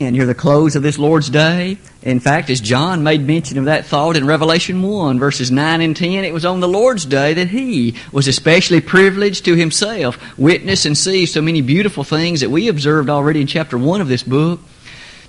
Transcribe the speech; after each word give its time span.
and 0.00 0.16
near 0.16 0.24
the 0.24 0.34
close 0.34 0.76
of 0.76 0.82
this 0.82 0.98
Lord's 0.98 1.28
Day. 1.28 1.76
In 2.02 2.20
fact, 2.20 2.48
as 2.48 2.62
John 2.62 3.02
made 3.02 3.26
mention 3.26 3.58
of 3.58 3.66
that 3.66 3.84
thought 3.84 4.16
in 4.16 4.26
Revelation 4.26 4.80
1, 4.80 5.18
verses 5.18 5.50
9 5.50 5.82
and 5.82 5.94
10, 5.94 6.24
it 6.24 6.32
was 6.32 6.46
on 6.46 6.60
the 6.60 6.68
Lord's 6.68 7.04
Day 7.04 7.34
that 7.34 7.48
he 7.48 7.94
was 8.10 8.26
especially 8.26 8.80
privileged 8.80 9.44
to 9.44 9.54
himself 9.54 10.18
witness 10.38 10.86
and 10.86 10.96
see 10.96 11.26
so 11.26 11.42
many 11.42 11.60
beautiful 11.60 12.02
things 12.02 12.40
that 12.40 12.48
we 12.48 12.68
observed 12.68 13.10
already 13.10 13.42
in 13.42 13.46
chapter 13.46 13.76
1 13.76 14.00
of 14.00 14.08
this 14.08 14.22
book. 14.22 14.60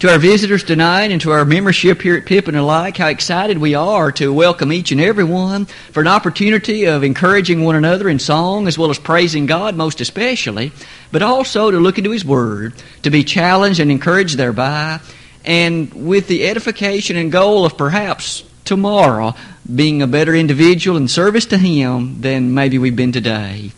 To 0.02 0.10
our 0.10 0.18
visitors 0.18 0.64
tonight 0.64 1.12
and 1.12 1.22
to 1.22 1.30
our 1.30 1.46
membership 1.46 2.02
here 2.02 2.16
at 2.16 2.26
Pippin 2.26 2.56
alike, 2.56 2.98
how 2.98 3.10
excited 3.10 3.60
we 3.60 3.76
are 3.76 4.12
to 4.14 4.34
welcome 4.34 4.74
each 4.74 4.92
and 4.92 5.00
every 5.00 5.24
one 5.24 5.66
for 5.66 6.02
an 6.02 6.08
opportunity 6.08 6.86
of 6.86 7.04
encouraging 7.04 7.64
one 7.64 7.76
another 7.76 8.10
in 8.10 8.18
song 8.18 8.68
as 8.68 8.80
well 8.80 8.90
as 8.90 8.98
praising 8.98 9.46
God 9.46 9.76
most 9.76 10.02
especially, 10.02 10.72
but 11.12 11.22
also 11.22 11.70
to 11.70 11.78
look 11.78 12.00
into 12.00 12.10
His 12.10 12.26
Word, 12.26 12.74
to 13.04 13.12
be 13.12 13.24
challenged 13.24 13.80
and 13.80 13.92
encouraged 13.92 14.38
thereby, 14.38 15.00
and 15.46 15.94
with 15.94 16.28
the 16.28 16.48
edification 16.48 17.16
and 17.16 17.32
goal 17.32 17.64
of 17.64 17.78
perhaps 17.78 18.44
tomorrow 18.66 19.36
being 19.76 20.02
a 20.02 20.08
better 20.08 20.34
individual 20.34 20.98
in 20.98 21.10
service 21.10 21.46
to 21.46 21.60
Him 21.60 22.22
than 22.22 22.56
maybe 22.56 22.80
we've 22.80 22.96
been 22.96 23.12
today. 23.12 23.72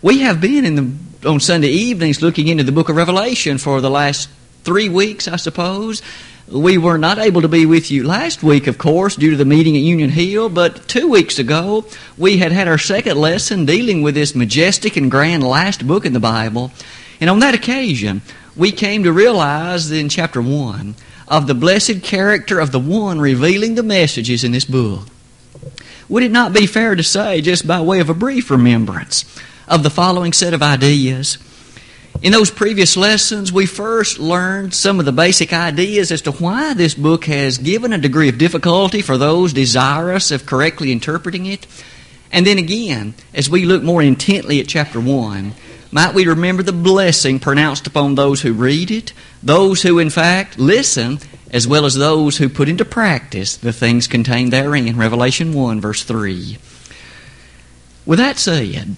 We 0.00 0.20
have 0.20 0.40
been 0.40 0.64
in 0.64 0.76
the, 0.76 1.28
on 1.28 1.40
Sunday 1.40 1.70
evenings 1.70 2.22
looking 2.22 2.46
into 2.46 2.62
the 2.62 2.70
book 2.70 2.88
of 2.88 2.94
Revelation 2.94 3.58
for 3.58 3.80
the 3.80 3.90
last 3.90 4.28
three 4.64 4.88
weeks, 4.88 5.28
I 5.28 5.36
suppose. 5.36 6.02
We 6.48 6.76
were 6.76 6.98
not 6.98 7.18
able 7.18 7.42
to 7.42 7.48
be 7.48 7.66
with 7.66 7.90
you 7.90 8.04
last 8.06 8.42
week, 8.42 8.66
of 8.66 8.76
course, 8.76 9.16
due 9.16 9.30
to 9.30 9.36
the 9.36 9.44
meeting 9.44 9.76
at 9.76 9.82
Union 9.82 10.10
Hill, 10.10 10.48
but 10.48 10.86
two 10.88 11.08
weeks 11.08 11.38
ago 11.38 11.86
we 12.18 12.38
had 12.38 12.52
had 12.52 12.68
our 12.68 12.78
second 12.78 13.16
lesson 13.16 13.64
dealing 13.64 14.02
with 14.02 14.14
this 14.14 14.34
majestic 14.34 14.96
and 14.96 15.10
grand 15.10 15.42
last 15.44 15.86
book 15.86 16.04
in 16.04 16.12
the 16.12 16.20
Bible. 16.20 16.70
And 17.20 17.30
on 17.30 17.38
that 17.38 17.54
occasion, 17.54 18.22
we 18.56 18.72
came 18.72 19.04
to 19.04 19.12
realize 19.12 19.90
in 19.90 20.08
chapter 20.08 20.42
1 20.42 20.94
of 21.28 21.46
the 21.46 21.54
blessed 21.54 22.02
character 22.02 22.60
of 22.60 22.72
the 22.72 22.80
one 22.80 23.20
revealing 23.20 23.74
the 23.74 23.82
messages 23.82 24.44
in 24.44 24.52
this 24.52 24.66
book. 24.66 25.06
Would 26.08 26.24
it 26.24 26.32
not 26.32 26.52
be 26.52 26.66
fair 26.66 26.94
to 26.94 27.02
say, 27.02 27.40
just 27.40 27.66
by 27.66 27.80
way 27.80 28.00
of 28.00 28.10
a 28.10 28.14
brief 28.14 28.50
remembrance, 28.50 29.24
of 29.66 29.82
the 29.82 29.90
following 29.90 30.34
set 30.34 30.52
of 30.52 30.62
ideas? 30.62 31.38
In 32.20 32.30
those 32.30 32.50
previous 32.50 32.96
lessons, 32.96 33.52
we 33.52 33.66
first 33.66 34.18
learned 34.18 34.74
some 34.74 35.00
of 35.00 35.06
the 35.06 35.12
basic 35.12 35.52
ideas 35.52 36.12
as 36.12 36.22
to 36.22 36.32
why 36.32 36.74
this 36.74 36.94
book 36.94 37.24
has 37.24 37.58
given 37.58 37.92
a 37.92 37.98
degree 37.98 38.28
of 38.28 38.38
difficulty 38.38 39.02
for 39.02 39.16
those 39.16 39.52
desirous 39.52 40.30
of 40.30 40.46
correctly 40.46 40.92
interpreting 40.92 41.46
it. 41.46 41.66
And 42.30 42.46
then 42.46 42.58
again, 42.58 43.14
as 43.34 43.50
we 43.50 43.64
look 43.64 43.82
more 43.82 44.02
intently 44.02 44.60
at 44.60 44.68
chapter 44.68 45.00
1, 45.00 45.54
might 45.90 46.14
we 46.14 46.26
remember 46.26 46.62
the 46.62 46.72
blessing 46.72 47.40
pronounced 47.40 47.86
upon 47.86 48.14
those 48.14 48.42
who 48.42 48.52
read 48.52 48.90
it, 48.90 49.12
those 49.42 49.82
who, 49.82 49.98
in 49.98 50.08
fact, 50.08 50.58
listen, 50.58 51.18
as 51.50 51.66
well 51.66 51.84
as 51.84 51.94
those 51.94 52.38
who 52.38 52.48
put 52.48 52.68
into 52.68 52.84
practice 52.84 53.56
the 53.56 53.72
things 53.72 54.06
contained 54.06 54.52
therein. 54.52 54.96
Revelation 54.96 55.52
1, 55.52 55.80
verse 55.80 56.04
3. 56.04 56.56
With 58.06 58.18
that 58.18 58.38
said, 58.38 58.96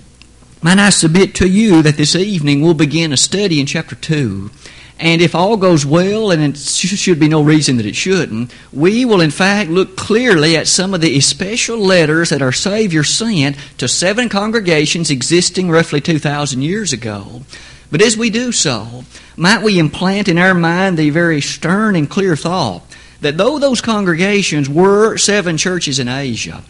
might 0.65 0.79
I 0.79 0.89
submit 0.89 1.35
to 1.35 1.47
you 1.47 1.83
that 1.83 1.99
this 1.99 2.17
evening 2.17 2.63
we'll 2.63 2.73
begin 2.73 3.13
a 3.13 3.19
study 3.19 3.61
in 3.61 3.67
chapter 3.67 3.95
2. 3.95 4.51
And 4.99 5.21
if 5.21 5.35
all 5.35 5.59
goes 5.59 5.85
well, 5.85 6.31
and 6.31 6.43
it 6.43 6.57
should 6.57 7.21
be 7.21 7.29
no 7.29 7.43
reason 7.43 7.77
that 7.77 7.85
it 7.85 7.95
shouldn't, 7.95 8.51
we 8.73 9.05
will 9.05 9.21
in 9.21 9.31
fact 9.31 9.69
look 9.69 9.95
clearly 9.95 10.57
at 10.57 10.67
some 10.67 10.95
of 10.95 11.03
the 11.03 11.21
special 11.21 11.77
letters 11.77 12.31
that 12.31 12.41
our 12.41 12.51
Savior 12.51 13.05
sent 13.05 13.59
to 13.77 13.87
seven 13.87 14.31
congregations 14.31 15.11
existing 15.11 15.71
roughly 15.71 16.01
2,000 16.01 16.63
years 16.63 16.95
ago. 16.95 17.43
But 17.91 18.01
as 18.01 18.17
we 18.17 18.31
do 18.31 18.51
so, 18.51 19.05
might 19.37 19.63
we 19.63 19.79
implant 19.79 20.29
in 20.29 20.39
our 20.39 20.55
mind 20.55 20.97
the 20.97 21.11
very 21.11 21.43
stern 21.43 21.95
and 21.95 22.09
clear 22.09 22.37
thought 22.37 22.85
that 23.21 23.37
though 23.37 23.59
those 23.59 23.83
congregations 23.83 24.71
were 24.71 25.19
seven 25.19 25.59
churches 25.59 25.99
in 25.99 26.09
Asia, 26.09 26.65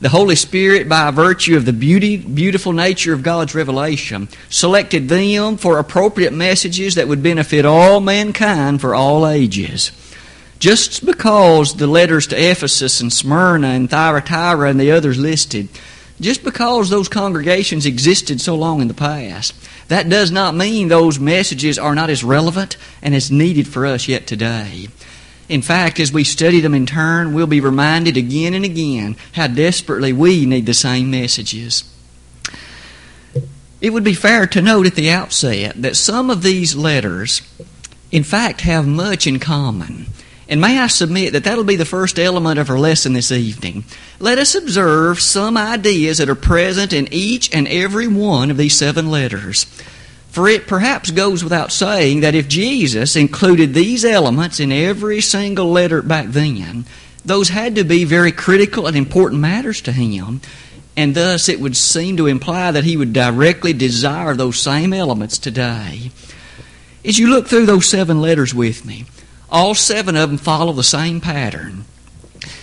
the 0.00 0.08
Holy 0.08 0.36
Spirit, 0.36 0.88
by 0.88 1.10
virtue 1.10 1.56
of 1.56 1.64
the 1.64 1.72
beauty, 1.72 2.16
beautiful 2.16 2.72
nature 2.72 3.12
of 3.12 3.24
God's 3.24 3.54
revelation, 3.54 4.28
selected 4.48 5.08
them 5.08 5.56
for 5.56 5.78
appropriate 5.78 6.32
messages 6.32 6.94
that 6.94 7.08
would 7.08 7.22
benefit 7.22 7.64
all 7.64 8.00
mankind 8.00 8.80
for 8.80 8.94
all 8.94 9.26
ages. 9.26 9.90
Just 10.60 11.04
because 11.04 11.76
the 11.76 11.86
letters 11.86 12.28
to 12.28 12.36
Ephesus 12.36 13.00
and 13.00 13.12
Smyrna 13.12 13.68
and 13.68 13.90
Thyatira 13.90 14.70
and 14.70 14.78
the 14.78 14.92
others 14.92 15.18
listed, 15.18 15.68
just 16.20 16.42
because 16.44 16.90
those 16.90 17.08
congregations 17.08 17.86
existed 17.86 18.40
so 18.40 18.54
long 18.56 18.80
in 18.80 18.88
the 18.88 18.94
past, 18.94 19.54
that 19.88 20.08
does 20.08 20.30
not 20.30 20.54
mean 20.54 20.88
those 20.88 21.18
messages 21.18 21.78
are 21.78 21.94
not 21.94 22.10
as 22.10 22.24
relevant 22.24 22.76
and 23.02 23.14
as 23.14 23.30
needed 23.30 23.66
for 23.66 23.86
us 23.86 24.08
yet 24.08 24.26
today. 24.26 24.88
In 25.48 25.62
fact, 25.62 25.98
as 25.98 26.12
we 26.12 26.24
study 26.24 26.60
them 26.60 26.74
in 26.74 26.84
turn, 26.84 27.32
we'll 27.32 27.46
be 27.46 27.60
reminded 27.60 28.16
again 28.16 28.52
and 28.52 28.64
again 28.64 29.16
how 29.32 29.46
desperately 29.46 30.12
we 30.12 30.44
need 30.44 30.66
the 30.66 30.74
same 30.74 31.10
messages. 31.10 31.84
It 33.80 33.90
would 33.90 34.04
be 34.04 34.14
fair 34.14 34.46
to 34.48 34.62
note 34.62 34.86
at 34.86 34.94
the 34.94 35.10
outset 35.10 35.80
that 35.80 35.96
some 35.96 36.30
of 36.30 36.42
these 36.42 36.74
letters, 36.74 37.42
in 38.10 38.24
fact, 38.24 38.62
have 38.62 38.86
much 38.86 39.26
in 39.26 39.38
common. 39.38 40.06
And 40.48 40.60
may 40.60 40.78
I 40.78 40.86
submit 40.86 41.32
that 41.34 41.44
that'll 41.44 41.64
be 41.64 41.76
the 41.76 41.84
first 41.84 42.18
element 42.18 42.58
of 42.58 42.70
our 42.70 42.78
lesson 42.78 43.12
this 43.12 43.30
evening. 43.30 43.84
Let 44.18 44.38
us 44.38 44.54
observe 44.54 45.20
some 45.20 45.56
ideas 45.56 46.18
that 46.18 46.28
are 46.28 46.34
present 46.34 46.92
in 46.92 47.08
each 47.12 47.54
and 47.54 47.68
every 47.68 48.08
one 48.08 48.50
of 48.50 48.56
these 48.56 48.76
seven 48.76 49.10
letters. 49.10 49.66
For 50.30 50.48
it 50.48 50.66
perhaps 50.66 51.10
goes 51.10 51.42
without 51.42 51.72
saying 51.72 52.20
that 52.20 52.34
if 52.34 52.48
Jesus 52.48 53.16
included 53.16 53.74
these 53.74 54.04
elements 54.04 54.60
in 54.60 54.70
every 54.70 55.20
single 55.20 55.70
letter 55.70 56.02
back 56.02 56.26
then, 56.28 56.84
those 57.24 57.48
had 57.48 57.74
to 57.76 57.84
be 57.84 58.04
very 58.04 58.32
critical 58.32 58.86
and 58.86 58.96
important 58.96 59.40
matters 59.40 59.80
to 59.82 59.92
him, 59.92 60.40
and 60.96 61.14
thus 61.14 61.48
it 61.48 61.60
would 61.60 61.76
seem 61.76 62.16
to 62.16 62.26
imply 62.26 62.70
that 62.70 62.84
he 62.84 62.96
would 62.96 63.12
directly 63.12 63.72
desire 63.72 64.34
those 64.34 64.58
same 64.58 64.92
elements 64.92 65.38
today. 65.38 66.10
As 67.04 67.18
you 67.18 67.28
look 67.28 67.48
through 67.48 67.66
those 67.66 67.88
seven 67.88 68.20
letters 68.20 68.54
with 68.54 68.84
me, 68.84 69.06
all 69.50 69.74
seven 69.74 70.16
of 70.16 70.28
them 70.28 70.38
follow 70.38 70.72
the 70.72 70.82
same 70.82 71.20
pattern. 71.20 71.84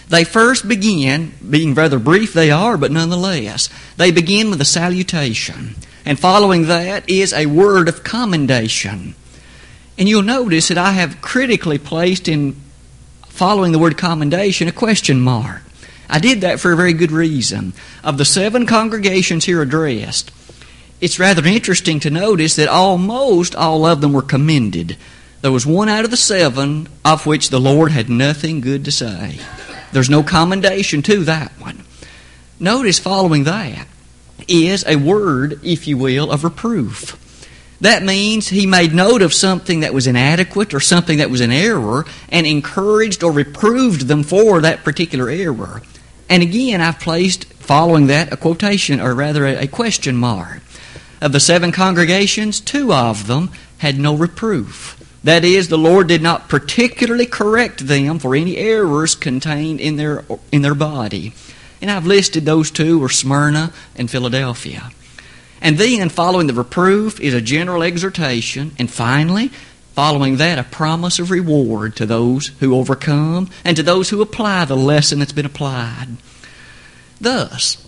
They 0.09 0.23
first 0.23 0.67
begin, 0.67 1.33
being 1.47 1.73
rather 1.73 1.97
brief 1.97 2.33
they 2.33 2.51
are, 2.51 2.77
but 2.77 2.91
nonetheless, 2.91 3.69
they 3.97 4.11
begin 4.11 4.49
with 4.49 4.61
a 4.61 4.65
salutation. 4.65 5.75
And 6.05 6.19
following 6.19 6.67
that 6.67 7.09
is 7.09 7.33
a 7.33 7.47
word 7.47 7.89
of 7.89 8.03
commendation. 8.03 9.15
And 9.97 10.07
you'll 10.07 10.21
notice 10.21 10.67
that 10.67 10.77
I 10.77 10.91
have 10.91 11.21
critically 11.21 11.79
placed 11.79 12.27
in 12.27 12.55
following 13.27 13.71
the 13.71 13.79
word 13.79 13.97
commendation 13.97 14.67
a 14.67 14.71
question 14.71 15.19
mark. 15.19 15.63
I 16.07 16.19
did 16.19 16.41
that 16.41 16.59
for 16.59 16.71
a 16.71 16.77
very 16.77 16.93
good 16.93 17.11
reason. 17.11 17.73
Of 18.03 18.17
the 18.17 18.25
seven 18.25 18.67
congregations 18.67 19.45
here 19.45 19.61
addressed, 19.61 20.31
it's 21.01 21.19
rather 21.19 21.45
interesting 21.45 21.99
to 22.01 22.09
notice 22.09 22.55
that 22.55 22.67
almost 22.67 23.55
all 23.55 23.85
of 23.85 24.01
them 24.01 24.13
were 24.13 24.21
commended. 24.21 24.97
There 25.41 25.51
was 25.51 25.65
one 25.65 25.89
out 25.89 26.05
of 26.05 26.11
the 26.11 26.17
seven 26.17 26.87
of 27.03 27.25
which 27.25 27.49
the 27.49 27.59
Lord 27.59 27.91
had 27.91 28.09
nothing 28.09 28.61
good 28.61 28.85
to 28.85 28.91
say. 28.91 29.39
There's 29.91 30.09
no 30.09 30.23
commendation 30.23 31.01
to 31.03 31.23
that 31.23 31.51
one. 31.59 31.83
Notice 32.59 32.99
following 32.99 33.45
that 33.45 33.87
is 34.47 34.85
a 34.87 34.95
word, 34.95 35.59
if 35.63 35.87
you 35.87 35.97
will, 35.97 36.31
of 36.31 36.43
reproof. 36.43 37.21
That 37.81 38.03
means 38.03 38.47
he 38.47 38.65
made 38.65 38.93
note 38.93 39.21
of 39.21 39.33
something 39.33 39.81
that 39.81 39.93
was 39.93 40.07
inadequate 40.07 40.73
or 40.73 40.79
something 40.79 41.17
that 41.17 41.29
was 41.29 41.41
an 41.41 41.51
error 41.51 42.05
and 42.29 42.47
encouraged 42.47 43.23
or 43.23 43.31
reproved 43.31 44.07
them 44.07 44.23
for 44.23 44.61
that 44.61 44.83
particular 44.83 45.29
error. 45.29 45.81
And 46.29 46.41
again, 46.41 46.81
I've 46.81 46.99
placed 46.99 47.45
following 47.65 48.07
that 48.07 48.31
a 48.31 48.37
quotation, 48.37 49.01
or 49.01 49.13
rather 49.13 49.45
a, 49.45 49.67
question 49.67 50.15
mark. 50.15 50.61
Of 51.21 51.31
the 51.31 51.39
seven 51.39 51.71
congregations, 51.71 52.61
two 52.61 52.93
of 52.93 53.27
them 53.27 53.51
had 53.79 53.97
no 53.97 54.15
reproof. 54.15 55.01
That 55.23 55.43
is, 55.43 55.67
the 55.67 55.77
Lord 55.77 56.07
did 56.07 56.21
not 56.21 56.47
particularly 56.47 57.25
correct 57.25 57.87
them 57.87 58.19
for 58.19 58.35
any 58.35 58.57
errors 58.57 59.15
contained 59.15 59.79
in 59.81 59.95
their, 59.95 60.23
in 60.51 60.61
their 60.61 60.75
body. 60.75 61.33
And 61.85 61.91
I've 61.91 62.07
listed 62.07 62.45
those 62.45 62.71
two 62.71 62.97
were 62.97 63.09
Smyrna 63.09 63.71
and 63.95 64.09
Philadelphia. 64.09 64.89
And 65.61 65.77
then, 65.77 66.09
following 66.09 66.47
the 66.47 66.53
reproof, 66.55 67.19
is 67.19 67.35
a 67.35 67.41
general 67.41 67.83
exhortation. 67.83 68.71
And 68.79 68.89
finally, 68.89 69.49
following 69.93 70.37
that, 70.37 70.57
a 70.57 70.63
promise 70.63 71.19
of 71.19 71.29
reward 71.29 71.95
to 71.97 72.07
those 72.07 72.47
who 72.59 72.75
overcome 72.75 73.51
and 73.63 73.77
to 73.77 73.83
those 73.83 74.09
who 74.09 74.23
apply 74.23 74.65
the 74.65 74.75
lesson 74.75 75.19
that's 75.19 75.31
been 75.31 75.45
applied. 75.45 76.17
Thus, 77.21 77.87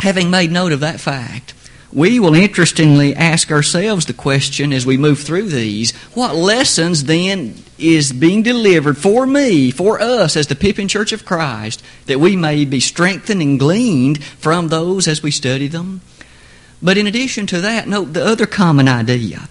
having 0.00 0.28
made 0.28 0.50
note 0.50 0.72
of 0.72 0.80
that 0.80 0.98
fact, 0.98 1.54
we 1.96 2.20
will 2.20 2.34
interestingly 2.34 3.16
ask 3.16 3.50
ourselves 3.50 4.04
the 4.04 4.12
question 4.12 4.70
as 4.70 4.84
we 4.84 4.98
move 4.98 5.18
through 5.18 5.48
these 5.48 5.96
what 6.12 6.36
lessons 6.36 7.04
then 7.04 7.54
is 7.78 8.12
being 8.12 8.42
delivered 8.42 8.98
for 8.98 9.26
me, 9.26 9.70
for 9.70 9.98
us 9.98 10.36
as 10.36 10.46
the 10.46 10.54
Pippin 10.54 10.88
Church 10.88 11.12
of 11.12 11.24
Christ, 11.24 11.82
that 12.04 12.20
we 12.20 12.36
may 12.36 12.66
be 12.66 12.80
strengthened 12.80 13.40
and 13.40 13.58
gleaned 13.58 14.22
from 14.22 14.68
those 14.68 15.08
as 15.08 15.22
we 15.22 15.30
study 15.30 15.68
them? 15.68 16.02
But 16.82 16.98
in 16.98 17.06
addition 17.06 17.46
to 17.46 17.62
that, 17.62 17.88
note 17.88 18.12
the 18.12 18.26
other 18.26 18.44
common 18.44 18.88
idea 18.88 19.48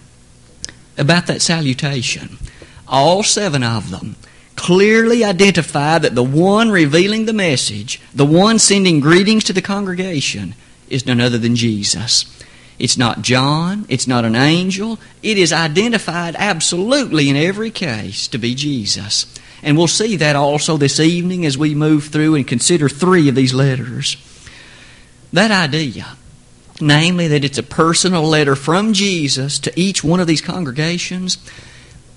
about 0.96 1.26
that 1.26 1.42
salutation. 1.42 2.38
all 2.86 3.24
seven 3.24 3.64
of 3.64 3.90
them, 3.90 4.14
clearly 4.54 5.24
identify 5.24 5.98
that 5.98 6.14
the 6.14 6.22
one 6.22 6.70
revealing 6.70 7.24
the 7.24 7.32
message, 7.32 8.00
the 8.14 8.24
one 8.24 8.60
sending 8.60 9.00
greetings 9.00 9.42
to 9.42 9.52
the 9.52 9.60
congregation, 9.60 10.54
is 10.88 11.04
none 11.04 11.20
other 11.20 11.38
than 11.38 11.56
Jesus. 11.56 12.35
It's 12.78 12.98
not 12.98 13.22
John, 13.22 13.86
it's 13.88 14.06
not 14.06 14.24
an 14.24 14.36
angel, 14.36 14.98
it 15.22 15.38
is 15.38 15.52
identified 15.52 16.36
absolutely 16.38 17.30
in 17.30 17.36
every 17.36 17.70
case 17.70 18.28
to 18.28 18.38
be 18.38 18.54
Jesus. 18.54 19.32
And 19.62 19.76
we'll 19.76 19.86
see 19.88 20.16
that 20.16 20.36
also 20.36 20.76
this 20.76 21.00
evening 21.00 21.46
as 21.46 21.56
we 21.56 21.74
move 21.74 22.08
through 22.08 22.34
and 22.34 22.46
consider 22.46 22.88
three 22.88 23.28
of 23.28 23.34
these 23.34 23.54
letters. 23.54 24.16
That 25.32 25.50
idea, 25.50 26.16
namely 26.80 27.28
that 27.28 27.44
it's 27.44 27.58
a 27.58 27.62
personal 27.62 28.22
letter 28.22 28.54
from 28.54 28.92
Jesus 28.92 29.58
to 29.60 29.72
each 29.80 30.04
one 30.04 30.20
of 30.20 30.26
these 30.26 30.42
congregations, 30.42 31.38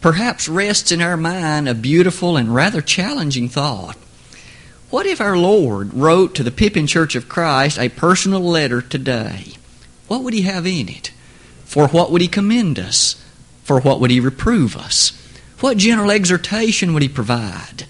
perhaps 0.01 0.49
rests 0.49 0.91
in 0.91 1.01
our 1.01 1.17
mind 1.17 1.69
a 1.69 1.73
beautiful 1.73 2.35
and 2.37 2.53
rather 2.53 2.81
challenging 2.81 3.47
thought. 3.47 3.97
What 4.89 5.05
if 5.05 5.21
our 5.21 5.37
Lord 5.37 5.93
wrote 5.93 6.35
to 6.35 6.43
the 6.43 6.51
Pippin 6.51 6.87
Church 6.87 7.15
of 7.15 7.29
Christ 7.29 7.77
a 7.77 7.89
personal 7.89 8.41
letter 8.41 8.81
today? 8.81 9.53
What 10.09 10.23
would 10.23 10.33
He 10.33 10.41
have 10.41 10.67
in 10.67 10.89
it? 10.89 11.13
For 11.63 11.87
what 11.87 12.11
would 12.11 12.21
He 12.21 12.27
commend 12.27 12.77
us? 12.77 13.23
For 13.63 13.79
what 13.79 14.01
would 14.01 14.11
He 14.11 14.19
reprove 14.19 14.75
us? 14.75 15.13
What 15.59 15.77
general 15.77 16.09
exhortation 16.09 16.93
would 16.93 17.03
he 17.03 17.09
provide? 17.09 17.85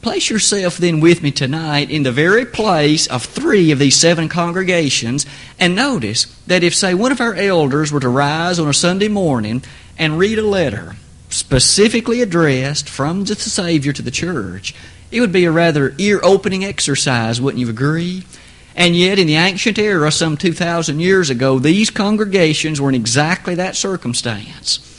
Place 0.00 0.30
yourself 0.30 0.78
then 0.78 0.98
with 0.98 1.22
me 1.22 1.30
tonight 1.30 1.92
in 1.92 2.02
the 2.02 2.10
very 2.10 2.44
place 2.44 3.06
of 3.06 3.22
three 3.22 3.70
of 3.70 3.78
these 3.78 3.94
seven 3.94 4.28
congregations 4.28 5.24
and 5.60 5.76
notice 5.76 6.24
that 6.48 6.64
if, 6.64 6.74
say, 6.74 6.92
one 6.92 7.12
of 7.12 7.20
our 7.20 7.34
elders 7.34 7.92
were 7.92 8.00
to 8.00 8.08
rise 8.08 8.58
on 8.58 8.68
a 8.68 8.74
Sunday 8.74 9.06
morning 9.06 9.62
and 9.96 10.18
read 10.18 10.40
a 10.40 10.46
letter 10.46 10.96
specifically 11.28 12.20
addressed 12.20 12.88
from 12.88 13.24
the 13.24 13.36
Savior 13.36 13.92
to 13.92 14.02
the 14.02 14.10
church, 14.10 14.74
it 15.12 15.20
would 15.20 15.30
be 15.30 15.44
a 15.44 15.52
rather 15.52 15.94
ear 15.98 16.18
opening 16.24 16.64
exercise, 16.64 17.40
wouldn't 17.40 17.60
you 17.60 17.70
agree? 17.70 18.24
And 18.74 18.96
yet, 18.96 19.18
in 19.18 19.26
the 19.26 19.36
ancient 19.36 19.78
era, 19.78 20.10
some 20.10 20.36
2,000 20.36 21.00
years 21.00 21.30
ago, 21.30 21.58
these 21.58 21.90
congregations 21.90 22.80
were 22.80 22.88
in 22.88 22.94
exactly 22.94 23.54
that 23.56 23.76
circumstance 23.76 24.92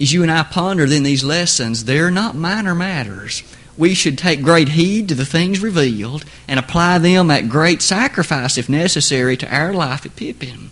as 0.00 0.12
you 0.12 0.22
and 0.22 0.32
I 0.32 0.42
ponder 0.44 0.86
then 0.86 1.02
these 1.02 1.22
lessons, 1.22 1.84
they're 1.84 2.10
not 2.10 2.34
minor 2.34 2.74
matters. 2.74 3.42
We 3.76 3.94
should 3.94 4.16
take 4.16 4.42
great 4.42 4.70
heed 4.70 5.08
to 5.08 5.14
the 5.14 5.26
things 5.26 5.60
revealed 5.60 6.24
and 6.48 6.58
apply 6.58 6.98
them 6.98 7.30
at 7.30 7.48
great 7.48 7.82
sacrifice, 7.82 8.56
if 8.56 8.68
necessary, 8.68 9.36
to 9.36 9.54
our 9.54 9.72
life 9.74 10.06
at 10.06 10.16
Pippin. 10.16 10.70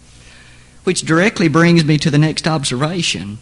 Which 0.84 1.02
directly 1.02 1.48
brings 1.48 1.84
me 1.84 1.98
to 1.98 2.10
the 2.10 2.18
next 2.18 2.48
observation. 2.48 3.38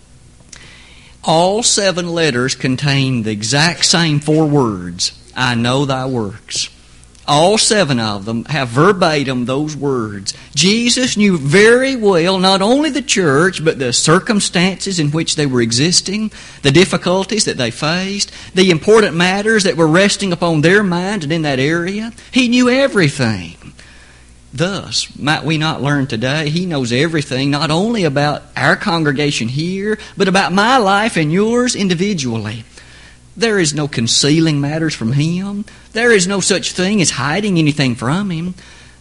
All 1.23 1.63
seven 1.63 2.09
letters 2.09 2.55
contain 2.55 3.23
the 3.23 3.31
exact 3.31 3.85
same 3.85 4.21
four 4.21 4.47
words 4.47 5.13
I 5.37 5.55
know 5.55 5.85
thy 5.85 6.07
works. 6.07 6.69
All 7.29 7.59
seven 7.59 7.99
of 7.99 8.25
them 8.25 8.45
have 8.45 8.69
verbatim 8.69 9.45
those 9.45 9.77
words. 9.77 10.33
Jesus 10.55 11.17
knew 11.17 11.37
very 11.37 11.97
well 11.97 12.39
not 12.39 12.63
only 12.63 12.91
the 12.91 13.03
church, 13.03 13.65
but 13.65 13.81
the 13.81 13.93
circumstances 13.93 15.01
in 15.01 15.11
which 15.11 15.35
they 15.35 15.47
were 15.47 15.61
existing, 15.61 16.31
the 16.63 16.71
difficulties 16.71 17.45
that 17.47 17.57
they 17.57 17.73
faced, 17.73 18.31
the 18.55 18.71
important 18.71 19.17
matters 19.17 19.65
that 19.65 19.77
were 19.77 19.89
resting 19.89 20.33
upon 20.33 20.61
their 20.61 20.85
mind 20.85 21.25
and 21.25 21.33
in 21.33 21.43
that 21.43 21.59
area. 21.59 22.13
He 22.31 22.49
knew 22.49 22.69
everything. 22.69 23.57
Thus, 24.55 25.15
might 25.19 25.45
we 25.45 25.59
not 25.59 25.83
learn 25.83 26.07
today, 26.07 26.49
He 26.49 26.65
knows 26.65 26.93
everything, 26.93 27.51
not 27.51 27.71
only 27.71 28.05
about 28.05 28.43
our 28.57 28.77
congregation 28.77 29.49
here, 29.49 29.99
but 30.17 30.29
about 30.29 30.53
my 30.53 30.79
life 30.79 31.17
and 31.17 31.33
yours 31.33 31.75
individually. 31.77 32.65
There 33.37 33.59
is 33.59 33.75
no 33.75 33.87
concealing 33.87 34.61
matters 34.61 34.95
from 34.95 35.13
Him. 35.13 35.65
There 35.93 36.13
is 36.13 36.27
no 36.27 36.41
such 36.41 36.73
thing 36.73 37.03
as 37.03 37.11
hiding 37.11 37.59
anything 37.59 37.95
from 37.95 38.31
Him. 38.31 38.55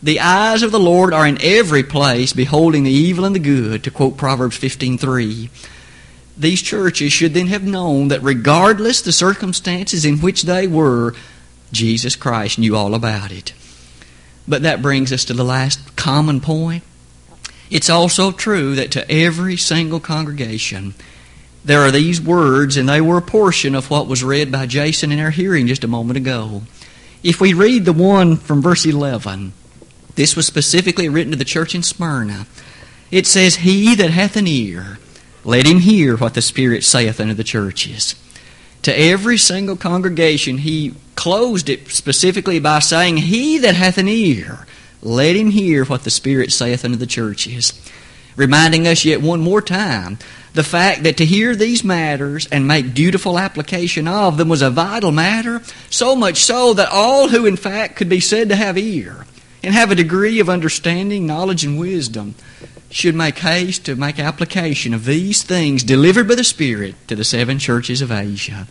The 0.04 0.20
eyes 0.20 0.62
of 0.62 0.72
the 0.72 0.80
Lord 0.80 1.14
are 1.14 1.26
in 1.26 1.42
every 1.42 1.84
place, 1.84 2.34
beholding 2.34 2.84
the 2.84 2.92
evil 2.92 3.26
and 3.26 3.34
the 3.34 3.40
good, 3.40 3.84
to 3.86 3.92
quote 3.92 4.18
Proverbs 4.18 4.60
15.3. 4.60 5.50
These 6.38 6.62
churches 6.62 7.14
should 7.14 7.34
then 7.34 7.48
have 7.48 7.64
known 7.64 8.10
that 8.10 8.22
regardless 8.22 9.02
the 9.02 9.14
circumstances 9.14 10.04
in 10.04 10.20
which 10.20 10.44
they 10.44 10.68
were, 10.68 11.16
Jesus 11.72 12.16
Christ 12.16 12.60
knew 12.60 12.76
all 12.76 12.94
about 12.94 13.32
it. 13.32 13.54
But 14.48 14.64
that 14.64 14.82
brings 14.82 15.14
us 15.14 15.26
to 15.26 15.34
the 15.34 15.46
last 15.46 15.96
common 15.96 16.42
point. 16.42 16.84
It's 17.70 17.90
also 17.90 18.32
true 18.32 18.76
that 18.76 18.92
to 18.92 19.10
every 19.10 19.58
single 19.58 20.00
congregation, 20.00 20.94
there 21.66 21.82
are 21.82 21.92
these 21.92 22.22
words, 22.22 22.78
and 22.78 22.88
they 22.88 23.02
were 23.02 23.18
a 23.18 23.24
portion 23.24 23.74
of 23.74 23.90
what 23.90 24.08
was 24.08 24.24
read 24.24 24.52
by 24.52 24.68
Jason 24.68 25.12
in 25.12 25.20
our 25.20 25.32
hearing 25.32 25.66
just 25.66 25.84
a 25.84 25.88
moment 25.88 26.16
ago. 26.16 26.62
If 27.24 27.42
we 27.42 27.56
read 27.56 27.86
the 27.86 27.94
one 27.94 28.38
from 28.38 28.62
verse 28.62 28.86
11, 28.86 29.52
this 30.14 30.36
was 30.36 30.46
specifically 30.46 31.10
written 31.10 31.32
to 31.32 31.38
the 31.38 31.44
church 31.44 31.74
in 31.74 31.82
Smyrna. 31.82 32.46
It 33.10 33.26
says, 33.26 33.58
He 33.58 33.96
that 33.96 34.12
hath 34.12 34.36
an 34.36 34.46
ear, 34.46 35.00
let 35.44 35.66
him 35.66 35.80
hear 35.80 36.16
what 36.16 36.36
the 36.36 36.42
Spirit 36.42 36.84
saith 36.84 37.20
unto 37.20 37.34
the 37.34 37.44
churches. 37.44 38.14
To 38.84 38.98
every 38.98 39.40
single 39.40 39.76
congregation, 39.76 40.60
he 40.60 40.94
closed 41.16 41.68
it 41.68 41.90
specifically 41.90 42.60
by 42.60 42.78
saying, 42.78 43.18
He 43.18 43.58
that 43.58 43.74
hath 43.74 43.98
an 43.98 44.08
ear, 44.08 44.68
let 45.02 45.36
him 45.36 45.50
hear 45.50 45.84
what 45.84 46.04
the 46.04 46.12
Spirit 46.12 46.52
saith 46.52 46.86
unto 46.86 46.98
the 46.98 47.08
churches. 47.08 47.74
Reminding 48.36 48.86
us 48.86 49.04
yet 49.04 49.22
one 49.22 49.40
more 49.40 49.62
time 49.62 50.20
the 50.56 50.64
fact 50.64 51.04
that 51.04 51.18
to 51.18 51.26
hear 51.26 51.54
these 51.54 51.84
matters 51.84 52.48
and 52.48 52.66
make 52.68 52.94
dutiful 52.94 53.38
application 53.38 54.08
of 54.08 54.38
them 54.38 54.48
was 54.48 54.62
a 54.62 54.70
vital 54.70 55.12
matter, 55.12 55.62
so 55.90 56.16
much 56.16 56.38
so 56.38 56.74
that 56.74 56.90
all 56.92 57.28
who 57.28 57.46
in 57.46 57.58
fact 57.58 57.98
could 57.98 58.08
be 58.08 58.22
said 58.22 58.50
to 58.50 58.56
have 58.56 58.78
ear 58.78 59.26
and 59.62 59.74
have 59.74 59.92
a 59.92 59.96
degree 59.96 60.40
of 60.40 60.50
understanding, 60.50 61.28
knowledge, 61.28 61.66
and 61.66 61.78
wisdom 61.78 62.36
should 62.90 63.16
make 63.16 63.40
haste 63.40 63.86
to 63.86 63.96
make 63.98 64.18
application 64.18 64.94
of 64.94 65.04
these 65.04 65.44
things 65.44 65.84
delivered 65.84 66.28
by 66.28 66.36
the 66.36 66.44
Spirit 66.44 66.96
to 67.10 67.16
the 67.16 67.26
seven 67.26 67.60
churches 67.60 68.02
of 68.02 68.12
Asia. 68.12 68.68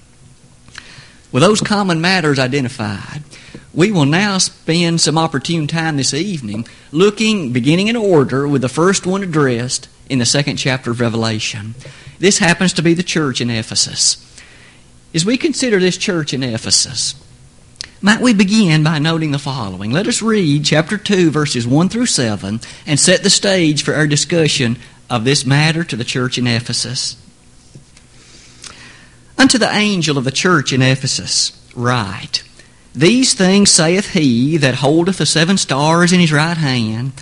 With 1.30 1.42
those 1.42 1.60
common 1.60 2.00
matters 2.00 2.38
identified, 2.38 3.22
we 3.74 3.92
will 3.92 4.06
now 4.06 4.38
spend 4.38 5.02
some 5.02 5.18
opportune 5.18 5.66
time 5.66 5.98
this 5.98 6.14
evening 6.14 6.66
looking, 6.92 7.52
beginning 7.52 7.88
in 7.88 7.96
order, 7.96 8.48
with 8.48 8.62
the 8.62 8.68
first 8.70 9.04
one 9.04 9.22
addressed 9.22 9.88
in 10.08 10.18
the 10.18 10.26
second 10.26 10.56
chapter 10.56 10.90
of 10.90 11.00
Revelation. 11.00 11.74
This 12.18 12.38
happens 12.38 12.72
to 12.74 12.82
be 12.82 12.94
the 12.94 13.02
church 13.02 13.40
in 13.40 13.50
Ephesus. 13.50 14.20
As 15.12 15.24
we 15.24 15.36
consider 15.36 15.78
this 15.78 15.96
church 15.96 16.34
in 16.34 16.42
Ephesus, 16.42 17.14
might 18.00 18.20
we 18.20 18.34
begin 18.34 18.82
by 18.82 18.98
noting 18.98 19.30
the 19.30 19.38
following? 19.38 19.90
Let 19.90 20.06
us 20.06 20.20
read 20.20 20.64
chapter 20.64 20.98
2, 20.98 21.30
verses 21.30 21.66
1 21.66 21.88
through 21.88 22.06
7, 22.06 22.60
and 22.86 23.00
set 23.00 23.22
the 23.22 23.30
stage 23.30 23.82
for 23.82 23.94
our 23.94 24.06
discussion 24.06 24.76
of 25.08 25.24
this 25.24 25.46
matter 25.46 25.84
to 25.84 25.96
the 25.96 26.04
church 26.04 26.36
in 26.36 26.46
Ephesus. 26.46 27.16
Unto 29.38 29.58
the 29.58 29.72
angel 29.74 30.18
of 30.18 30.24
the 30.24 30.30
church 30.30 30.72
in 30.72 30.82
Ephesus, 30.82 31.52
write 31.74 32.42
These 32.94 33.34
things 33.34 33.70
saith 33.70 34.10
he 34.10 34.56
that 34.58 34.76
holdeth 34.76 35.18
the 35.18 35.26
seven 35.26 35.56
stars 35.56 36.12
in 36.12 36.20
his 36.20 36.32
right 36.32 36.56
hand 36.56 37.12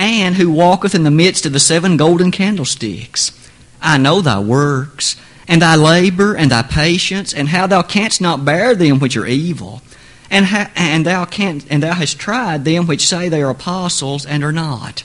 and 0.00 0.36
who 0.36 0.50
walketh 0.50 0.94
in 0.94 1.02
the 1.02 1.10
midst 1.10 1.44
of 1.44 1.52
the 1.52 1.60
seven 1.60 1.98
golden 1.98 2.30
candlesticks. 2.30 3.38
I 3.82 3.98
know 3.98 4.22
thy 4.22 4.40
works, 4.40 5.14
and 5.46 5.60
thy 5.60 5.76
labor, 5.76 6.34
and 6.34 6.50
thy 6.50 6.62
patience, 6.62 7.34
and 7.34 7.50
how 7.50 7.66
thou 7.66 7.82
canst 7.82 8.18
not 8.18 8.42
bear 8.42 8.74
them 8.74 8.98
which 8.98 9.14
are 9.18 9.26
evil, 9.26 9.82
and, 10.30 10.46
ha- 10.46 10.70
and 10.74 11.04
thou 11.04 11.26
canst, 11.26 11.66
and 11.68 11.82
thou 11.82 11.92
hast 11.92 12.18
tried 12.18 12.64
them 12.64 12.86
which 12.86 13.06
say 13.06 13.28
they 13.28 13.42
are 13.42 13.50
apostles 13.50 14.24
and 14.24 14.42
are 14.42 14.52
not, 14.52 15.04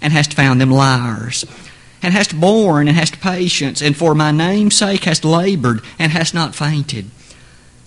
and 0.00 0.12
hast 0.12 0.34
found 0.34 0.60
them 0.60 0.70
liars, 0.70 1.44
and 2.00 2.14
hast 2.14 2.38
borne 2.38 2.86
and 2.86 2.96
hast 2.96 3.20
patience, 3.20 3.82
and 3.82 3.96
for 3.96 4.14
my 4.14 4.30
name's 4.30 4.76
sake 4.76 5.04
hast 5.04 5.24
labored 5.24 5.80
and 5.98 6.12
hast 6.12 6.34
not 6.34 6.54
fainted. 6.54 7.10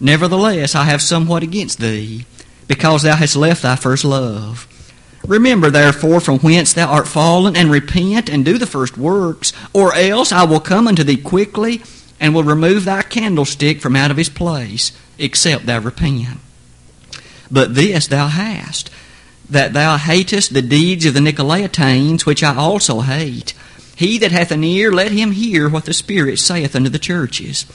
Nevertheless, 0.02 0.76
I 0.76 0.84
have 0.84 1.02
somewhat 1.02 1.42
against 1.42 1.80
thee, 1.80 2.26
because 2.68 3.04
thou 3.04 3.16
hast 3.16 3.38
left 3.38 3.62
thy 3.62 3.78
first 3.78 4.04
love. 4.04 4.69
Remember, 5.30 5.70
therefore, 5.70 6.20
from 6.20 6.40
whence 6.40 6.74
thou 6.74 6.92
art 6.92 7.08
fallen, 7.08 7.56
and 7.56 7.70
repent 7.70 8.30
and 8.30 8.44
do 8.44 8.58
the 8.58 8.66
first 8.66 8.98
works, 8.98 9.54
or 9.74 9.94
else 9.94 10.32
I 10.32 10.44
will 10.44 10.60
come 10.60 10.88
unto 10.88 11.04
thee 11.04 11.18
quickly, 11.18 11.84
and 12.20 12.34
will 12.34 12.44
remove 12.44 12.84
thy 12.84 13.04
candlestick 13.04 13.80
from 13.80 13.96
out 13.96 14.10
of 14.10 14.18
his 14.18 14.28
place, 14.28 14.92
except 15.20 15.68
thou 15.68 15.82
repent. 15.82 16.40
But 17.52 17.76
this 17.76 18.08
thou 18.08 18.28
hast, 18.28 18.90
that 19.48 19.74
thou 19.74 19.98
hatest 19.98 20.52
the 20.52 20.64
deeds 20.64 21.06
of 21.06 21.14
the 21.14 21.20
Nicolaitanes, 21.20 22.26
which 22.26 22.42
I 22.42 22.56
also 22.56 23.02
hate. 23.02 23.54
He 23.96 24.18
that 24.18 24.32
hath 24.32 24.52
an 24.52 24.64
ear, 24.64 24.92
let 24.92 25.12
him 25.12 25.34
hear 25.34 25.70
what 25.70 25.86
the 25.86 25.94
Spirit 25.94 26.40
saith 26.40 26.76
unto 26.76 26.90
the 26.90 26.98
churches. 26.98 27.68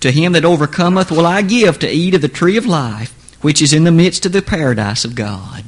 To 0.00 0.10
him 0.10 0.32
that 0.32 0.44
overcometh 0.44 1.12
will 1.12 1.26
I 1.26 1.42
give 1.42 1.78
to 1.78 1.88
eat 1.88 2.14
of 2.14 2.20
the 2.20 2.28
tree 2.28 2.56
of 2.56 2.66
life, 2.66 3.12
which 3.42 3.62
is 3.62 3.72
in 3.72 3.84
the 3.84 3.92
midst 3.92 4.26
of 4.26 4.32
the 4.32 4.42
paradise 4.42 5.04
of 5.04 5.14
God. 5.14 5.62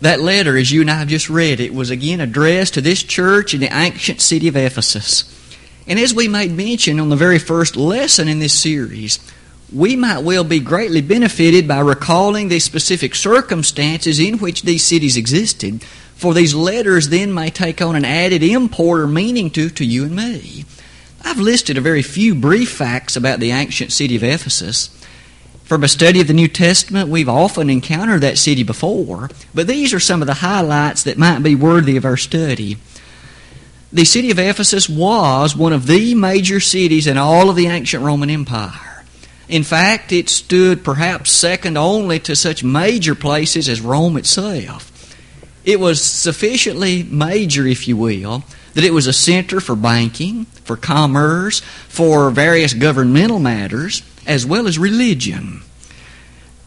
That 0.00 0.20
letter, 0.20 0.56
as 0.56 0.72
you 0.72 0.80
and 0.80 0.90
I 0.90 0.94
have 0.94 1.08
just 1.08 1.28
read, 1.28 1.60
it 1.60 1.74
was 1.74 1.90
again 1.90 2.20
addressed 2.20 2.74
to 2.74 2.80
this 2.80 3.02
church 3.02 3.52
in 3.52 3.60
the 3.60 3.74
ancient 3.74 4.20
city 4.20 4.48
of 4.48 4.56
Ephesus. 4.56 5.36
And 5.86 5.98
as 5.98 6.14
we 6.14 6.28
made 6.28 6.52
mention 6.52 7.00
on 7.00 7.10
the 7.10 7.16
very 7.16 7.38
first 7.38 7.76
lesson 7.76 8.28
in 8.28 8.38
this 8.38 8.58
series, 8.58 9.18
we 9.72 9.96
might 9.96 10.20
well 10.20 10.44
be 10.44 10.58
greatly 10.58 11.00
benefited 11.00 11.68
by 11.68 11.80
recalling 11.80 12.48
the 12.48 12.60
specific 12.60 13.14
circumstances 13.14 14.18
in 14.18 14.38
which 14.38 14.62
these 14.62 14.84
cities 14.84 15.16
existed, 15.16 15.82
for 16.14 16.34
these 16.34 16.54
letters 16.54 17.08
then 17.08 17.32
may 17.32 17.50
take 17.50 17.80
on 17.80 17.94
an 17.94 18.04
added 18.04 18.42
import 18.42 19.00
or 19.00 19.06
meaning 19.06 19.50
to, 19.50 19.68
to 19.70 19.84
you 19.84 20.04
and 20.04 20.16
me. 20.16 20.64
I've 21.22 21.38
listed 21.38 21.76
a 21.76 21.82
very 21.82 22.02
few 22.02 22.34
brief 22.34 22.70
facts 22.70 23.16
about 23.16 23.40
the 23.40 23.50
ancient 23.50 23.92
city 23.92 24.16
of 24.16 24.24
Ephesus. 24.24 24.88
From 25.70 25.84
a 25.84 25.88
study 25.88 26.20
of 26.20 26.26
the 26.26 26.34
New 26.34 26.48
Testament, 26.48 27.08
we've 27.08 27.28
often 27.28 27.70
encountered 27.70 28.22
that 28.22 28.38
city 28.38 28.64
before, 28.64 29.30
but 29.54 29.68
these 29.68 29.94
are 29.94 30.00
some 30.00 30.20
of 30.20 30.26
the 30.26 30.34
highlights 30.34 31.04
that 31.04 31.16
might 31.16 31.44
be 31.44 31.54
worthy 31.54 31.96
of 31.96 32.04
our 32.04 32.16
study 32.16 32.76
the 33.92 34.04
city 34.04 34.30
of 34.30 34.38
Ephesus 34.38 34.88
was 34.88 35.56
one 35.56 35.72
of 35.72 35.86
the 35.86 36.14
major 36.14 36.60
cities 36.60 37.08
in 37.08 37.18
all 37.18 37.50
of 37.50 37.56
the 37.56 37.66
ancient 37.66 38.04
Roman 38.04 38.30
Empire. 38.30 39.04
In 39.48 39.64
fact, 39.64 40.12
it 40.12 40.28
stood 40.28 40.84
perhaps 40.84 41.32
second 41.32 41.76
only 41.76 42.20
to 42.20 42.36
such 42.36 42.62
major 42.62 43.16
places 43.16 43.68
as 43.68 43.80
Rome 43.80 44.16
itself. 44.16 44.86
It 45.64 45.80
was 45.80 46.02
sufficiently 46.02 47.02
major, 47.02 47.66
if 47.66 47.88
you 47.88 47.96
will, 47.96 48.44
that 48.74 48.84
it 48.84 48.92
was 48.92 49.06
a 49.06 49.12
center 49.12 49.60
for 49.60 49.76
banking, 49.76 50.44
for 50.64 50.76
commerce, 50.76 51.60
for 51.88 52.30
various 52.30 52.74
governmental 52.74 53.38
matters, 53.38 54.02
as 54.26 54.46
well 54.46 54.66
as 54.66 54.78
religion. 54.78 55.62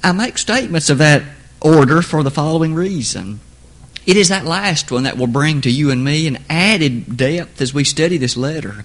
I 0.04 0.12
make 0.12 0.38
statements 0.38 0.90
of 0.90 0.98
that 0.98 1.24
order 1.62 2.02
for 2.02 2.24
the 2.24 2.32
following 2.32 2.74
reason. 2.74 3.40
It 4.06 4.18
is 4.18 4.30
that 4.30 4.46
last 4.46 4.92
one 4.92 5.04
that 5.04 5.18
will 5.18 5.28
bring 5.28 5.62
to 5.62 5.72
you 5.72 5.90
and 5.90 6.04
me 6.04 6.28
an 6.28 6.44
added 6.50 7.16
depth 7.16 7.62
as 7.62 7.74
we 7.74 7.86
study 7.86 8.18
this 8.18 8.36
letter. 8.36 8.84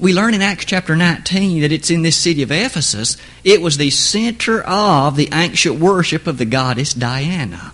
We 0.00 0.12
learn 0.12 0.34
in 0.34 0.42
Acts 0.42 0.64
chapter 0.64 0.96
19 0.96 1.62
that 1.62 1.72
it's 1.72 1.90
in 1.90 2.02
this 2.02 2.16
city 2.16 2.42
of 2.42 2.52
Ephesus. 2.52 3.16
It 3.44 3.60
was 3.60 3.76
the 3.76 3.90
center 3.90 4.62
of 4.62 5.16
the 5.16 5.28
ancient 5.32 5.78
worship 5.78 6.26
of 6.26 6.38
the 6.38 6.44
goddess 6.44 6.94
Diana. 6.94 7.72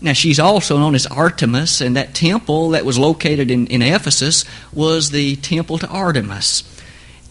Now, 0.00 0.12
she's 0.12 0.40
also 0.40 0.78
known 0.78 0.94
as 0.94 1.06
Artemis, 1.06 1.80
and 1.80 1.96
that 1.96 2.14
temple 2.14 2.70
that 2.70 2.84
was 2.84 2.98
located 2.98 3.50
in, 3.50 3.66
in 3.68 3.80
Ephesus 3.80 4.44
was 4.72 5.10
the 5.10 5.36
temple 5.36 5.78
to 5.78 5.88
Artemis. 5.88 6.62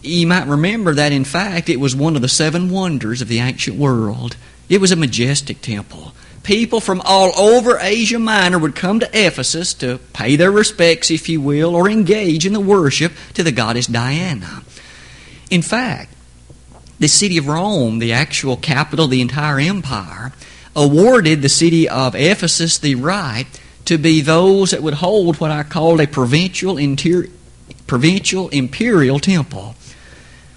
You 0.02 0.26
might 0.26 0.46
remember 0.46 0.94
that, 0.94 1.12
in 1.12 1.24
fact, 1.24 1.68
it 1.68 1.80
was 1.80 1.94
one 1.94 2.16
of 2.16 2.22
the 2.22 2.28
seven 2.28 2.70
wonders 2.70 3.22
of 3.22 3.28
the 3.28 3.38
ancient 3.38 3.76
world. 3.76 4.36
It 4.68 4.80
was 4.80 4.92
a 4.92 4.96
majestic 4.96 5.60
temple 5.60 6.14
people 6.44 6.78
from 6.78 7.00
all 7.04 7.36
over 7.36 7.78
Asia 7.80 8.18
Minor 8.18 8.58
would 8.58 8.76
come 8.76 9.00
to 9.00 9.26
Ephesus 9.26 9.74
to 9.74 9.98
pay 10.12 10.36
their 10.36 10.52
respects, 10.52 11.10
if 11.10 11.28
you 11.28 11.40
will, 11.40 11.74
or 11.74 11.90
engage 11.90 12.46
in 12.46 12.52
the 12.52 12.60
worship 12.60 13.12
to 13.32 13.42
the 13.42 13.50
goddess 13.50 13.88
Diana. 13.88 14.62
In 15.50 15.62
fact, 15.62 16.12
the 17.00 17.08
city 17.08 17.38
of 17.38 17.48
Rome, 17.48 17.98
the 17.98 18.12
actual 18.12 18.56
capital 18.56 19.06
of 19.06 19.10
the 19.10 19.20
entire 19.20 19.58
empire, 19.58 20.32
awarded 20.76 21.42
the 21.42 21.48
city 21.48 21.88
of 21.88 22.14
Ephesus 22.14 22.78
the 22.78 22.94
right 22.94 23.46
to 23.84 23.98
be 23.98 24.20
those 24.20 24.70
that 24.70 24.82
would 24.82 24.94
hold 24.94 25.40
what 25.40 25.50
I 25.50 25.62
called 25.62 26.00
a 26.00 26.06
provincial, 26.06 26.78
inter- 26.78 27.26
provincial 27.86 28.48
imperial 28.48 29.18
temple. 29.18 29.74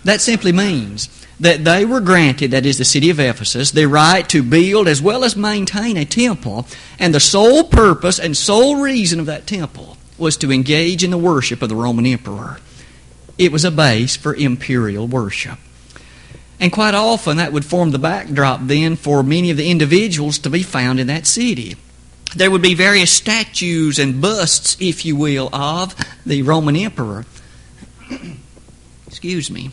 That 0.04 0.22
simply 0.22 0.52
means 0.52 1.10
that 1.40 1.64
they 1.64 1.86
were 1.86 2.00
granted, 2.00 2.52
that 2.52 2.66
is 2.66 2.78
the 2.78 2.86
city 2.86 3.10
of 3.10 3.20
Ephesus, 3.20 3.72
the 3.72 3.86
right 3.86 4.28
to 4.30 4.42
build 4.42 4.88
as 4.88 5.02
well 5.02 5.24
as 5.24 5.36
maintain 5.36 5.98
a 5.98 6.06
temple, 6.06 6.66
and 6.98 7.14
the 7.14 7.20
sole 7.20 7.64
purpose 7.64 8.20
and 8.20 8.36
sole 8.36 8.82
reason 8.82 9.20
of 9.20 9.26
that 9.28 9.46
temple 9.46 9.98
was 10.18 10.38
to 10.38 10.52
engage 10.52 11.04
in 11.04 11.12
the 11.12 11.18
worship 11.18 11.62
of 11.62 11.70
the 11.70 11.76
Roman 11.76 12.06
emperor. 12.06 12.60
It 13.38 13.52
was 13.52 13.64
a 13.64 13.72
base 13.72 14.16
for 14.16 14.34
imperial 14.34 15.06
worship. 15.08 15.60
And 16.60 16.72
quite 16.72 16.96
often 16.96 17.38
that 17.38 17.54
would 17.54 17.66
form 17.66 17.92
the 17.92 18.00
backdrop 18.00 18.62
then 18.64 18.96
for 18.96 19.22
many 19.22 19.52
of 19.52 19.58
the 19.58 19.70
individuals 19.70 20.40
to 20.40 20.50
be 20.50 20.64
found 20.64 21.00
in 21.00 21.08
that 21.08 21.28
city. 21.28 21.76
There 22.36 22.52
would 22.52 22.62
be 22.62 22.74
various 22.74 23.12
statues 23.12 24.00
and 24.00 24.22
busts, 24.22 24.76
if 24.80 25.06
you 25.06 25.16
will, 25.16 25.54
of 25.54 25.96
the 26.26 26.42
Roman 26.42 26.76
emperor. 26.76 27.26
Excuse 29.08 29.50
me 29.50 29.72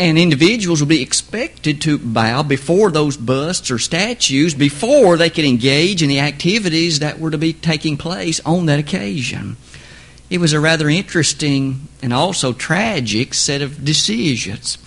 and 0.00 0.18
individuals 0.18 0.80
would 0.80 0.88
be 0.88 1.02
expected 1.02 1.82
to 1.82 1.98
bow 1.98 2.42
before 2.42 2.90
those 2.90 3.18
busts 3.18 3.70
or 3.70 3.78
statues 3.78 4.54
before 4.54 5.18
they 5.18 5.28
could 5.28 5.44
engage 5.44 6.02
in 6.02 6.08
the 6.08 6.20
activities 6.20 7.00
that 7.00 7.18
were 7.18 7.30
to 7.30 7.36
be 7.36 7.52
taking 7.52 7.98
place 7.98 8.40
on 8.46 8.64
that 8.64 8.78
occasion. 8.78 9.58
It 10.30 10.38
was 10.38 10.54
a 10.54 10.60
rather 10.60 10.88
interesting 10.88 11.88
and 12.02 12.14
also 12.14 12.54
tragic 12.54 13.34
set 13.34 13.60
of 13.60 13.84
decisions. 13.84 14.78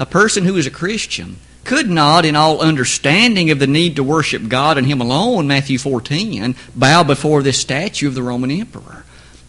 A 0.00 0.06
person 0.06 0.44
who 0.44 0.56
is 0.56 0.66
a 0.66 0.70
Christian 0.70 1.36
could 1.62 1.88
not, 1.88 2.24
in 2.24 2.34
all 2.34 2.60
understanding 2.60 3.50
of 3.50 3.60
the 3.60 3.68
need 3.68 3.94
to 3.94 4.02
worship 4.02 4.48
God 4.48 4.76
and 4.76 4.86
Him 4.86 5.00
alone, 5.00 5.46
Matthew 5.46 5.78
14, 5.78 6.56
bow 6.74 7.04
before 7.04 7.44
this 7.44 7.60
statue 7.60 8.08
of 8.08 8.16
the 8.16 8.22
Roman 8.24 8.50
emperor 8.50 9.04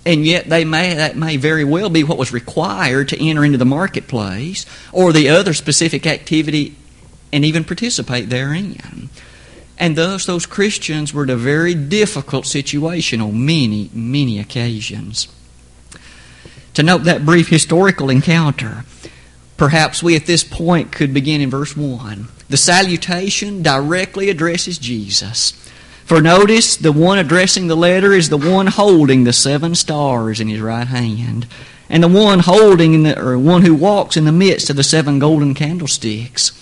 and 0.05 0.25
yet 0.25 0.49
they 0.49 0.65
may 0.65 0.93
that 0.95 1.15
may 1.15 1.37
very 1.37 1.63
well 1.63 1.89
be 1.89 2.03
what 2.03 2.17
was 2.17 2.33
required 2.33 3.09
to 3.09 3.23
enter 3.23 3.45
into 3.45 3.57
the 3.57 3.65
marketplace 3.65 4.65
or 4.91 5.13
the 5.13 5.29
other 5.29 5.53
specific 5.53 6.07
activity 6.07 6.75
and 7.31 7.45
even 7.45 7.63
participate 7.63 8.29
therein. 8.29 9.09
And 9.77 9.95
thus 9.95 10.25
those 10.25 10.45
Christians 10.45 11.13
were 11.13 11.23
in 11.23 11.29
a 11.29 11.35
very 11.35 11.73
difficult 11.73 12.45
situation 12.45 13.21
on 13.21 13.45
many, 13.45 13.89
many 13.93 14.39
occasions. 14.39 15.27
To 16.75 16.83
note 16.83 17.03
that 17.03 17.25
brief 17.25 17.49
historical 17.49 18.09
encounter, 18.09 18.85
perhaps 19.61 20.01
we 20.01 20.15
at 20.15 20.25
this 20.25 20.43
point 20.43 20.91
could 20.91 21.13
begin 21.13 21.39
in 21.39 21.47
verse 21.47 21.77
1. 21.77 22.27
The 22.49 22.57
salutation 22.57 23.61
directly 23.61 24.31
addresses 24.31 24.79
Jesus. 24.79 25.51
For 26.03 26.19
notice, 26.19 26.75
the 26.75 26.91
one 26.91 27.19
addressing 27.19 27.67
the 27.67 27.77
letter 27.77 28.11
is 28.11 28.29
the 28.29 28.37
one 28.37 28.65
holding 28.65 29.23
the 29.23 29.31
seven 29.31 29.75
stars 29.75 30.39
in 30.39 30.47
his 30.47 30.61
right 30.61 30.87
hand, 30.87 31.45
and 31.89 32.01
the 32.01 32.07
one 32.07 32.39
holding 32.39 33.03
the, 33.03 33.23
or 33.23 33.37
one 33.37 33.61
who 33.61 33.75
walks 33.75 34.17
in 34.17 34.25
the 34.25 34.31
midst 34.31 34.71
of 34.71 34.77
the 34.77 34.83
seven 34.83 35.19
golden 35.19 35.53
candlesticks. 35.53 36.53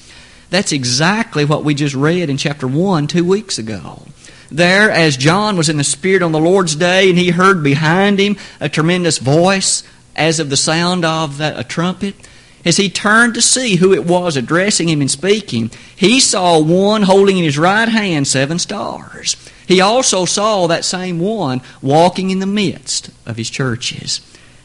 That's 0.50 0.74
exactly 0.74 1.46
what 1.46 1.64
we 1.64 1.76
just 1.76 1.96
read 1.96 2.30
in 2.30 2.36
chapter 2.36 2.68
1 2.68 3.08
two 3.08 3.24
weeks 3.24 3.58
ago. 3.58 4.08
There, 4.52 4.92
as 4.92 5.16
John 5.16 5.56
was 5.56 5.70
in 5.70 5.78
the 5.78 5.86
Spirit 5.86 6.22
on 6.22 6.34
the 6.34 6.38
Lord's 6.38 6.76
day, 6.76 7.08
and 7.10 7.18
he 7.18 7.30
heard 7.30 7.64
behind 7.64 8.20
him 8.20 8.36
a 8.60 8.68
tremendous 8.68 9.20
voice 9.20 9.84
as 10.18 10.42
of 10.42 10.50
the 10.50 10.58
sound 10.58 11.06
of 11.06 11.40
a 11.40 11.64
trumpet, 11.64 12.14
as 12.66 12.78
he 12.78 12.90
turned 12.90 13.34
to 13.36 13.42
see 13.42 13.78
who 13.78 13.94
it 13.94 14.06
was 14.06 14.36
addressing 14.36 14.90
him 14.90 15.02
and 15.02 15.10
speaking, 15.10 15.72
he 15.96 16.20
saw 16.20 16.60
one 16.60 17.04
holding 17.04 17.38
in 17.38 17.44
his 17.44 17.58
right 17.58 17.88
hand 17.88 18.28
seven 18.28 18.60
stars. 18.60 19.36
He 19.68 19.82
also 19.82 20.26
saw 20.26 20.68
that 20.68 20.84
same 20.84 21.20
one 21.20 21.62
walking 21.82 22.32
in 22.32 22.40
the 22.40 22.46
midst 22.46 23.12
of 23.26 23.38
his 23.38 23.50
churches. 23.50 24.22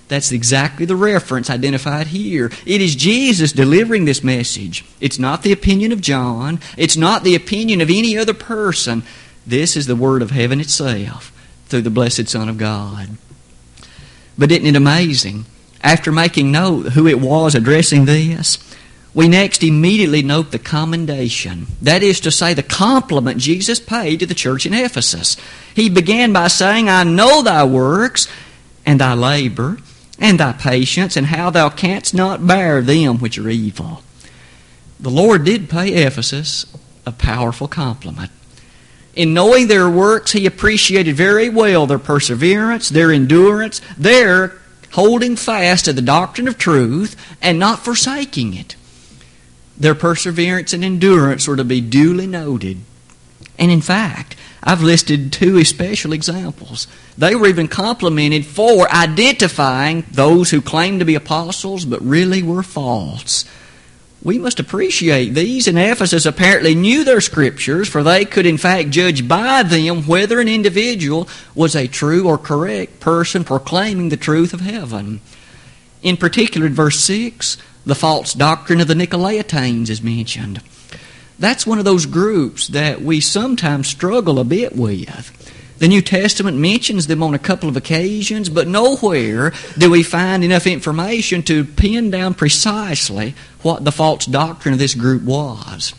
That's 0.09 0.33
exactly 0.33 0.87
the 0.87 0.97
reference 0.97 1.49
identified 1.49 2.09
here. 2.09 2.51
It 2.67 2.81
is 2.81 2.95
Jesus 2.95 3.53
delivering 3.53 4.05
this 4.05 4.25
message. 4.25 4.85
It's 5.01 5.19
not 5.19 5.43
the 5.43 5.53
opinion 5.53 5.93
of 5.93 6.01
John. 6.01 6.61
It's 6.77 6.97
not 6.97 7.25
the 7.25 7.35
opinion 7.35 7.81
of 7.81 7.91
any 7.91 8.17
other 8.17 8.35
person. 8.35 9.03
This 9.47 9.77
is 9.77 9.87
the 9.87 9.97
word 9.97 10.23
of 10.23 10.31
heaven 10.31 10.61
itself 10.61 11.33
through 11.67 11.83
the 11.83 11.91
blessed 11.91 12.29
Son 12.29 12.49
of 12.49 12.59
God. 12.59 13.11
But 14.37 14.53
isn't 14.53 14.67
it 14.67 14.77
amazing? 14.77 15.47
After 15.85 16.11
making 16.11 16.51
note 16.51 16.93
who 16.93 17.07
it 17.07 17.21
was 17.21 17.55
addressing 17.55 18.07
this, 18.07 18.57
we 19.13 19.29
next 19.29 19.63
immediately 19.63 20.23
note 20.23 20.51
the 20.51 20.59
commendation. 20.59 21.67
That 21.83 22.03
is 22.03 22.21
to 22.21 22.31
say, 22.31 22.55
the 22.55 22.63
compliment 22.63 23.39
Jesus 23.39 23.81
paid 23.81 24.21
to 24.21 24.27
the 24.27 24.35
church 24.35 24.65
in 24.65 24.73
Ephesus. 24.73 25.37
He 25.77 25.91
began 25.91 26.33
by 26.33 26.49
saying, 26.49 26.89
I 26.89 27.05
know 27.05 27.43
thy 27.43 27.65
works, 27.65 28.27
and 28.87 28.99
thy 28.99 29.13
labor, 29.13 29.77
and 30.19 30.41
thy 30.41 30.53
patience, 30.53 31.19
and 31.19 31.27
how 31.27 31.51
thou 31.51 31.69
canst 31.69 32.15
not 32.15 32.47
bear 32.47 32.81
them 32.81 33.19
which 33.19 33.37
are 33.37 33.51
evil. 33.51 34.03
The 34.99 35.11
Lord 35.11 35.45
did 35.45 35.69
pay 35.69 36.07
Ephesus 36.07 36.65
a 37.05 37.13
powerful 37.13 37.69
compliment. 37.69 38.31
In 39.15 39.35
knowing 39.35 39.69
their 39.69 39.91
works, 39.91 40.33
he 40.33 40.47
appreciated 40.47 41.15
very 41.15 41.51
well 41.51 41.87
their 41.87 41.99
perseverance, 41.99 42.89
their 42.89 43.13
endurance, 43.13 43.83
their 43.99 44.59
holding 44.95 45.35
fast 45.35 45.85
to 45.85 45.93
the 45.93 46.03
doctrine 46.03 46.47
of 46.49 46.57
truth 46.57 47.17
and 47.43 47.59
not 47.59 47.81
forsaking 47.81 48.55
it. 48.55 48.77
Their 49.77 49.95
perseverance 49.95 50.73
and 50.73 50.85
endurance 50.85 51.49
were 51.49 51.57
to 51.57 51.65
be 51.65 51.81
duly 51.81 52.29
noted. 52.29 52.79
And 53.59 53.73
in 53.73 53.81
fact, 53.81 54.37
I've 54.63 54.83
listed 54.83 55.33
two 55.33 55.59
especial 55.59 56.13
examples. 56.13 56.87
They 57.19 57.35
were 57.35 57.49
even 57.49 57.67
complimented 57.67 58.47
for 58.47 58.89
identifying 58.93 60.05
those 60.13 60.51
who 60.51 60.63
claimed 60.63 61.01
to 61.01 61.05
be 61.05 61.17
apostles 61.17 61.85
but 61.85 62.01
really 62.01 62.43
were 62.43 62.63
false. 62.63 63.45
We 64.25 64.39
must 64.39 64.59
appreciate 64.59 65.35
these, 65.35 65.69
and 65.69 65.79
Ephesus 65.79 66.25
apparently 66.25 66.75
knew 66.75 67.05
their 67.05 67.21
scriptures, 67.21 67.91
for 67.91 68.03
they 68.03 68.25
could 68.25 68.47
in 68.47 68.57
fact 68.57 68.89
judge 68.89 69.29
by 69.29 69.63
them 69.63 70.07
whether 70.07 70.41
an 70.41 70.49
individual 70.49 71.29
was 71.55 71.77
a 71.77 71.87
true 71.87 72.27
or 72.27 72.39
correct 72.39 73.01
person 73.01 73.45
proclaiming 73.45 74.09
the 74.09 74.17
truth 74.17 74.55
of 74.55 74.63
heaven. 74.63 75.21
In 76.03 76.17
particular, 76.17 76.67
in 76.67 76.73
verse 76.73 77.01
6, 77.01 77.59
the 77.85 77.95
false 77.95 78.33
doctrine 78.33 78.81
of 78.81 78.89
the 78.89 78.95
Nicolaitanes 78.95 79.91
is 79.91 80.03
mentioned. 80.03 80.63
That's 81.39 81.67
one 81.67 81.79
of 81.79 81.85
those 81.85 82.07
groups 82.07 82.69
that 82.69 83.03
we 83.03 83.21
sometimes 83.21 83.89
struggle 83.89 84.39
a 84.39 84.45
bit 84.45 84.75
with. 84.75 85.33
The 85.79 85.89
New 85.89 86.03
Testament 86.03 86.57
mentions 86.57 87.09
them 87.09 87.23
on 87.23 87.35
a 87.35 87.39
couple 87.39 87.69
of 87.69 87.77
occasions, 87.77 88.49
but 88.49 88.69
nowhere 88.69 89.53
do 89.77 89.91
we 89.91 90.03
find 90.03 90.45
enough 90.45 90.67
information 90.67 91.43
to 91.45 91.65
pin 91.65 92.11
down 92.11 92.35
precisely 92.35 93.35
what 93.63 93.85
the 93.85 93.93
false 93.93 94.27
doctrine 94.27 94.73
of 94.73 94.79
this 94.79 94.95
group 94.95 95.23
was. 95.23 95.93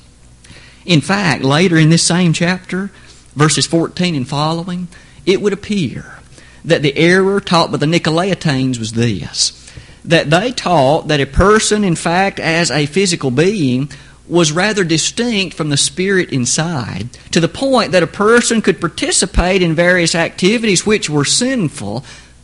In 0.86 1.02
fact, 1.02 1.44
later 1.44 1.78
in 1.78 1.90
this 1.90 2.04
same 2.04 2.32
chapter, 2.32 2.90
verses 3.36 3.68
14 3.68 4.16
and 4.16 4.28
following, 4.28 4.88
it 5.26 5.42
would 5.42 5.54
appear 5.54 6.20
that 6.64 6.82
the 6.82 6.98
error 6.98 7.42
taught 7.42 7.72
by 7.72 7.78
the 7.78 7.86
Nicolaitanes 7.86 8.80
was 8.80 8.94
this 8.94 9.62
that 10.06 10.30
they 10.30 10.52
taught 10.52 11.08
that 11.08 11.20
a 11.20 11.26
person, 11.26 11.84
in 11.84 11.96
fact, 11.96 12.40
as 12.40 12.70
a 12.70 12.86
physical 12.86 13.32
being, 13.32 13.90
was 14.28 14.52
rather 14.52 14.84
distinct 14.84 15.56
from 15.56 15.70
the 15.70 15.78
spirit 15.78 16.32
inside, 16.32 17.12
to 17.32 17.40
the 17.40 17.48
point 17.48 17.92
that 17.92 18.04
a 18.04 18.08
person 18.08 18.62
could 18.62 18.82
participate 18.82 19.62
in 19.62 19.76
various 19.76 20.16
activities 20.16 20.86
which 20.86 21.10
were 21.10 21.26
sinful, 21.26 22.04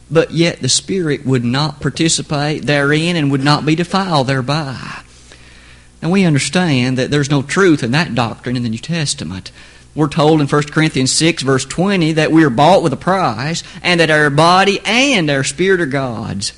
but 0.09 0.31
yet 0.31 0.59
the 0.59 0.69
spirit 0.69 1.25
would 1.25 1.43
not 1.43 1.79
participate 1.79 2.65
therein 2.65 3.15
and 3.15 3.31
would 3.31 3.43
not 3.43 3.65
be 3.65 3.75
defiled 3.75 4.27
thereby. 4.27 5.01
And 6.01 6.11
we 6.11 6.25
understand 6.25 6.97
that 6.97 7.11
there's 7.11 7.29
no 7.29 7.41
truth 7.41 7.83
in 7.83 7.91
that 7.91 8.15
doctrine 8.15 8.55
in 8.55 8.63
the 8.63 8.69
New 8.69 8.77
Testament. 8.77 9.51
We're 9.93 10.07
told 10.07 10.41
in 10.41 10.47
1 10.47 10.63
Corinthians 10.63 11.11
6, 11.11 11.43
verse 11.43 11.65
20, 11.65 12.13
that 12.13 12.31
we 12.31 12.43
are 12.43 12.50
bought 12.50 12.81
with 12.81 12.93
a 12.93 12.97
price, 12.97 13.63
and 13.83 14.00
that 14.00 14.09
our 14.09 14.29
body 14.29 14.79
and 14.85 15.29
our 15.29 15.43
spirit 15.43 15.81
are 15.81 15.85
God's. 15.85 16.53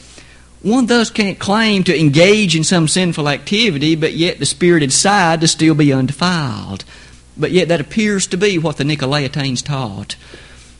One 0.63 0.85
thus 0.85 1.09
can't 1.09 1.37
claim 1.37 1.83
to 1.83 1.99
engage 1.99 2.55
in 2.55 2.63
some 2.63 2.87
sinful 2.87 3.27
activity, 3.27 3.95
but 3.95 4.13
yet 4.13 4.39
the 4.39 4.45
spirit 4.45 4.81
inside 4.81 5.41
to 5.41 5.47
still 5.47 5.75
be 5.75 5.91
undefiled. 5.91 6.85
But 7.37 7.51
yet 7.51 7.67
that 7.67 7.81
appears 7.81 8.27
to 8.27 8.37
be 8.37 8.57
what 8.57 8.77
the 8.77 8.85
Nicolaitanes 8.85 9.61
taught. 9.61 10.15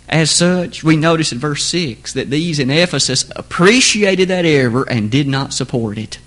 As 0.08 0.32
such, 0.32 0.86
we 0.86 0.96
notice 0.96 1.34
in 1.34 1.40
verse 1.40 1.66
6 1.66 2.14
that 2.14 2.30
these 2.30 2.60
in 2.60 2.70
Ephesus 2.70 3.30
appreciated 3.36 4.30
that 4.30 4.46
error 4.46 4.88
and 4.90 5.12
did 5.12 5.28
not 5.28 5.54
support 5.54 5.98
it. 5.98 6.18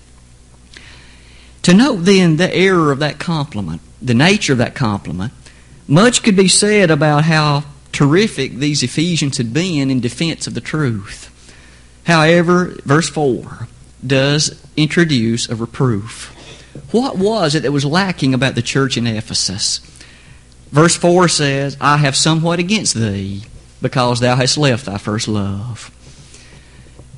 To 1.63 1.73
note 1.73 1.97
then 1.97 2.37
the 2.37 2.53
error 2.53 2.91
of 2.91 2.99
that 2.99 3.17
compliment, 3.17 3.81
the 4.01 4.13
nature 4.13 4.53
of 4.53 4.59
that 4.59 4.75
compliment, 4.75 5.33
much 5.87 6.21
could 6.21 6.35
be 6.35 6.47
said 6.47 6.91
about 6.91 7.23
how 7.23 7.63
terrific 7.91 8.55
these 8.55 8.83
Ephesians 8.83 9.37
had 9.37 9.51
been 9.51 9.89
in 9.89 9.99
defense 9.99 10.45
of 10.45 10.53
the 10.53 10.61
truth. 10.61 11.33
However, 12.07 12.73
verse 12.85 13.09
4 13.09 13.67
does 14.05 14.65
introduce 14.77 15.49
a 15.49 15.57
reproof. 15.57 16.33
What 16.91 17.17
was 17.17 17.53
it 17.53 17.63
that 17.63 17.73
was 17.73 17.83
lacking 17.83 18.33
about 18.33 18.55
the 18.55 18.61
church 18.61 18.95
in 18.95 19.05
Ephesus? 19.05 19.79
Verse 20.71 20.95
4 20.95 21.27
says, 21.27 21.75
I 21.81 21.97
have 21.97 22.15
somewhat 22.15 22.59
against 22.59 22.93
thee, 22.93 23.43
because 23.81 24.21
thou 24.21 24.37
hast 24.37 24.57
left 24.57 24.85
thy 24.85 24.97
first 24.97 25.27
love. 25.27 25.91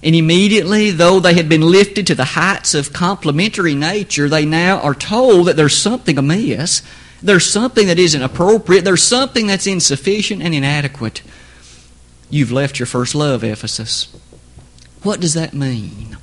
And 0.01 0.15
immediately, 0.15 0.89
though 0.89 1.19
they 1.19 1.35
had 1.35 1.49
been 1.49 1.61
lifted 1.61 2.07
to 2.07 2.15
the 2.15 2.25
heights 2.25 2.73
of 2.73 2.91
complimentary 2.91 3.75
nature, 3.75 4.27
they 4.27 4.45
now 4.45 4.79
are 4.79 4.95
told 4.95 5.45
that 5.45 5.55
there's 5.55 5.77
something 5.77 6.17
amiss. 6.17 6.81
There's 7.21 7.45
something 7.45 7.85
that 7.87 7.99
isn't 7.99 8.23
appropriate. 8.23 8.85
There's 8.85 9.03
something 9.03 9.45
that's 9.45 9.67
insufficient 9.67 10.41
and 10.41 10.55
inadequate. 10.55 11.21
You've 12.31 12.51
left 12.51 12.79
your 12.79 12.87
first 12.87 13.13
love, 13.13 13.43
Ephesus. 13.43 14.07
What 15.03 15.19
does 15.19 15.33
that 15.35 15.53
mean? 15.53 16.17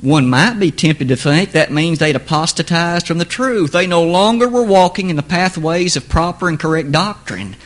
One 0.00 0.30
might 0.30 0.58
be 0.58 0.70
tempted 0.70 1.08
to 1.08 1.16
think 1.16 1.52
that 1.52 1.70
means 1.70 1.98
they'd 1.98 2.16
apostatized 2.16 3.06
from 3.06 3.18
the 3.18 3.24
truth. 3.24 3.72
They 3.72 3.86
no 3.86 4.02
longer 4.02 4.48
were 4.48 4.62
walking 4.62 5.10
in 5.10 5.16
the 5.16 5.22
pathways 5.22 5.94
of 5.94 6.08
proper 6.08 6.48
and 6.48 6.58
correct 6.58 6.90
doctrine. 6.90 7.56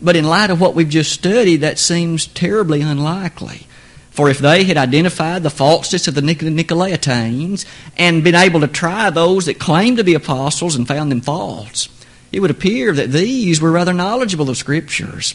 But 0.00 0.16
in 0.16 0.24
light 0.24 0.50
of 0.50 0.60
what 0.60 0.74
we've 0.74 0.88
just 0.88 1.12
studied, 1.12 1.58
that 1.58 1.78
seems 1.78 2.26
terribly 2.26 2.80
unlikely. 2.80 3.66
For 4.10 4.28
if 4.28 4.38
they 4.38 4.64
had 4.64 4.76
identified 4.76 5.42
the 5.42 5.50
falseness 5.50 6.08
of 6.08 6.14
the 6.14 6.22
Nicolaitanes 6.22 7.64
and 7.96 8.24
been 8.24 8.34
able 8.34 8.60
to 8.60 8.68
try 8.68 9.10
those 9.10 9.46
that 9.46 9.58
claimed 9.58 9.98
to 9.98 10.04
be 10.04 10.14
apostles 10.14 10.74
and 10.74 10.88
found 10.88 11.10
them 11.10 11.20
false, 11.20 11.88
it 12.30 12.40
would 12.40 12.50
appear 12.50 12.92
that 12.92 13.12
these 13.12 13.60
were 13.60 13.70
rather 13.70 13.92
knowledgeable 13.92 14.50
of 14.50 14.56
Scriptures 14.56 15.34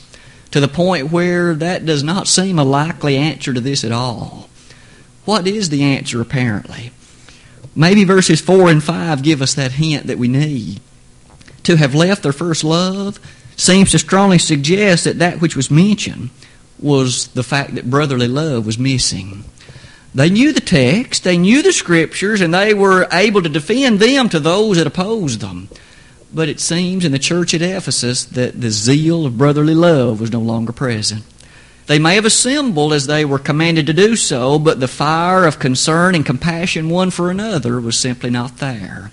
to 0.57 0.61
the 0.61 0.67
point 0.67 1.11
where 1.11 1.53
that 1.53 1.85
does 1.85 2.03
not 2.03 2.27
seem 2.27 2.57
a 2.57 2.63
likely 2.63 3.15
answer 3.15 3.53
to 3.53 3.61
this 3.61 3.83
at 3.83 3.91
all. 3.91 4.49
What 5.23 5.45
is 5.45 5.69
the 5.69 5.83
answer, 5.83 6.19
apparently? 6.19 6.89
Maybe 7.75 8.03
verses 8.03 8.41
4 8.41 8.71
and 8.71 8.83
5 8.83 9.21
give 9.21 9.43
us 9.43 9.53
that 9.53 9.73
hint 9.73 10.07
that 10.07 10.17
we 10.17 10.27
need. 10.27 10.79
To 11.65 11.75
have 11.77 11.93
left 11.93 12.23
their 12.23 12.33
first 12.33 12.63
love 12.63 13.19
seems 13.55 13.91
to 13.91 13.99
strongly 13.99 14.39
suggest 14.39 15.03
that 15.03 15.19
that 15.19 15.41
which 15.41 15.55
was 15.55 15.69
mentioned 15.69 16.31
was 16.79 17.27
the 17.27 17.43
fact 17.43 17.75
that 17.75 17.91
brotherly 17.91 18.27
love 18.27 18.65
was 18.65 18.79
missing. 18.79 19.43
They 20.15 20.31
knew 20.31 20.53
the 20.53 20.59
text, 20.59 21.23
they 21.23 21.37
knew 21.37 21.61
the 21.61 21.71
scriptures, 21.71 22.41
and 22.41 22.51
they 22.51 22.73
were 22.73 23.07
able 23.11 23.43
to 23.43 23.49
defend 23.49 23.99
them 23.99 24.27
to 24.29 24.39
those 24.39 24.77
that 24.77 24.87
opposed 24.87 25.39
them. 25.39 25.69
But 26.33 26.49
it 26.49 26.59
seems 26.59 27.05
in 27.05 27.11
the 27.11 27.19
church 27.19 27.53
at 27.53 27.61
Ephesus 27.61 28.25
that 28.25 28.59
the 28.59 28.69
zeal 28.69 29.25
of 29.25 29.37
brotherly 29.37 29.75
love 29.75 30.19
was 30.19 30.31
no 30.31 30.39
longer 30.39 30.73
present. 30.73 31.23
They 31.87 31.99
may 31.99 32.15
have 32.15 32.25
assembled 32.25 32.91
as 32.91 33.07
they 33.07 33.23
were 33.23 33.39
commanded 33.39 33.87
to 33.87 33.93
do 33.93 34.17
so, 34.17 34.59
but 34.59 34.81
the 34.81 34.89
fire 34.89 35.45
of 35.45 35.57
concern 35.57 36.15
and 36.15 36.25
compassion 36.25 36.89
one 36.89 37.11
for 37.11 37.31
another 37.31 37.79
was 37.79 37.97
simply 37.97 38.29
not 38.29 38.57
there. 38.57 39.11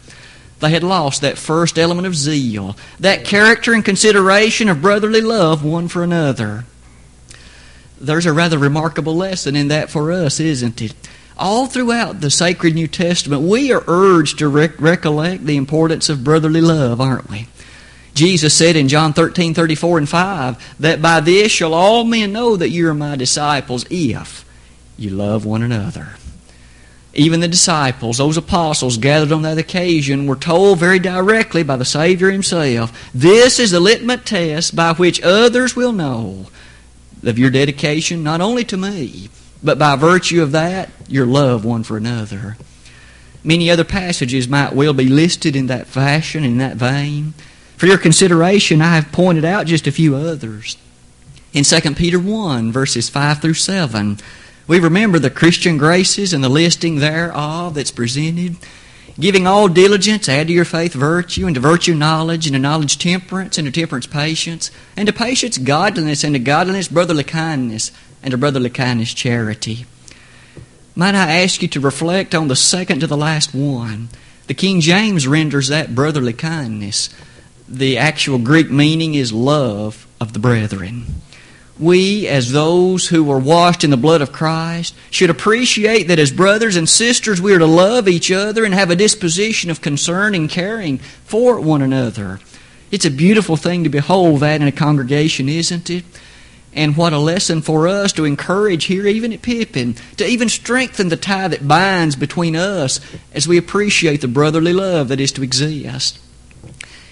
They 0.59 0.71
had 0.71 0.83
lost 0.83 1.21
that 1.21 1.39
first 1.39 1.79
element 1.79 2.07
of 2.07 2.17
zeal, 2.17 2.77
that 2.99 3.25
character 3.25 3.73
and 3.73 3.85
consideration 3.85 4.69
of 4.69 4.83
brotherly 4.83 5.21
love 5.21 5.65
one 5.65 5.87
for 5.87 6.03
another. 6.03 6.65
There's 8.01 8.27
a 8.27 8.33
rather 8.33 8.59
remarkable 8.59 9.15
lesson 9.15 9.55
in 9.55 9.69
that 9.69 9.89
for 9.89 10.11
us, 10.11 10.41
isn't 10.41 10.83
it? 10.83 10.95
All 11.37 11.67
throughout 11.67 12.21
the 12.21 12.31
sacred 12.31 12.75
New 12.75 12.89
Testament, 12.89 13.43
we 13.43 13.73
are 13.73 13.85
urged 13.87 14.39
to 14.39 14.49
rec- 14.49 14.81
recollect 14.81 15.45
the 15.45 15.57
importance 15.57 16.09
of 16.09 16.25
brotherly 16.25 16.61
love, 16.61 17.01
aren't 17.01 17.29
we? 17.29 17.49
Jesus 18.15 18.55
said 18.55 18.77
in 18.77 18.89
John 18.89 19.13
13, 19.13 19.55
34 19.55 19.99
and 19.99 20.09
5, 20.09 20.77
that 20.81 21.03
by 21.03 21.21
this 21.21 21.51
shall 21.51 21.75
all 21.75 22.05
men 22.05 22.33
know 22.33 22.57
that 22.57 22.71
you 22.71 22.89
are 22.89 22.95
my 22.95 23.17
disciples 23.17 23.85
if 23.91 24.45
you 24.97 25.11
love 25.11 25.45
one 25.45 25.63
another. 25.63 26.11
Even 27.13 27.41
the 27.41 27.49
disciples, 27.49 28.19
those 28.19 28.37
apostles 28.37 28.99
gathered 28.99 29.33
on 29.33 29.43
that 29.43 29.59
occasion, 29.59 30.27
were 30.27 30.37
told 30.37 30.79
very 30.79 30.99
directly 30.99 31.63
by 31.63 31.77
the 31.77 31.85
Savior 31.85 32.31
himself, 32.31 33.11
this 33.13 33.59
is 33.59 33.71
the 33.71 33.81
litmus 33.81 34.23
test 34.25 34.75
by 34.75 34.93
which 34.93 35.23
others 35.23 35.77
will 35.77 35.93
know 35.93 36.47
of 37.23 37.39
your 37.39 37.51
dedication 37.51 38.23
not 38.23 38.41
only 38.41 38.65
to 38.65 38.77
me, 38.77 39.29
but 39.65 39.79
by 39.79 39.97
virtue 39.97 40.43
of 40.43 40.53
that, 40.53 40.91
your 41.09 41.25
love 41.25 41.65
one 41.65 41.83
for 41.83 41.97
another. 41.97 42.57
Many 43.43 43.71
other 43.71 43.85
passages 43.85 44.47
might 44.47 44.75
well 44.75 44.93
be 44.93 45.09
listed 45.09 45.57
in 45.57 45.67
that 45.69 45.87
fashion, 45.87 46.45
in 46.45 46.59
that 46.59 46.77
vein. 46.77 47.33
For 47.77 47.87
your 47.87 47.99
consideration, 47.99 48.83
I 48.83 48.95
have 48.95 49.11
pointed 49.11 49.45
out 49.45 49.67
just 49.67 49.87
a 49.87 49.93
few 49.93 50.15
others. 50.17 50.77
In 51.53 51.65
2 51.65 51.95
Peter 51.95 52.19
1, 52.19 52.73
verses 52.73 53.09
5 53.09 53.41
through 53.41 53.55
7, 53.55 54.19
we 54.67 54.81
remember 54.81 55.19
the 55.19 55.31
Christian 55.31 55.79
graces 55.79 56.33
and 56.33 56.43
the 56.43 56.49
listing 56.49 56.97
thereof 56.97 57.75
that's 57.75 57.91
presented. 57.91 58.57
Giving 59.19 59.47
all 59.47 59.69
diligence, 59.69 60.29
add 60.29 60.49
to 60.49 60.53
your 60.53 60.65
faith 60.65 60.93
virtue, 60.93 61.47
and 61.47 61.55
to 61.55 61.61
virtue 61.61 61.95
knowledge, 61.95 62.47
and 62.47 62.55
to 62.55 62.59
knowledge 62.59 62.99
temperance, 62.99 63.59
and 63.59 63.67
to 63.67 63.73
temperance 63.73 64.07
patience, 64.07 64.71
and 64.97 65.07
to 65.07 65.13
patience 65.13 65.57
godliness, 65.57 66.25
and 66.25 66.35
to 66.35 66.41
godliness 66.41 66.89
brotherly 66.89 67.23
kindness, 67.23 67.93
and 68.25 68.31
to 68.31 68.39
brotherly 68.39 68.71
kindness, 68.71 69.13
charity. 69.15 69.85
Might 70.97 71.15
I 71.15 71.43
ask 71.43 71.61
you 71.61 71.69
to 71.69 71.81
reflect 71.81 72.35
on 72.35 72.49
the 72.49 72.57
second 72.57 73.01
to 73.01 73.07
the 73.07 73.19
last 73.19 73.55
one? 73.55 74.09
The 74.47 74.55
King 74.55 74.81
James 74.81 75.29
renders 75.29 75.69
that 75.69 75.95
brotherly 75.95 76.33
kindness. 76.33 77.11
The 77.69 77.99
actual 77.99 78.39
Greek 78.39 78.71
meaning 78.71 79.15
is 79.15 79.33
love 79.33 80.07
of 80.21 80.33
the 80.33 80.39
brethren. 80.39 81.05
We, 81.79 82.27
as 82.27 82.53
those 82.53 83.09
who 83.09 83.25
were 83.25 83.39
washed 83.39 83.85
in 83.85 83.91
the 83.91 83.97
blood 83.99 84.23
of 84.23 84.33
Christ, 84.33 84.95
should 85.11 85.29
appreciate 85.29 86.05
that 86.05 86.19
as 86.19 86.31
brothers 86.31 86.77
and 86.77 86.89
sisters 86.89 87.43
we 87.43 87.53
are 87.53 87.59
to 87.59 87.67
love 87.67 88.09
each 88.09 88.31
other 88.31 88.65
and 88.65 88.73
have 88.73 88.91
a 88.91 88.97
disposition 88.97 89.71
of 89.71 89.83
concern 89.83 90.35
and 90.35 90.49
caring 90.49 90.99
for 90.99 91.61
one 91.61 91.83
another. 91.83 92.41
It's 92.91 93.05
a 93.05 93.11
beautiful 93.11 93.57
thing 93.57 93.85
to 93.85 93.91
behold 93.91 94.41
that 94.41 94.63
in 94.63 94.69
a 94.69 94.73
congregation, 94.73 95.49
isn't 95.49 95.91
it? 95.91 96.05
And 96.75 96.97
what 96.97 97.13
a 97.13 97.19
lesson 97.19 97.63
for 97.63 97.87
us 97.87 98.13
to 98.15 98.25
encourage 98.25 98.87
here, 98.87 99.07
even 99.07 99.33
at 99.33 99.43
Pippin, 99.43 99.95
to 100.17 100.27
even 100.27 100.49
strengthen 100.49 101.09
the 101.09 101.17
tie 101.17 101.47
that 101.49 101.69
binds 101.69 102.17
between 102.17 102.57
us 102.57 103.01
as 103.33 103.47
we 103.47 103.57
appreciate 103.57 104.21
the 104.21 104.29
brotherly 104.29 104.73
love 104.73 105.09
that 105.09 105.21
is 105.21 105.31
to 105.33 105.43
exist. 105.45 106.19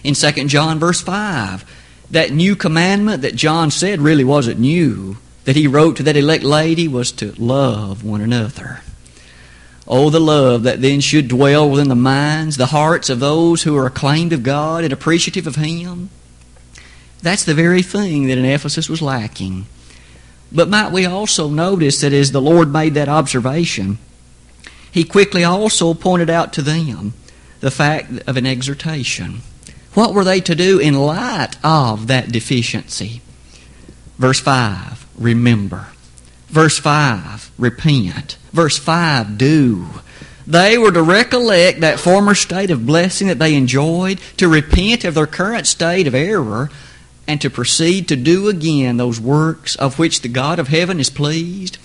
In 0.03 0.15
2 0.15 0.33
John, 0.49 0.81
verse 0.81 1.01
5, 1.01 1.65
that 2.11 2.33
new 2.33 2.57
commandment 2.57 3.23
that 3.23 3.37
John 3.37 3.71
said 3.71 4.01
really 4.01 4.25
wasn't 4.25 4.59
new, 4.59 5.19
that 5.45 5.57
he 5.57 5.69
wrote 5.69 5.97
to 5.97 6.03
that 6.03 6.17
elect 6.17 6.43
lady 6.43 6.89
was 6.89 7.13
to 7.13 7.33
love 7.41 8.03
one 8.03 8.21
another. 8.21 8.81
Oh, 9.87 10.11
the 10.11 10.21
love 10.21 10.65
that 10.65 10.81
then 10.81 11.01
should 11.01 11.29
dwell 11.29 11.69
within 11.69 11.89
the 11.89 11.95
minds, 11.95 12.57
the 12.57 12.67
hearts 12.67 13.11
of 13.11 13.21
those 13.21 13.63
who 13.63 13.77
are 13.77 13.87
acclaimed 13.87 14.33
of 14.33 14.43
God 14.43 14.85
and 14.85 14.93
appreciative 14.93 15.47
of 15.47 15.57
Him. 15.57 16.11
That's 17.23 17.45
the 17.45 17.55
very 17.55 17.83
thing 17.83 18.27
that 18.27 18.39
in 18.39 18.45
Ephesus 18.45 18.89
was 18.89 19.01
lacking. 19.01 19.67
But 20.51 20.69
might 20.69 20.93
we 20.93 21.07
also 21.07 21.49
notice 21.49 22.01
that 22.01 22.13
as 22.13 22.33
the 22.33 22.43
Lord 22.43 22.73
made 22.73 22.95
that 22.95 23.09
observation, 23.09 23.99
He 24.93 25.05
quickly 25.05 25.43
also 25.43 25.95
pointed 25.95 26.29
out 26.29 26.53
to 26.53 26.63
them 26.63 27.15
the 27.61 27.71
fact 27.71 28.11
of 28.27 28.37
an 28.37 28.45
exhortation. 28.47 29.41
What 29.95 30.13
were 30.13 30.25
they 30.25 30.41
to 30.43 30.55
do 30.55 30.79
in 30.79 30.95
light 30.95 31.57
of 31.65 32.09
that 32.09 32.31
deficiency? 32.31 33.23
Verse 34.19 34.41
5, 34.41 35.07
remember. 35.17 35.89
Verse 36.49 36.79
5, 36.79 37.51
repent. 37.57 38.37
Verse 38.53 38.79
5, 38.79 39.39
do. 39.39 39.87
They 40.47 40.77
were 40.77 40.93
to 40.93 41.03
recollect 41.03 41.81
that 41.81 42.01
former 42.01 42.35
state 42.35 42.71
of 42.71 42.85
blessing 42.85 43.29
that 43.29 43.39
they 43.39 43.55
enjoyed, 43.55 44.19
to 44.37 44.49
repent 44.49 45.05
of 45.05 45.15
their 45.15 45.27
current 45.27 45.67
state 45.67 46.07
of 46.07 46.15
error, 46.15 46.71
and 47.27 47.41
to 47.41 47.51
proceed 47.51 48.09
to 48.09 48.17
do 48.17 48.49
again 48.49 48.97
those 48.97 49.21
works 49.21 49.77
of 49.77 49.99
which 49.99 50.21
the 50.21 50.29
God 50.29 50.59
of 50.59 50.69
heaven 50.69 50.99
is 51.01 51.11
pleased. 51.11 51.79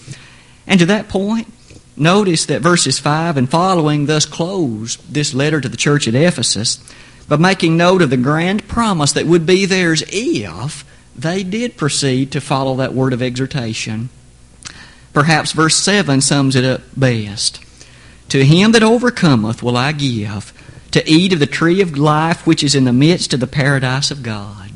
And 0.65 0.80
to 0.80 0.86
that 0.88 1.10
point, 1.10 1.52
notice 1.95 2.45
that 2.45 2.62
verses 2.62 3.00
5 3.00 3.38
and 3.38 3.50
following 3.50 4.06
thus 4.06 4.26
close 4.26 4.97
this 4.97 5.34
letter 5.34 5.62
to 5.62 5.69
the 5.69 5.78
church 5.78 6.08
at 6.08 6.15
Ephesus 6.15 6.80
by 7.28 7.38
making 7.38 7.78
note 7.78 8.02
of 8.02 8.10
the 8.10 8.17
grand 8.17 8.67
promise 8.67 9.12
that 9.13 9.26
would 9.26 9.45
be 9.45 9.65
theirs 9.65 10.04
if 10.08 10.86
they 11.15 11.43
did 11.43 11.78
proceed 11.78 12.32
to 12.32 12.41
follow 12.41 12.76
that 12.76 12.93
word 12.93 13.13
of 13.13 13.21
exhortation. 13.21 14.10
Perhaps 15.13 15.52
verse 15.52 15.76
7 15.76 16.21
sums 16.21 16.56
it 16.56 16.63
up 16.63 16.82
best. 16.95 17.63
To 18.30 18.45
him 18.45 18.71
that 18.73 18.84
overcometh 18.84 19.63
will 19.63 19.78
I 19.78 19.93
give 19.93 20.54
to 20.91 21.10
eat 21.10 21.34
of 21.34 21.39
the 21.39 21.47
tree 21.47 21.82
of 21.82 21.97
life 21.97 22.45
which 22.45 22.63
is 22.63 22.76
in 22.76 22.86
the 22.86 22.93
midst 22.93 23.34
of 23.34 23.39
the 23.39 23.47
paradise 23.47 24.12
of 24.12 24.23
God. 24.23 24.67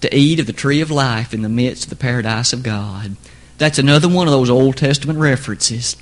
To 0.00 0.16
eat 0.16 0.40
of 0.40 0.46
the 0.46 0.52
tree 0.52 0.80
of 0.80 0.90
life 0.90 1.34
in 1.34 1.42
the 1.42 1.48
midst 1.48 1.84
of 1.84 1.90
the 1.90 1.96
paradise 1.96 2.52
of 2.52 2.62
God. 2.62 3.16
That's 3.58 3.78
another 3.78 4.08
one 4.08 4.26
of 4.26 4.32
those 4.32 4.48
Old 4.48 4.78
Testament 4.78 5.18
references. 5.18 5.96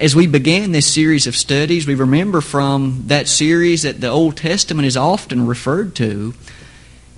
As 0.00 0.16
we 0.16 0.26
began 0.26 0.72
this 0.72 0.92
series 0.92 1.26
of 1.26 1.36
studies, 1.36 1.86
we 1.86 1.94
remember 1.94 2.40
from 2.40 3.04
that 3.06 3.28
series 3.28 3.82
that 3.82 4.00
the 4.00 4.08
Old 4.08 4.36
Testament 4.36 4.86
is 4.86 4.96
often 4.96 5.46
referred 5.46 5.94
to. 5.96 6.34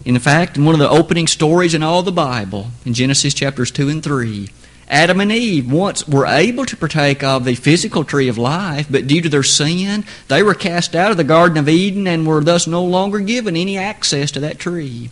In 0.04 0.18
fact, 0.18 0.56
in 0.56 0.64
one 0.64 0.74
of 0.74 0.78
the 0.78 0.90
opening 0.90 1.26
stories 1.26 1.74
in 1.74 1.82
all 1.82 2.02
the 2.02 2.12
Bible, 2.12 2.68
in 2.84 2.94
Genesis 2.94 3.34
chapters 3.34 3.70
2 3.70 3.88
and 3.88 4.02
3, 4.02 4.48
Adam 4.88 5.20
and 5.20 5.32
Eve 5.32 5.70
once 5.70 6.06
were 6.06 6.26
able 6.26 6.64
to 6.66 6.76
partake 6.76 7.24
of 7.24 7.44
the 7.44 7.54
physical 7.54 8.04
tree 8.04 8.28
of 8.28 8.38
life, 8.38 8.86
but 8.90 9.06
due 9.06 9.20
to 9.20 9.28
their 9.28 9.42
sin, 9.42 10.04
they 10.28 10.42
were 10.42 10.54
cast 10.54 10.94
out 10.94 11.10
of 11.10 11.16
the 11.16 11.24
Garden 11.24 11.58
of 11.58 11.68
Eden 11.68 12.06
and 12.06 12.26
were 12.26 12.44
thus 12.44 12.66
no 12.66 12.84
longer 12.84 13.18
given 13.18 13.56
any 13.56 13.76
access 13.76 14.30
to 14.30 14.40
that 14.40 14.58
tree. 14.58 15.10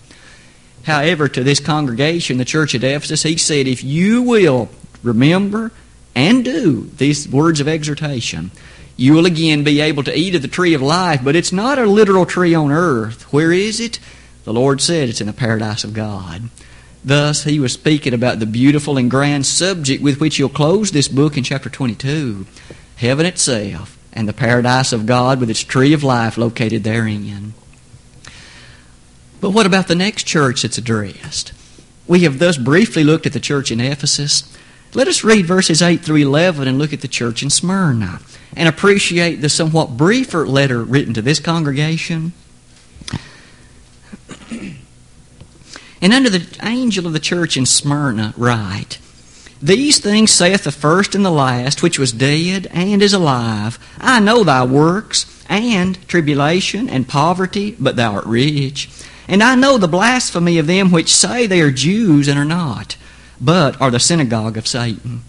However, 0.87 1.27
to 1.29 1.43
this 1.43 1.59
congregation, 1.59 2.39
the 2.39 2.45
church 2.45 2.73
at 2.73 2.85
Ephesus, 2.85 3.25
he 3.25 3.37
said, 3.37 3.67
If 3.67 3.83
you 3.83 4.23
will 4.23 4.69
remember 5.03 5.73
and 6.15 6.45
do 6.45 6.83
these 6.97 7.29
words 7.29 7.59
of 7.59 7.67
exhortation, 7.67 8.53
you 8.97 9.13
will 9.13 9.27
again 9.27 9.65
be 9.65 9.81
able 9.81 10.05
to 10.05 10.17
eat 10.17 10.37
of 10.37 10.43
the 10.43 10.49
tree 10.49 10.75
of 10.75 10.83
life, 10.83 11.25
but 11.25 11.35
it's 11.35 11.51
not 11.51 11.81
a 11.81 11.87
literal 11.87 12.25
tree 12.25 12.55
on 12.55 12.71
earth. 12.71 13.33
Where 13.33 13.53
is 13.53 13.81
it? 13.81 13.99
The 14.45 14.53
Lord 14.53 14.81
said 14.81 15.09
it's 15.09 15.21
in 15.21 15.27
the 15.27 15.33
paradise 15.33 15.83
of 15.83 15.93
God. 15.93 16.51
Thus, 17.05 17.43
he 17.43 17.59
was 17.59 17.73
speaking 17.73 18.15
about 18.15 18.39
the 18.39 18.47
beautiful 18.47 18.97
and 18.97 19.11
grand 19.11 19.45
subject 19.45 20.01
with 20.01 20.21
which 20.21 20.37
he'll 20.37 20.49
close 20.49 20.93
this 20.93 21.09
book 21.09 21.37
in 21.37 21.43
chapter 21.43 21.69
22 21.69 22.47
heaven 22.95 23.27
itself 23.27 23.99
and 24.13 24.29
the 24.29 24.33
paradise 24.33 24.93
of 24.93 25.05
God 25.05 25.41
with 25.41 25.51
its 25.51 25.65
tree 25.65 25.93
of 25.93 26.05
life 26.05 26.39
located 26.39 26.85
therein. 26.85 27.55
But 29.41 29.51
what 29.51 29.67
about 29.67 29.89
the 29.89 29.95
next 29.95 30.25
church 30.25 30.63
that's 30.63 30.79
addressed? 30.79 31.53
We 32.07 32.21
have 32.21 32.39
thus 32.39 32.57
briefly 32.57 33.05
looked 33.05 33.27
at 33.27 33.33
the 33.33 33.41
church 33.41 33.71
in 33.71 33.81
Ephesus. 33.81 34.53
Let 34.95 35.09
us 35.09 35.25
read 35.25 35.47
verses 35.47 35.83
8 35.83 36.01
through 36.01 36.17
11 36.17 36.67
and 36.69 36.79
look 36.79 36.93
at 36.93 37.01
the 37.01 37.09
church 37.09 37.43
in 37.43 37.51
Smyrna 37.51 38.21
and 38.57 38.69
appreciate 38.69 39.37
the 39.37 39.49
somewhat 39.49 39.97
briefer 39.97 40.47
letter 40.47 40.83
written 40.83 41.13
to 41.15 41.23
this 41.23 41.41
congregation 41.41 42.33
And 46.01 46.13
under 46.13 46.31
the 46.31 46.47
angel 46.63 47.07
of 47.07 47.13
the 47.13 47.21
church 47.21 47.57
in 47.57 47.67
Smyrna 47.67 48.35
write, 48.37 48.99
These 49.63 49.99
things 49.99 50.31
saith 50.31 50.65
the 50.65 50.73
first 50.73 51.15
and 51.15 51.25
the 51.25 51.31
last, 51.31 51.83
which 51.83 51.99
was 51.99 52.13
dead 52.13 52.69
and 52.71 53.03
is 53.03 53.15
alive. 53.15 53.79
I 53.99 54.21
know 54.21 54.45
thy 54.45 54.65
works, 54.65 55.45
and 55.49 55.99
tribulation 56.09 56.89
and 56.89 57.09
poverty, 57.09 57.77
but 57.81 57.97
thou 57.97 58.15
art 58.15 58.27
rich. 58.27 58.91
And 59.29 59.43
I 59.43 59.55
know 59.55 59.79
the 59.79 59.89
blasphemy 59.89 60.59
of 60.59 60.67
them 60.67 60.91
which 60.91 61.15
say 61.15 61.47
they 61.47 61.61
are 61.61 61.71
Jews 61.71 62.29
and 62.29 62.39
are 62.39 62.45
not, 62.45 62.97
but 63.41 63.81
are 63.81 63.91
the 63.91 63.99
synagogue 63.99 64.57
of 64.57 64.67
Satan. 64.67 65.23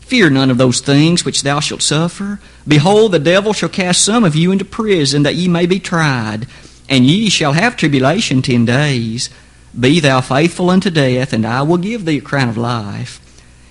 Fear 0.00 0.30
none 0.30 0.50
of 0.50 0.58
those 0.58 0.80
things 0.80 1.24
which 1.24 1.42
thou 1.42 1.60
shalt 1.60 1.82
suffer. 1.82 2.40
Behold, 2.68 3.12
the 3.12 3.18
devil 3.18 3.52
shall 3.52 3.68
cast 3.68 4.04
some 4.04 4.24
of 4.24 4.36
you 4.36 4.52
into 4.52 4.64
prison, 4.64 5.22
that 5.22 5.34
ye 5.34 5.48
may 5.48 5.66
be 5.66 5.80
tried. 5.80 6.46
And 6.88 7.06
ye 7.06 7.30
shall 7.30 7.52
have 7.52 7.76
tribulation 7.76 8.42
ten 8.42 8.64
days. 8.64 9.30
Be 9.78 10.00
thou 10.00 10.20
faithful 10.20 10.70
unto 10.70 10.90
death, 10.90 11.32
and 11.32 11.46
I 11.46 11.62
will 11.62 11.78
give 11.78 12.04
thee 12.04 12.18
a 12.18 12.22
crown 12.22 12.48
of 12.48 12.58
life. 12.58 13.20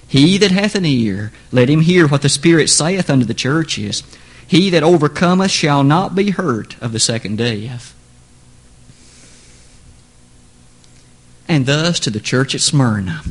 He 0.08 0.38
that 0.40 0.52
hath 0.52 0.76
an 0.76 0.86
ear, 0.86 1.32
let 1.52 1.70
him 1.70 1.82
hear 1.82 2.08
what 2.08 2.22
the 2.22 2.30
Spirit 2.30 2.70
saith 2.70 3.10
unto 3.10 3.26
the 3.26 3.34
churches. 3.34 4.04
He 4.48 4.70
that 4.72 4.84
overcometh 4.84 5.52
shall 5.52 5.84
not 5.84 6.16
be 6.16 6.32
hurt 6.32 6.80
of 6.82 6.92
the 6.92 7.00
second 7.00 7.38
death. 7.38 7.96
And 11.48 11.66
thus 11.66 12.00
to 12.02 12.10
the 12.10 12.20
church 12.20 12.56
at 12.56 12.62
Smyrna. 12.62 13.22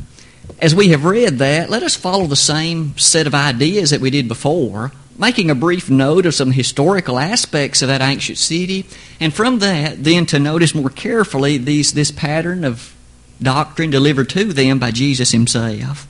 As 0.58 0.74
we 0.74 0.88
have 0.88 1.04
read 1.04 1.38
that, 1.38 1.70
let 1.70 1.82
us 1.82 1.96
follow 1.96 2.26
the 2.26 2.36
same 2.36 2.96
set 2.98 3.26
of 3.26 3.34
ideas 3.34 3.90
that 3.90 4.00
we 4.00 4.10
did 4.10 4.28
before 4.28 4.92
making 5.18 5.50
a 5.50 5.54
brief 5.54 5.90
note 5.90 6.26
of 6.26 6.34
some 6.34 6.52
historical 6.52 7.18
aspects 7.18 7.82
of 7.82 7.88
that 7.88 8.00
ancient 8.00 8.38
city, 8.38 8.86
and 9.20 9.32
from 9.32 9.58
that, 9.60 10.02
then 10.02 10.26
to 10.26 10.38
notice 10.38 10.74
more 10.74 10.90
carefully 10.90 11.58
these, 11.58 11.92
this 11.92 12.10
pattern 12.10 12.64
of 12.64 12.94
doctrine 13.40 13.90
delivered 13.90 14.28
to 14.28 14.44
them 14.52 14.78
by 14.78 14.90
Jesus 14.90 15.32
himself. 15.32 16.06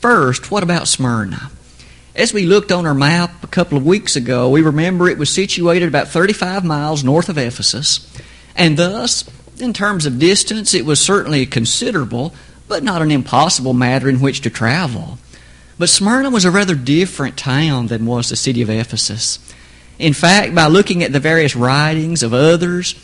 First, 0.00 0.50
what 0.50 0.62
about 0.62 0.88
Smyrna? 0.88 1.50
As 2.14 2.32
we 2.32 2.44
looked 2.44 2.72
on 2.72 2.86
our 2.86 2.94
map 2.94 3.44
a 3.44 3.46
couple 3.46 3.78
of 3.78 3.86
weeks 3.86 4.16
ago, 4.16 4.50
we 4.50 4.62
remember 4.62 5.08
it 5.08 5.18
was 5.18 5.30
situated 5.30 5.86
about 5.86 6.08
35 6.08 6.64
miles 6.64 7.04
north 7.04 7.28
of 7.28 7.38
Ephesus, 7.38 8.06
and 8.56 8.76
thus, 8.76 9.24
in 9.60 9.72
terms 9.72 10.06
of 10.06 10.18
distance, 10.18 10.74
it 10.74 10.84
was 10.84 11.00
certainly 11.00 11.42
a 11.42 11.46
considerable, 11.46 12.34
but 12.68 12.82
not 12.82 13.02
an 13.02 13.10
impossible 13.10 13.72
matter 13.72 14.08
in 14.08 14.20
which 14.20 14.40
to 14.42 14.50
travel. 14.50 15.18
But 15.78 15.88
Smyrna 15.88 16.30
was 16.30 16.44
a 16.44 16.50
rather 16.50 16.74
different 16.74 17.36
town 17.36 17.86
than 17.86 18.06
was 18.06 18.28
the 18.28 18.36
city 18.36 18.62
of 18.62 18.70
Ephesus. 18.70 19.38
In 19.98 20.12
fact, 20.12 20.54
by 20.54 20.66
looking 20.66 21.02
at 21.02 21.12
the 21.12 21.20
various 21.20 21.56
writings 21.56 22.22
of 22.22 22.34
others, 22.34 22.94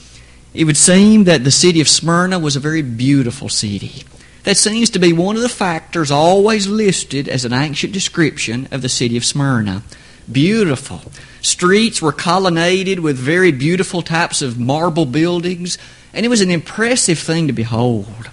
it 0.54 0.64
would 0.64 0.76
seem 0.76 1.24
that 1.24 1.44
the 1.44 1.50
city 1.50 1.80
of 1.80 1.88
Smyrna 1.88 2.38
was 2.38 2.56
a 2.56 2.60
very 2.60 2.82
beautiful 2.82 3.48
city. 3.48 4.04
That 4.44 4.56
seems 4.56 4.90
to 4.90 4.98
be 4.98 5.12
one 5.12 5.36
of 5.36 5.42
the 5.42 5.48
factors 5.48 6.10
always 6.10 6.66
listed 6.66 7.28
as 7.28 7.44
an 7.44 7.52
ancient 7.52 7.92
description 7.92 8.68
of 8.70 8.80
the 8.80 8.88
city 8.88 9.16
of 9.16 9.24
Smyrna. 9.24 9.82
Beautiful. 10.30 11.02
Streets 11.40 12.00
were 12.00 12.12
colonnaded 12.12 13.00
with 13.00 13.16
very 13.16 13.52
beautiful 13.52 14.02
types 14.02 14.42
of 14.42 14.58
marble 14.58 15.06
buildings, 15.06 15.78
and 16.16 16.24
it 16.24 16.30
was 16.30 16.40
an 16.40 16.50
impressive 16.50 17.18
thing 17.18 17.46
to 17.46 17.52
behold. 17.52 18.30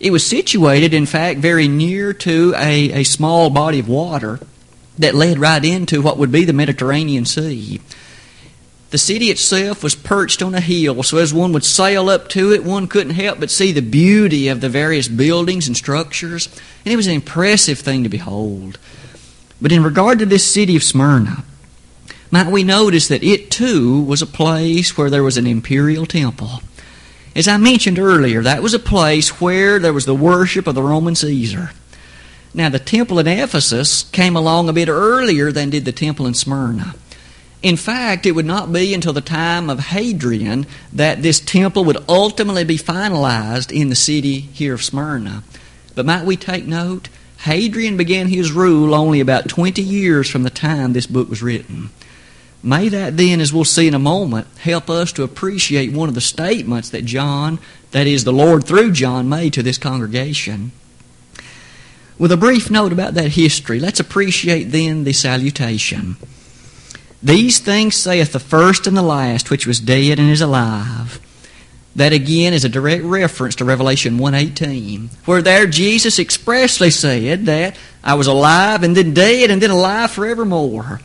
It 0.00 0.10
was 0.10 0.26
situated, 0.26 0.94
in 0.94 1.04
fact, 1.04 1.38
very 1.38 1.68
near 1.68 2.14
to 2.14 2.54
a, 2.56 3.02
a 3.02 3.04
small 3.04 3.50
body 3.50 3.78
of 3.78 3.88
water 3.88 4.40
that 4.98 5.14
led 5.14 5.38
right 5.38 5.62
into 5.62 6.00
what 6.00 6.16
would 6.16 6.32
be 6.32 6.46
the 6.46 6.54
Mediterranean 6.54 7.26
Sea. 7.26 7.82
The 8.88 8.96
city 8.96 9.26
itself 9.26 9.84
was 9.84 9.94
perched 9.94 10.40
on 10.40 10.54
a 10.54 10.60
hill, 10.60 11.02
so 11.02 11.18
as 11.18 11.34
one 11.34 11.52
would 11.52 11.62
sail 11.62 12.08
up 12.08 12.28
to 12.30 12.54
it, 12.54 12.64
one 12.64 12.88
couldn't 12.88 13.12
help 13.12 13.38
but 13.38 13.50
see 13.50 13.70
the 13.70 13.82
beauty 13.82 14.48
of 14.48 14.62
the 14.62 14.70
various 14.70 15.06
buildings 15.06 15.66
and 15.66 15.76
structures, 15.76 16.48
and 16.86 16.92
it 16.92 16.96
was 16.96 17.06
an 17.06 17.12
impressive 17.12 17.78
thing 17.78 18.02
to 18.02 18.08
behold. 18.08 18.78
But 19.60 19.72
in 19.72 19.84
regard 19.84 20.18
to 20.20 20.26
this 20.26 20.50
city 20.50 20.74
of 20.74 20.82
Smyrna, 20.82 21.44
might 22.30 22.46
we 22.46 22.64
notice 22.64 23.08
that 23.08 23.22
it 23.22 23.50
too 23.50 24.00
was 24.00 24.22
a 24.22 24.26
place 24.26 24.96
where 24.96 25.10
there 25.10 25.22
was 25.22 25.36
an 25.36 25.46
imperial 25.46 26.06
temple. 26.06 26.62
As 27.34 27.46
I 27.46 27.56
mentioned 27.58 27.98
earlier, 27.98 28.42
that 28.42 28.62
was 28.62 28.74
a 28.74 28.78
place 28.78 29.40
where 29.40 29.78
there 29.78 29.92
was 29.92 30.04
the 30.04 30.14
worship 30.14 30.66
of 30.66 30.74
the 30.74 30.82
Roman 30.82 31.14
Caesar. 31.14 31.70
Now, 32.52 32.68
the 32.68 32.80
temple 32.80 33.20
in 33.20 33.28
Ephesus 33.28 34.02
came 34.02 34.34
along 34.34 34.68
a 34.68 34.72
bit 34.72 34.88
earlier 34.88 35.52
than 35.52 35.70
did 35.70 35.84
the 35.84 35.92
temple 35.92 36.26
in 36.26 36.34
Smyrna. 36.34 36.94
In 37.62 37.76
fact, 37.76 38.26
it 38.26 38.32
would 38.32 38.46
not 38.46 38.72
be 38.72 38.92
until 38.94 39.12
the 39.12 39.20
time 39.20 39.70
of 39.70 39.78
Hadrian 39.78 40.66
that 40.92 41.22
this 41.22 41.38
temple 41.38 41.84
would 41.84 42.02
ultimately 42.08 42.64
be 42.64 42.78
finalized 42.78 43.70
in 43.70 43.90
the 43.90 43.94
city 43.94 44.40
here 44.40 44.74
of 44.74 44.82
Smyrna. 44.82 45.44
But 45.94 46.06
might 46.06 46.24
we 46.24 46.36
take 46.36 46.66
note? 46.66 47.08
Hadrian 47.38 47.96
began 47.96 48.28
his 48.28 48.50
rule 48.50 48.94
only 48.94 49.20
about 49.20 49.48
20 49.48 49.82
years 49.82 50.28
from 50.28 50.42
the 50.42 50.50
time 50.50 50.92
this 50.92 51.06
book 51.06 51.28
was 51.28 51.42
written. 51.42 51.90
May 52.62 52.88
that 52.90 53.16
then, 53.16 53.40
as 53.40 53.52
we'll 53.52 53.64
see 53.64 53.88
in 53.88 53.94
a 53.94 53.98
moment, 53.98 54.46
help 54.58 54.90
us 54.90 55.12
to 55.12 55.22
appreciate 55.22 55.92
one 55.92 56.08
of 56.08 56.14
the 56.14 56.20
statements 56.20 56.90
that 56.90 57.06
John, 57.06 57.58
that 57.92 58.06
is, 58.06 58.24
the 58.24 58.32
Lord 58.32 58.64
through 58.64 58.92
John, 58.92 59.28
made 59.28 59.54
to 59.54 59.62
this 59.62 59.78
congregation. 59.78 60.72
With 62.18 62.32
a 62.32 62.36
brief 62.36 62.70
note 62.70 62.92
about 62.92 63.14
that 63.14 63.30
history, 63.30 63.80
let's 63.80 63.98
appreciate 63.98 64.64
then 64.64 65.04
the 65.04 65.14
salutation. 65.14 66.16
These 67.22 67.60
things 67.60 67.96
saith 67.96 68.32
the 68.32 68.38
first 68.38 68.86
and 68.86 68.94
the 68.94 69.02
last, 69.02 69.50
which 69.50 69.66
was 69.66 69.80
dead 69.80 70.18
and 70.18 70.30
is 70.30 70.42
alive. 70.42 71.18
That 71.96 72.12
again 72.12 72.52
is 72.52 72.64
a 72.64 72.68
direct 72.68 73.04
reference 73.04 73.56
to 73.56 73.64
Revelation 73.64 74.18
1:18, 74.18 75.10
where 75.24 75.42
there 75.42 75.66
Jesus 75.66 76.18
expressly 76.18 76.90
said 76.90 77.46
that 77.46 77.76
I 78.04 78.14
was 78.14 78.26
alive 78.26 78.82
and 78.82 78.96
then 78.96 79.12
dead 79.12 79.50
and 79.50 79.60
then 79.60 79.70
alive 79.70 80.10
forevermore. 80.10 81.00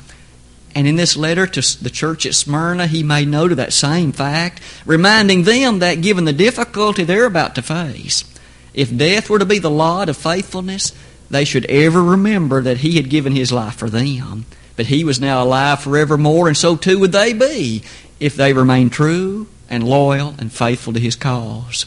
And 0.76 0.88
in 0.88 0.98
this 0.98 1.16
letter 1.16 1.48
to 1.48 1.84
the 1.84 1.90
church 1.90 2.26
at 2.26 2.36
Smyrna, 2.36 2.88
he 2.88 3.02
made 3.02 3.30
note 3.30 3.52
of 3.52 3.58
that 3.58 3.72
same 3.72 4.12
fact, 4.12 4.62
reminding 4.86 5.44
them 5.44 5.80
that 5.80 6.02
given 6.02 6.26
the 6.26 6.34
difficulty 6.34 7.06
they're 7.06 7.26
about 7.26 7.56
to 7.56 7.62
face, 7.62 8.26
if 8.74 8.96
death 8.96 9.30
were 9.30 9.40
to 9.40 9.46
be 9.46 9.58
the 9.58 9.70
lot 9.70 10.10
of 10.10 10.18
faithfulness, 10.18 10.92
they 11.30 11.46
should 11.46 11.66
ever 11.66 12.04
remember 12.04 12.62
that 12.62 12.80
he 12.80 12.98
had 12.98 13.10
given 13.10 13.34
his 13.34 13.54
life 13.54 13.76
for 13.76 13.90
them. 13.90 14.46
But 14.76 14.88
he 14.88 15.06
was 15.06 15.22
now 15.22 15.42
alive 15.42 15.80
forevermore, 15.80 16.50
and 16.50 16.58
so 16.58 16.76
too 16.76 17.00
would 17.00 17.14
they 17.14 17.32
be 17.32 17.82
if 18.20 18.36
they 18.36 18.52
remained 18.52 18.92
true 18.92 19.48
and 19.70 19.88
loyal 19.88 20.36
and 20.38 20.52
faithful 20.52 20.92
to 20.92 21.00
his 21.00 21.16
cause. 21.16 21.86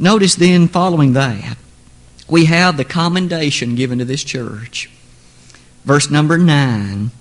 Notice 0.00 0.34
then, 0.34 0.66
following 0.66 1.12
that, 1.12 1.56
we 2.28 2.46
have 2.46 2.76
the 2.76 2.84
commendation 2.84 3.76
given 3.76 4.00
to 4.00 4.04
this 4.04 4.24
church. 4.24 4.90
Verse 5.84 6.10
number 6.10 6.36
9 6.36 7.12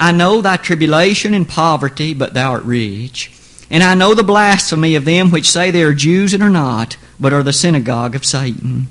I 0.00 0.12
know 0.12 0.40
thy 0.40 0.56
tribulation 0.56 1.34
and 1.34 1.46
poverty, 1.46 2.14
but 2.14 2.32
thou 2.32 2.52
art 2.52 2.64
rich. 2.64 3.30
And 3.70 3.82
I 3.82 3.94
know 3.94 4.14
the 4.14 4.22
blasphemy 4.22 4.96
of 4.96 5.04
them 5.04 5.30
which 5.30 5.48
say 5.48 5.70
they 5.70 5.82
are 5.82 5.92
Jews 5.92 6.32
and 6.32 6.42
are 6.42 6.50
not, 6.50 6.96
but 7.20 7.34
are 7.34 7.42
the 7.42 7.52
synagogue 7.52 8.16
of 8.16 8.24
Satan. 8.24 8.88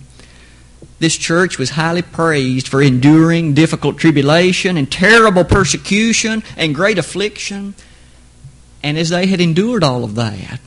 This 0.99 1.17
church 1.17 1.57
was 1.57 1.71
highly 1.71 2.03
praised 2.03 2.67
for 2.67 2.81
enduring 2.81 3.55
difficult 3.55 3.97
tribulation 3.97 4.77
and 4.77 4.89
terrible 4.91 5.43
persecution 5.43 6.43
and 6.55 6.75
great 6.75 6.99
affliction. 6.99 7.73
And 8.83 8.97
as 8.97 9.09
they 9.09 9.25
had 9.25 9.41
endured 9.41 9.83
all 9.83 10.03
of 10.03 10.15
that, 10.15 10.59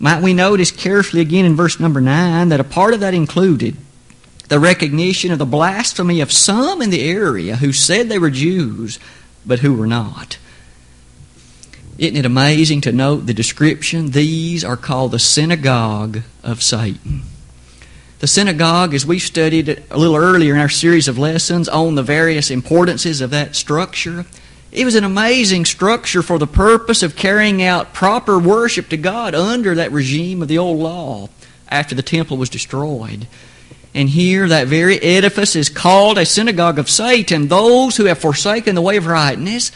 might 0.00 0.22
we 0.22 0.34
notice 0.34 0.72
carefully 0.72 1.22
again 1.22 1.44
in 1.44 1.54
verse 1.54 1.78
number 1.78 2.00
9 2.00 2.48
that 2.48 2.60
a 2.60 2.64
part 2.64 2.92
of 2.92 3.00
that 3.00 3.14
included 3.14 3.76
the 4.48 4.58
recognition 4.58 5.30
of 5.30 5.38
the 5.38 5.46
blasphemy 5.46 6.20
of 6.20 6.32
some 6.32 6.82
in 6.82 6.90
the 6.90 7.08
area 7.08 7.56
who 7.56 7.72
said 7.72 8.08
they 8.08 8.18
were 8.18 8.30
Jews 8.30 8.98
but 9.46 9.60
who 9.60 9.74
were 9.74 9.86
not. 9.86 10.38
Isn't 11.98 12.16
it 12.16 12.26
amazing 12.26 12.82
to 12.82 12.92
note 12.92 13.26
the 13.26 13.32
description? 13.32 14.10
These 14.10 14.64
are 14.64 14.76
called 14.76 15.12
the 15.12 15.18
synagogue 15.18 16.20
of 16.42 16.62
Satan. 16.62 17.22
The 18.18 18.26
synagogue, 18.26 18.92
as 18.92 19.06
we 19.06 19.18
studied 19.18 19.82
a 19.90 19.98
little 19.98 20.16
earlier 20.16 20.54
in 20.54 20.60
our 20.60 20.68
series 20.68 21.08
of 21.08 21.18
lessons 21.18 21.68
on 21.68 21.94
the 21.94 22.02
various 22.02 22.50
importances 22.50 23.20
of 23.20 23.30
that 23.30 23.54
structure, 23.54 24.26
it 24.72 24.84
was 24.84 24.94
an 24.94 25.04
amazing 25.04 25.64
structure 25.64 26.22
for 26.22 26.38
the 26.38 26.46
purpose 26.46 27.02
of 27.02 27.16
carrying 27.16 27.62
out 27.62 27.94
proper 27.94 28.38
worship 28.38 28.88
to 28.90 28.96
God 28.96 29.34
under 29.34 29.74
that 29.74 29.92
regime 29.92 30.42
of 30.42 30.48
the 30.48 30.58
old 30.58 30.78
law 30.78 31.28
after 31.68 31.94
the 31.94 32.02
temple 32.02 32.36
was 32.36 32.50
destroyed. 32.50 33.26
And 33.96 34.10
here, 34.10 34.46
that 34.46 34.66
very 34.66 35.00
edifice 35.00 35.56
is 35.56 35.70
called 35.70 36.18
a 36.18 36.26
synagogue 36.26 36.78
of 36.78 36.90
Satan, 36.90 37.48
those 37.48 37.96
who 37.96 38.04
have 38.04 38.18
forsaken 38.18 38.74
the 38.74 38.82
way 38.82 38.98
of 38.98 39.06
rightness, 39.06 39.72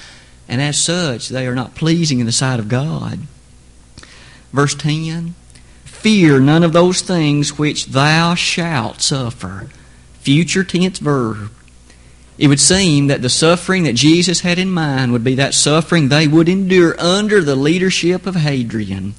and 0.46 0.61
as 0.61 0.78
such, 0.78 1.30
they 1.30 1.46
are 1.46 1.54
not 1.54 1.74
pleasing 1.74 2.20
in 2.20 2.26
the 2.26 2.33
sight 2.33 2.61
of 2.61 2.68
God. 2.68 3.20
Verse 4.52 4.74
10 4.74 5.35
Fear 5.87 6.40
none 6.40 6.62
of 6.62 6.74
those 6.74 7.00
things 7.00 7.56
which 7.56 7.87
thou 7.87 8.35
shalt 8.35 9.00
suffer. 9.00 9.70
Future 10.20 10.64
tense 10.64 10.98
verb. 10.98 11.50
It 12.37 12.48
would 12.48 12.61
seem 12.61 13.06
that 13.06 13.22
the 13.22 13.30
suffering 13.30 13.85
that 13.85 13.94
Jesus 13.94 14.40
had 14.40 14.59
in 14.59 14.70
mind 14.70 15.12
would 15.12 15.24
be 15.24 15.37
that 15.37 15.54
suffering 15.54 16.11
they 16.11 16.28
would 16.28 16.48
endure 16.48 16.94
under 17.00 17.40
the 17.40 17.56
leadership 17.56 18.26
of 18.26 18.35
Hadrian 18.35 19.14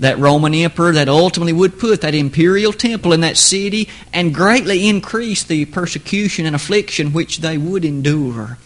that 0.00 0.18
Roman 0.18 0.54
emperor 0.54 0.92
that 0.92 1.08
ultimately 1.08 1.52
would 1.52 1.78
put 1.78 2.00
that 2.00 2.14
imperial 2.14 2.72
temple 2.72 3.12
in 3.12 3.20
that 3.20 3.36
city 3.36 3.88
and 4.12 4.34
greatly 4.34 4.88
increase 4.88 5.44
the 5.44 5.66
persecution 5.66 6.46
and 6.46 6.56
affliction 6.56 7.12
which 7.12 7.38
they 7.38 7.56
would 7.56 7.84
endure. 7.84 8.58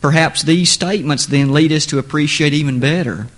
Perhaps 0.00 0.42
these 0.42 0.70
statements 0.70 1.26
then 1.26 1.52
lead 1.52 1.72
us 1.72 1.86
to 1.86 1.98
appreciate 1.98 2.54
even 2.54 2.80
better 2.80 3.28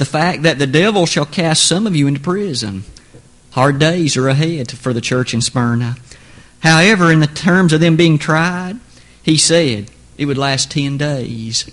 the 0.00 0.06
fact 0.06 0.44
that 0.44 0.58
the 0.58 0.66
devil 0.66 1.04
shall 1.04 1.26
cast 1.26 1.66
some 1.66 1.86
of 1.86 1.94
you 1.94 2.06
into 2.06 2.18
prison. 2.18 2.84
Hard 3.50 3.78
days 3.78 4.16
are 4.16 4.30
ahead 4.30 4.70
for 4.70 4.94
the 4.94 5.00
church 5.02 5.34
in 5.34 5.42
Smyrna. 5.42 5.96
However, 6.60 7.12
in 7.12 7.20
the 7.20 7.26
terms 7.26 7.74
of 7.74 7.80
them 7.80 7.96
being 7.96 8.16
tried, 8.16 8.80
he 9.22 9.36
said 9.36 9.90
it 10.16 10.24
would 10.24 10.38
last 10.38 10.70
10 10.70 10.96
days. 10.96 11.70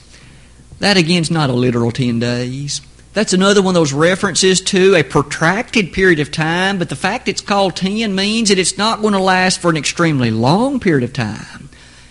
That 0.80 0.98
again 0.98 1.22
is 1.22 1.32
not 1.32 1.50
a 1.50 1.54
literal 1.54 1.92
10 1.92 2.20
days. 2.20 2.82
That's 3.18 3.34
another 3.34 3.64
one 3.64 3.72
of 3.72 3.80
those 3.80 3.94
references 3.94 4.62
to 4.62 4.94
a 4.94 5.02
protracted 5.02 5.92
period 5.92 6.20
of 6.20 6.32
time, 6.32 6.78
but 6.78 6.90
the 6.90 6.96
fact 6.96 7.28
it's 7.28 7.42
called 7.42 7.76
10 7.76 8.14
means 8.14 8.50
that 8.50 8.60
it's 8.60 8.78
not 8.78 9.02
going 9.02 9.14
to 9.14 9.20
last 9.20 9.60
for 9.60 9.72
an 9.72 9.76
extremely 9.76 10.30
long 10.30 10.80
period 10.80 11.04
of 11.04 11.14
time. 11.14 11.70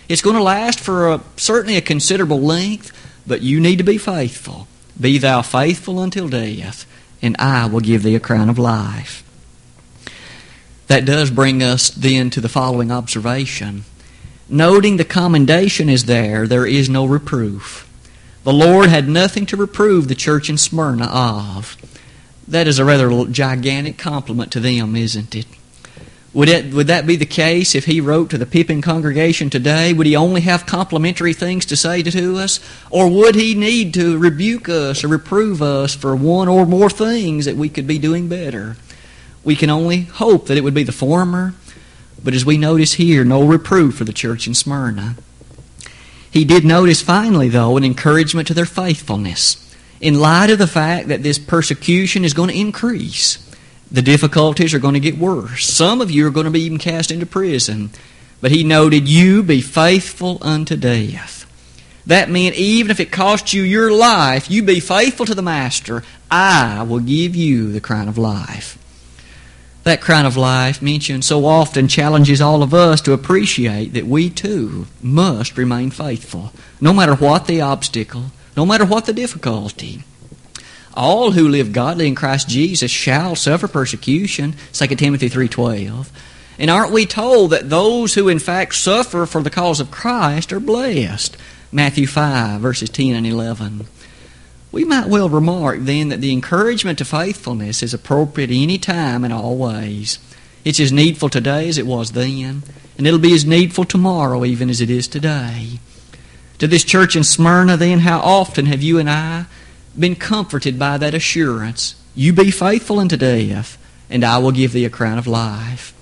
It's 0.09 0.21
going 0.21 0.35
to 0.35 0.43
last 0.43 0.81
for 0.81 1.13
a, 1.13 1.21
certainly 1.37 1.77
a 1.77 1.81
considerable 1.81 2.41
length, 2.41 2.91
but 3.25 3.41
you 3.41 3.61
need 3.61 3.77
to 3.77 3.85
be 3.85 3.99
faithful. 3.99 4.67
Be 5.01 5.17
thou 5.19 5.43
faithful 5.43 6.01
until 6.01 6.29
death, 6.29 6.87
and 7.23 7.37
I 7.39 7.67
will 7.67 7.79
give 7.79 8.03
thee 8.03 8.17
a 8.17 8.19
crown 8.19 8.49
of 8.49 8.59
life. 8.59 9.23
That 10.89 11.05
does 11.05 11.31
bring 11.31 11.63
us 11.63 11.89
then 11.89 12.31
to 12.31 12.41
the 12.41 12.49
following 12.49 12.91
observation. 12.91 13.85
Noting 14.49 14.97
the 14.97 15.05
commendation 15.05 15.89
is 15.89 16.07
there, 16.07 16.49
there 16.49 16.67
is 16.67 16.89
no 16.89 17.07
reproof. 17.07 17.86
The 18.47 18.53
Lord 18.53 18.91
had 18.91 19.09
nothing 19.09 19.45
to 19.47 19.57
reprove 19.57 20.07
the 20.07 20.15
church 20.15 20.49
in 20.49 20.57
Smyrna 20.57 21.07
of. 21.07 21.77
That 22.47 22.69
is 22.69 22.79
a 22.79 22.85
rather 22.85 23.25
gigantic 23.25 23.99
compliment 23.99 24.53
to 24.53 24.61
them, 24.61 24.95
isn't 24.95 25.35
it? 25.35 25.47
Would, 26.33 26.49
it, 26.49 26.73
would 26.73 26.87
that 26.87 27.09
be 27.09 27.17
the 27.17 27.27
case 27.27 27.75
if 27.75 27.87
he 27.87 28.01
wrote 28.01 28.31
to 28.31 28.39
the 28.39 28.47
Pippin 28.47 28.83
congregation 28.83 29.51
today? 29.51 29.93
Would 29.93 30.07
he 30.07 30.15
only 30.15 30.43
have 30.43 30.65
complimentary 30.65 31.33
things 31.33 31.67
to 31.67 31.77
say 31.77 32.05
to 32.05 32.37
us? 32.37 32.61
Or 32.89 33.11
would 33.11 33.35
he 33.35 33.57
need 33.57 33.93
to 33.95 34.17
rebuke 34.17 34.69
us 34.69 35.03
or 35.03 35.09
reprove 35.09 35.61
us 35.61 35.97
for 35.97 36.15
one 36.15 36.47
or 36.47 36.67
more 36.67 36.89
things 36.89 37.47
that 37.47 37.57
we 37.57 37.69
could 37.69 37.89
be 37.89 37.99
doing 37.99 38.29
better? 38.29 38.77
We 39.43 39.57
can 39.57 39.71
only 39.71 40.03
hope 40.03 40.47
that 40.47 40.57
it 40.57 40.63
would 40.63 40.73
be 40.73 40.85
the 40.85 40.93
former. 40.93 41.55
But 42.23 42.35
as 42.35 42.47
we 42.47 42.59
notice 42.59 42.93
here, 42.93 43.25
no 43.25 43.45
reproof 43.45 43.97
for 43.97 44.05
the 44.05 44.13
church 44.13 44.47
in 44.47 44.55
Smyrna. 44.55 45.17
He 46.37 46.45
did 46.45 46.67
notice 46.67 47.01
finally, 47.01 47.49
though, 47.49 47.79
an 47.79 47.85
encouragement 47.85 48.47
to 48.49 48.53
their 48.53 48.67
faithfulness. 48.67 49.75
In 50.03 50.21
light 50.21 50.51
of 50.51 50.59
the 50.59 50.67
fact 50.67 51.09
that 51.09 51.23
this 51.23 51.39
persecution 51.39 52.27
is 52.27 52.35
going 52.35 52.51
to 52.51 52.61
increase, 52.61 53.39
the 53.91 54.03
difficulties 54.03 54.75
are 54.75 54.79
going 54.79 54.93
to 54.93 55.01
get 55.01 55.17
worse. 55.17 55.65
Some 55.65 56.03
of 56.03 56.11
you 56.11 56.27
are 56.27 56.31
going 56.31 56.45
to 56.45 56.51
be 56.51 56.61
even 56.61 56.77
cast 56.77 57.11
into 57.11 57.25
prison. 57.25 57.89
But 58.43 58.51
he 58.51 58.65
noted, 58.65 59.09
You 59.09 59.43
be 59.43 59.63
faithful 59.63 60.37
unto 60.43 60.77
death. 60.77 61.47
That 62.05 62.29
meant 62.29 62.57
even 62.57 62.91
if 62.91 63.01
it 63.01 63.11
cost 63.11 63.55
you 63.55 63.63
your 63.63 63.91
life, 63.91 64.51
you 64.51 64.63
be 64.63 64.79
faithful 64.79 65.25
to 65.25 65.35
the 65.35 65.41
Master, 65.41 66.03
I 66.31 66.83
will 66.83 67.01
give 67.01 67.35
you 67.35 67.73
the 67.73 67.81
crown 67.81 68.09
of 68.09 68.19
life. 68.19 68.77
That 69.87 70.01
kind 70.01 70.27
of 70.27 70.37
life, 70.37 70.83
mentioned 70.83 71.25
so 71.25 71.47
often, 71.47 71.87
challenges 71.87 72.41
all 72.41 72.65
of 72.65 72.75
us 72.75 73.01
to 73.03 73.13
appreciate 73.13 73.93
that 73.93 74.05
we 74.05 74.29
too 74.29 74.89
must 75.01 75.57
remain 75.57 75.93
faithful, 75.93 76.53
no 76.81 76.93
matter 76.93 77.15
what 77.15 77.47
the 77.47 77.61
obstacle, 77.61 78.33
no 78.57 78.67
matter 78.67 78.85
what 78.85 79.07
the 79.07 79.13
difficulty. 79.13 80.03
All 80.95 81.31
who 81.31 81.49
live 81.49 81.73
godly 81.73 82.09
in 82.09 82.17
Christ 82.17 82.49
Jesus 82.49 82.91
shall 82.91 83.37
suffer 83.37 83.69
persecution, 83.69 84.57
2 84.73 84.89
Timothy 84.97 85.31
3.12. 85.31 86.09
And 86.59 86.69
aren't 86.69 86.91
we 86.91 87.07
told 87.07 87.51
that 87.51 87.71
those 87.71 88.15
who 88.15 88.29
in 88.29 88.41
fact 88.41 88.75
suffer 88.75 89.25
for 89.25 89.41
the 89.41 89.51
cause 89.51 89.79
of 89.79 89.93
Christ 89.93 90.53
are 90.53 90.59
blessed? 90.59 91.37
Matthew 91.71 92.09
5, 92.09 92.61
verses 92.61 92.91
10 92.91 93.15
and 93.15 93.25
11. 93.25 93.87
We 94.77 94.85
might 94.85 95.09
well 95.09 95.31
remark 95.31 95.79
then 95.81 96.11
that 96.11 96.21
the 96.21 96.35
encouragement 96.35 96.99
to 96.99 97.07
faithfulness 97.07 97.83
is 97.83 97.95
appropriate 97.95 98.51
any 98.51 98.77
time 98.77 99.25
and 99.25 99.33
all 99.33 99.57
ways. 99.57 100.19
It's 100.67 100.79
as 100.79 100.93
needful 100.93 101.31
today 101.31 101.67
as 101.71 101.79
it 101.79 101.87
was 101.87 102.13
then, 102.13 102.63
and 102.99 103.07
it'll 103.07 103.19
be 103.19 103.33
as 103.33 103.47
needful 103.47 103.87
tomorrow 103.87 104.45
even 104.45 104.69
as 104.69 104.83
it 104.83 104.91
is 104.91 105.09
today. 105.09 105.79
To 106.59 106.67
this 106.67 106.85
church 106.85 107.17
in 107.17 107.25
Smyrna, 107.25 107.79
then, 107.79 108.01
how 108.01 108.21
often 108.21 108.67
have 108.67 108.83
you 108.83 108.99
and 108.99 109.09
I 109.09 109.47
been 109.99 110.15
comforted 110.15 110.79
by 110.79 110.99
that 110.99 111.15
assurance? 111.15 111.95
You 112.15 112.35
be 112.35 112.51
faithful 112.51 112.99
unto 112.99 113.17
death, 113.17 113.79
and 114.11 114.25
I 114.25 114.37
will 114.37 114.53
give 114.53 114.73
thee 114.73 114.85
a 114.85 114.91
crown 114.91 115.17
of 115.17 115.27
life. 115.27 115.95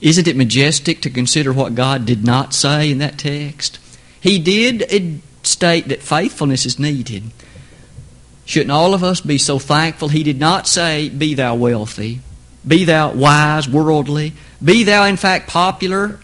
Isn't 0.00 0.26
it 0.26 0.36
majestic 0.36 1.02
to 1.02 1.10
consider 1.10 1.52
what 1.52 1.74
God 1.74 2.06
did 2.06 2.24
not 2.24 2.54
say 2.54 2.90
in 2.90 2.96
that 2.96 3.18
text? 3.18 3.78
He 4.22 4.38
did 4.38 5.20
state 5.42 5.88
that 5.88 6.00
faithfulness 6.00 6.64
is 6.64 6.78
needed. 6.78 7.24
Shouldn't 8.48 8.70
all 8.70 8.94
of 8.94 9.04
us 9.04 9.20
be 9.20 9.36
so 9.36 9.58
thankful 9.58 10.08
He 10.08 10.22
did 10.22 10.40
not 10.40 10.66
say, 10.66 11.10
Be 11.10 11.34
thou 11.34 11.54
wealthy, 11.54 12.20
be 12.66 12.86
thou 12.86 13.12
wise, 13.12 13.68
worldly, 13.68 14.32
be 14.64 14.84
thou 14.84 15.04
in 15.04 15.18
fact 15.18 15.50
popular? 15.50 16.18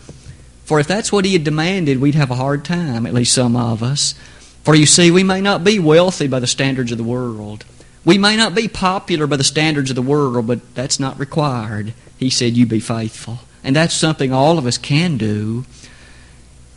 For 0.65 0.81
if 0.81 0.87
that's 0.87 1.13
what 1.13 1.27
He 1.27 1.35
had 1.35 1.45
demanded, 1.45 2.01
we'd 2.01 2.15
have 2.15 2.31
a 2.31 2.37
hard 2.37 2.65
time, 2.65 3.05
at 3.05 3.13
least 3.13 3.35
some 3.35 3.55
of 3.55 3.83
us. 3.83 4.15
For 4.63 4.75
you 4.75 4.87
see, 4.87 5.11
we 5.11 5.23
may 5.23 5.43
not 5.43 5.65
be 5.65 5.79
wealthy 5.79 6.27
by 6.27 6.41
the 6.41 6.47
standards 6.47 6.91
of 6.91 6.97
the 6.97 7.05
world. 7.05 7.67
We 8.07 8.17
may 8.17 8.39
not 8.39 8.55
be 8.55 8.69
popular 8.69 9.27
by 9.27 9.37
the 9.37 9.45
standards 9.45 9.91
of 9.91 9.97
the 9.97 10.01
world, 10.01 10.47
but 10.47 10.75
that's 10.75 10.99
not 10.99 11.19
required. 11.19 11.93
He 12.17 12.31
said, 12.31 12.57
You 12.57 12.65
be 12.65 12.81
faithful. 12.81 13.41
And 13.63 13.77
that's 13.77 13.93
something 13.93 14.33
all 14.33 14.57
of 14.57 14.65
us 14.65 14.79
can 14.79 15.19
do. 15.19 15.67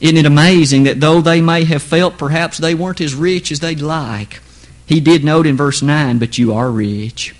Isn't 0.01 0.17
it 0.17 0.25
amazing 0.25 0.83
that 0.83 0.99
though 0.99 1.21
they 1.21 1.39
may 1.39 1.63
have 1.63 1.81
felt 1.81 2.17
perhaps 2.17 2.57
they 2.57 2.75
weren't 2.75 2.99
as 2.99 3.15
rich 3.15 3.49
as 3.49 3.61
they'd 3.61 3.79
like, 3.79 4.41
he 4.87 5.01
did 5.01 5.23
note 5.23 5.45
in 5.45 5.57
verse 5.57 5.81
9, 5.81 6.17
but 6.17 6.37
you 6.37 6.53
are 6.53 6.71
rich. 6.71 7.35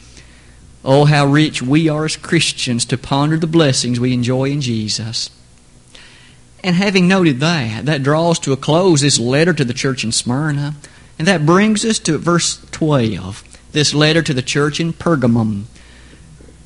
Oh, 0.83 1.05
how 1.05 1.25
rich 1.25 1.61
we 1.61 1.87
are 1.87 2.03
as 2.03 2.17
Christians 2.17 2.83
to 2.85 2.97
ponder 2.97 3.37
the 3.37 3.47
blessings 3.47 3.99
we 3.99 4.13
enjoy 4.13 4.51
in 4.51 4.59
Jesus. 4.59 5.29
And 6.61 6.75
having 6.75 7.07
noted 7.07 7.39
that, 7.39 7.85
that 7.85 8.03
draws 8.03 8.37
to 8.39 8.51
a 8.51 8.57
close 8.57 8.99
this 8.99 9.17
letter 9.17 9.53
to 9.53 9.63
the 9.63 9.73
church 9.73 10.03
in 10.03 10.11
Smyrna. 10.11 10.75
And 11.17 11.27
that 11.27 11.45
brings 11.45 11.85
us 11.85 11.99
to 11.99 12.17
verse 12.17 12.63
12, 12.71 13.43
this 13.71 13.93
letter 13.93 14.21
to 14.21 14.33
the 14.33 14.41
church 14.41 14.81
in 14.81 14.91
Pergamum. 14.91 15.63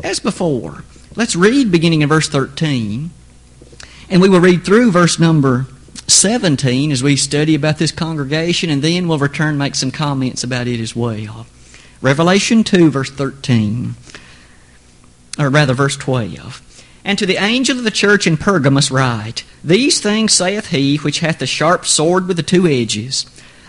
As 0.04 0.20
before, 0.20 0.84
let's 1.15 1.36
read 1.36 1.72
beginning 1.72 2.02
in 2.02 2.10
verse 2.10 2.28
13. 2.28 3.12
And 4.10 4.22
we 4.22 4.30
will 4.30 4.41
read 4.41 4.65
through 4.65 4.91
verse 4.91 5.20
number 5.20 5.67
17 6.12 6.91
as 6.91 7.02
we 7.02 7.15
study 7.15 7.56
about 7.56 7.78
this 7.78 7.91
congregation, 7.91 8.69
and 8.69 8.82
then 8.82 9.08
we'll 9.08 9.17
return 9.17 9.58
make 9.58 9.76
some 9.76 9.91
comments 9.91 10.43
about 10.43 10.67
it 10.67 10.80
as 10.80 10.95
well. 10.95 11.47
Revelation 12.02 12.63
2, 12.63 12.91
verse 12.91 13.12
13, 13.12 13.95
or 15.39 15.50
rather, 15.50 15.74
verse 15.74 15.97
12. 15.97 16.84
And 17.04 17.17
to 17.17 17.26
the 17.26 17.38
angel 17.38 17.78
of 17.78 17.84
the 17.84 17.91
church 17.91 18.28
in 18.28 18.38
Pergamos 18.38 18.91
write, 18.91 19.43
These 19.63 20.00
things 20.00 20.34
saith 20.34 20.67
he 20.67 20.97
which 20.97 21.19
hath 21.19 21.39
the 21.39 21.47
sharp 21.47 21.86
sword 21.86 22.28
with 22.28 22.38
the 22.38 22.43
two 22.43 22.67
edges. 22.67 23.26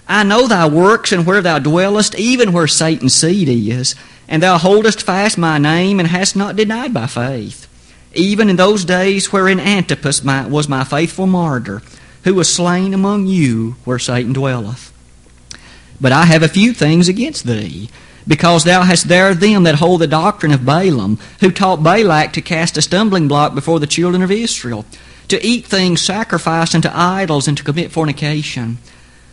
I 0.08 0.24
know 0.24 0.46
thy 0.46 0.68
works 0.68 1.12
and 1.12 1.24
where 1.24 1.40
thou 1.40 1.58
dwellest, 1.58 2.14
even 2.18 2.52
where 2.52 2.66
Satan's 2.66 3.14
seed 3.14 3.48
is, 3.48 3.94
and 4.28 4.42
thou 4.42 4.58
holdest 4.58 5.02
fast 5.02 5.38
my 5.38 5.58
name 5.58 5.98
and 5.98 6.08
hast 6.08 6.36
not 6.36 6.56
denied 6.56 6.92
my 6.92 7.06
faith. 7.06 7.68
Even 8.14 8.50
in 8.50 8.56
those 8.56 8.84
days 8.84 9.32
wherein 9.32 9.60
Antipas 9.60 10.22
was 10.22 10.68
my 10.68 10.84
faithful 10.84 11.26
martyr, 11.26 11.82
who 12.24 12.34
was 12.34 12.52
slain 12.52 12.94
among 12.94 13.26
you 13.26 13.76
where 13.84 13.98
Satan 13.98 14.32
dwelleth. 14.32 14.92
But 16.00 16.12
I 16.12 16.24
have 16.24 16.42
a 16.42 16.48
few 16.48 16.72
things 16.72 17.08
against 17.08 17.46
thee 17.46 17.88
because 18.26 18.64
thou 18.64 18.82
hast 18.82 19.08
there 19.08 19.34
them 19.34 19.64
that 19.64 19.76
hold 19.76 20.00
the 20.00 20.06
doctrine 20.06 20.52
of 20.52 20.64
Balaam, 20.64 21.18
who 21.40 21.50
taught 21.50 21.82
Balak 21.82 22.32
to 22.34 22.40
cast 22.40 22.76
a 22.76 22.82
stumbling 22.82 23.28
block 23.28 23.54
before 23.54 23.80
the 23.80 23.86
children 23.86 24.22
of 24.22 24.30
Israel, 24.30 24.84
to 25.28 25.44
eat 25.44 25.66
things 25.66 26.00
sacrificed 26.00 26.74
unto 26.74 26.88
idols, 26.92 27.48
and 27.48 27.56
to 27.56 27.64
commit 27.64 27.90
fornication. 27.90 28.78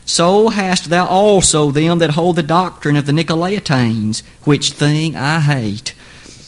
So 0.05 0.49
hast 0.49 0.89
thou 0.89 1.05
also 1.05 1.71
them 1.71 1.99
that 1.99 2.11
hold 2.11 2.35
the 2.35 2.43
doctrine 2.43 2.95
of 2.95 3.05
the 3.05 3.11
Nicolaitanes, 3.11 4.23
which 4.43 4.71
thing 4.71 5.15
I 5.15 5.39
hate. 5.39 5.93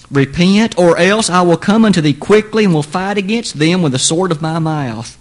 Repent, 0.10 0.77
or 0.77 0.97
else 0.97 1.30
I 1.30 1.41
will 1.41 1.58
come 1.58 1.86
unto 1.86 2.01
thee 2.01 2.13
quickly, 2.13 2.65
and 2.65 2.73
will 2.73 2.84
fight 2.84 3.17
against 3.17 3.60
them 3.60 3.82
with 3.82 3.91
the 3.91 3.99
sword 3.99 4.32
of 4.32 4.41
my 4.41 4.60
mouth. 4.60 5.17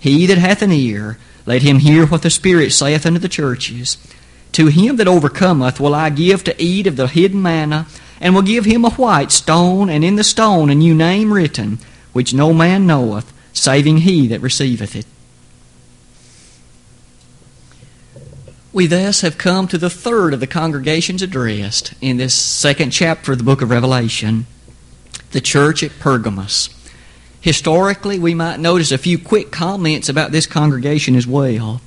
He 0.00 0.26
that 0.26 0.38
hath 0.38 0.62
an 0.62 0.72
ear, 0.72 1.18
let 1.46 1.62
him 1.62 1.78
hear 1.78 2.06
what 2.06 2.22
the 2.22 2.30
Spirit 2.30 2.72
saith 2.72 3.06
unto 3.06 3.18
the 3.18 3.28
churches. 3.28 3.98
To 4.52 4.66
him 4.66 4.96
that 4.96 5.06
overcometh 5.06 5.78
will 5.78 5.94
I 5.94 6.10
give 6.10 6.42
to 6.44 6.62
eat 6.62 6.86
of 6.86 6.96
the 6.96 7.06
hidden 7.06 7.40
manna, 7.40 7.86
and 8.20 8.34
will 8.34 8.42
give 8.42 8.64
him 8.64 8.84
a 8.84 8.90
white 8.90 9.30
stone, 9.30 9.88
and 9.88 10.04
in 10.04 10.16
the 10.16 10.24
stone 10.24 10.70
a 10.70 10.74
new 10.74 10.94
name 10.94 11.32
written, 11.32 11.78
which 12.12 12.34
no 12.34 12.52
man 12.52 12.86
knoweth, 12.86 13.32
saving 13.52 13.98
he 13.98 14.26
that 14.28 14.40
receiveth 14.40 14.96
it. 14.96 15.06
We 18.72 18.86
thus 18.86 19.20
have 19.22 19.36
come 19.36 19.66
to 19.68 19.78
the 19.78 19.90
third 19.90 20.32
of 20.32 20.40
the 20.40 20.46
congregations 20.46 21.22
addressed 21.22 21.92
in 22.00 22.18
this 22.18 22.34
second 22.34 22.90
chapter 22.90 23.32
of 23.32 23.38
the 23.38 23.44
book 23.44 23.62
of 23.62 23.70
Revelation, 23.70 24.46
the 25.32 25.40
church 25.40 25.82
at 25.82 25.98
Pergamos. 25.98 26.70
Historically, 27.40 28.18
we 28.18 28.34
might 28.34 28.60
notice 28.60 28.92
a 28.92 28.98
few 28.98 29.18
quick 29.18 29.50
comments 29.50 30.08
about 30.08 30.30
this 30.30 30.46
congregation 30.46 31.16
as 31.16 31.26
well. 31.26 31.80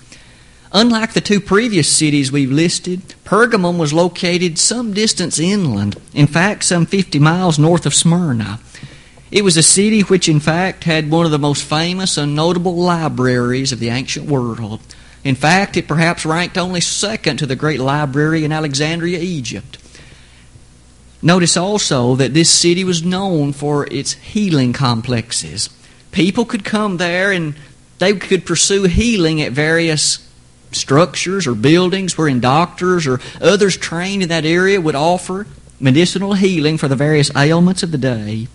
Unlike 0.72 1.14
the 1.14 1.22
two 1.22 1.40
previous 1.40 1.88
cities 1.88 2.32
we've 2.32 2.52
listed, 2.52 3.14
Pergamum 3.24 3.78
was 3.78 3.94
located 3.94 4.58
some 4.58 4.94
distance 4.94 5.38
inland, 5.38 6.02
in 6.16 6.26
fact, 6.26 6.64
some 6.64 6.88
50 6.88 7.20
miles 7.20 7.60
north 7.60 7.86
of 7.86 7.94
Smyrna. 7.94 8.60
It 9.30 9.44
was 9.44 9.56
a 9.56 9.64
city 9.64 10.02
which, 10.02 10.28
in 10.28 10.40
fact, 10.40 10.86
had 10.86 11.12
one 11.12 11.26
of 11.26 11.32
the 11.32 11.38
most 11.38 11.64
famous 11.64 12.18
and 12.18 12.36
notable 12.36 12.76
libraries 12.76 13.72
of 13.72 13.80
the 13.80 13.90
ancient 13.90 14.26
world. 14.26 14.80
In 15.24 15.36
fact, 15.36 15.78
it 15.78 15.88
perhaps 15.88 16.26
ranked 16.26 16.58
only 16.58 16.82
second 16.82 17.38
to 17.38 17.46
the 17.46 17.56
great 17.56 17.80
library 17.80 18.44
in 18.44 18.52
Alexandria, 18.52 19.20
Egypt. 19.20 19.78
Notice 21.24 21.56
also 21.56 22.16
that 22.18 22.34
this 22.34 22.50
city 22.50 22.84
was 22.84 23.02
known 23.02 23.54
for 23.54 23.88
its 23.90 24.12
healing 24.14 24.74
complexes. 24.74 25.70
People 26.12 26.44
could 26.44 26.66
come 26.66 26.98
there 26.98 27.32
and 27.32 27.56
they 28.00 28.14
could 28.14 28.46
pursue 28.46 28.84
healing 28.84 29.42
at 29.42 29.54
various 29.54 30.30
structures 30.74 31.48
or 31.48 31.56
buildings 31.56 32.18
wherein 32.18 32.42
doctors 32.42 33.08
or 33.08 33.22
others 33.40 33.78
trained 33.78 34.22
in 34.22 34.30
that 34.30 34.44
area 34.44 34.82
would 34.82 34.96
offer 34.96 35.48
medicinal 35.80 36.34
healing 36.34 36.78
for 36.78 36.90
the 36.90 36.96
various 36.96 37.34
ailments 37.38 37.84
of 37.84 37.92
the 37.92 37.98
day. 37.98 38.48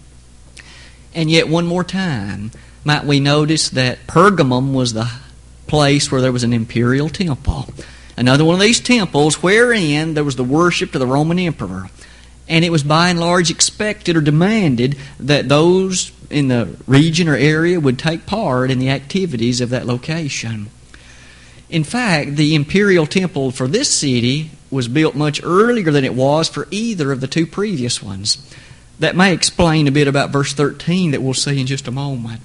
And 1.14 1.30
yet, 1.30 1.48
one 1.48 1.66
more 1.66 1.84
time, 1.84 2.50
might 2.84 3.04
we 3.04 3.18
notice 3.18 3.70
that 3.70 4.06
Pergamum 4.06 4.74
was 4.74 4.92
the 4.92 5.10
place 5.66 6.12
where 6.12 6.20
there 6.20 6.32
was 6.32 6.44
an 6.44 6.52
imperial 6.52 7.08
temple. 7.08 7.68
Another 8.16 8.44
one 8.44 8.56
of 8.56 8.60
these 8.60 8.80
temples 8.80 9.42
wherein 9.42 10.12
there 10.12 10.24
was 10.24 10.36
the 10.36 10.44
worship 10.44 10.92
to 10.92 10.98
the 10.98 11.06
Roman 11.06 11.38
emperor. 11.38 11.88
And 12.48 12.64
it 12.64 12.72
was 12.72 12.82
by 12.82 13.10
and 13.10 13.20
large 13.20 13.50
expected 13.50 14.16
or 14.16 14.20
demanded 14.20 14.96
that 15.20 15.48
those 15.48 16.12
in 16.30 16.48
the 16.48 16.76
region 16.86 17.28
or 17.28 17.34
area 17.34 17.78
would 17.78 17.98
take 17.98 18.26
part 18.26 18.70
in 18.70 18.78
the 18.78 18.90
activities 18.90 19.60
of 19.60 19.70
that 19.70 19.86
location. 19.86 20.70
In 21.70 21.84
fact, 21.84 22.36
the 22.36 22.54
imperial 22.54 23.06
temple 23.06 23.50
for 23.50 23.68
this 23.68 23.90
city 23.90 24.50
was 24.70 24.88
built 24.88 25.14
much 25.14 25.42
earlier 25.42 25.90
than 25.90 26.04
it 26.04 26.14
was 26.14 26.48
for 26.48 26.66
either 26.70 27.12
of 27.12 27.20
the 27.20 27.26
two 27.26 27.46
previous 27.46 28.02
ones. 28.02 28.54
That 28.98 29.16
may 29.16 29.32
explain 29.32 29.86
a 29.86 29.92
bit 29.92 30.08
about 30.08 30.30
verse 30.30 30.52
13 30.52 31.12
that 31.12 31.22
we'll 31.22 31.34
see 31.34 31.60
in 31.60 31.66
just 31.66 31.86
a 31.86 31.92
moment. 31.92 32.40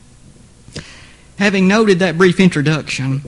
Having 1.39 1.67
noted 1.67 1.99
that 1.99 2.17
brief 2.17 2.39
introduction, 2.39 3.21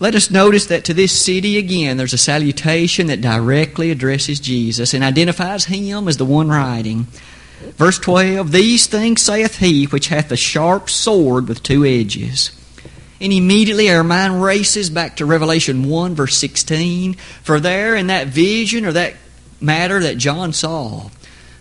let 0.00 0.14
us 0.14 0.30
notice 0.30 0.66
that 0.66 0.84
to 0.84 0.94
this 0.94 1.12
city 1.12 1.58
again 1.58 1.96
there's 1.96 2.12
a 2.12 2.18
salutation 2.18 3.08
that 3.08 3.20
directly 3.20 3.90
addresses 3.90 4.38
Jesus 4.38 4.94
and 4.94 5.02
identifies 5.02 5.64
him 5.64 6.06
as 6.06 6.16
the 6.16 6.24
one 6.24 6.48
writing. 6.48 7.08
Verse 7.76 7.98
12 7.98 8.52
These 8.52 8.86
things 8.86 9.22
saith 9.22 9.58
he 9.58 9.86
which 9.86 10.08
hath 10.08 10.30
a 10.30 10.36
sharp 10.36 10.88
sword 10.88 11.48
with 11.48 11.62
two 11.62 11.84
edges. 11.84 12.52
And 13.20 13.32
immediately 13.32 13.90
our 13.90 14.04
mind 14.04 14.40
races 14.42 14.90
back 14.90 15.16
to 15.16 15.26
Revelation 15.26 15.88
1, 15.88 16.14
verse 16.14 16.36
16. 16.36 17.14
For 17.42 17.58
there, 17.58 17.96
in 17.96 18.06
that 18.06 18.28
vision 18.28 18.86
or 18.86 18.92
that 18.92 19.14
matter 19.60 19.98
that 20.00 20.18
John 20.18 20.52
saw, 20.52 21.10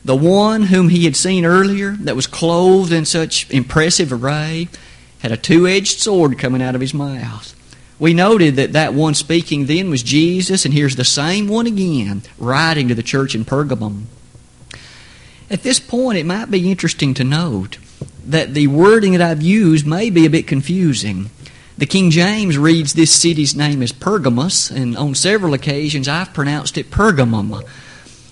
the 0.05 0.15
one 0.15 0.63
whom 0.63 0.89
he 0.89 1.05
had 1.05 1.15
seen 1.15 1.45
earlier, 1.45 1.93
that 2.01 2.15
was 2.15 2.27
clothed 2.27 2.93
in 2.93 3.05
such 3.05 3.49
impressive 3.49 4.13
array, 4.13 4.67
had 5.19 5.31
a 5.31 5.37
two 5.37 5.67
edged 5.67 5.99
sword 5.99 6.37
coming 6.37 6.61
out 6.61 6.75
of 6.75 6.81
his 6.81 6.93
mouth. 6.93 7.56
We 7.99 8.13
noted 8.13 8.55
that 8.57 8.73
that 8.73 8.93
one 8.93 9.15
speaking 9.15 9.65
then 9.65 9.89
was 9.89 10.03
Jesus, 10.03 10.65
and 10.65 10.73
here's 10.73 10.95
the 10.95 11.03
same 11.03 11.47
one 11.47 11.65
again, 11.65 12.21
writing 12.37 12.87
to 12.89 12.95
the 12.95 13.03
church 13.03 13.33
in 13.33 13.43
Pergamum. 13.43 14.03
At 15.49 15.63
this 15.63 15.79
point, 15.79 16.17
it 16.17 16.25
might 16.25 16.51
be 16.51 16.69
interesting 16.69 17.13
to 17.15 17.23
note 17.23 17.77
that 18.25 18.53
the 18.53 18.67
wording 18.67 19.13
that 19.13 19.21
I've 19.21 19.41
used 19.41 19.87
may 19.87 20.09
be 20.09 20.25
a 20.25 20.29
bit 20.29 20.45
confusing. 20.45 21.29
The 21.77 21.85
King 21.85 22.11
James 22.11 22.57
reads 22.57 22.93
this 22.93 23.11
city's 23.11 23.55
name 23.55 23.81
as 23.81 23.91
Pergamos, 23.91 24.69
and 24.69 24.97
on 24.97 25.15
several 25.15 25.53
occasions 25.53 26.07
I've 26.07 26.33
pronounced 26.33 26.77
it 26.77 26.91
Pergamum. 26.91 27.63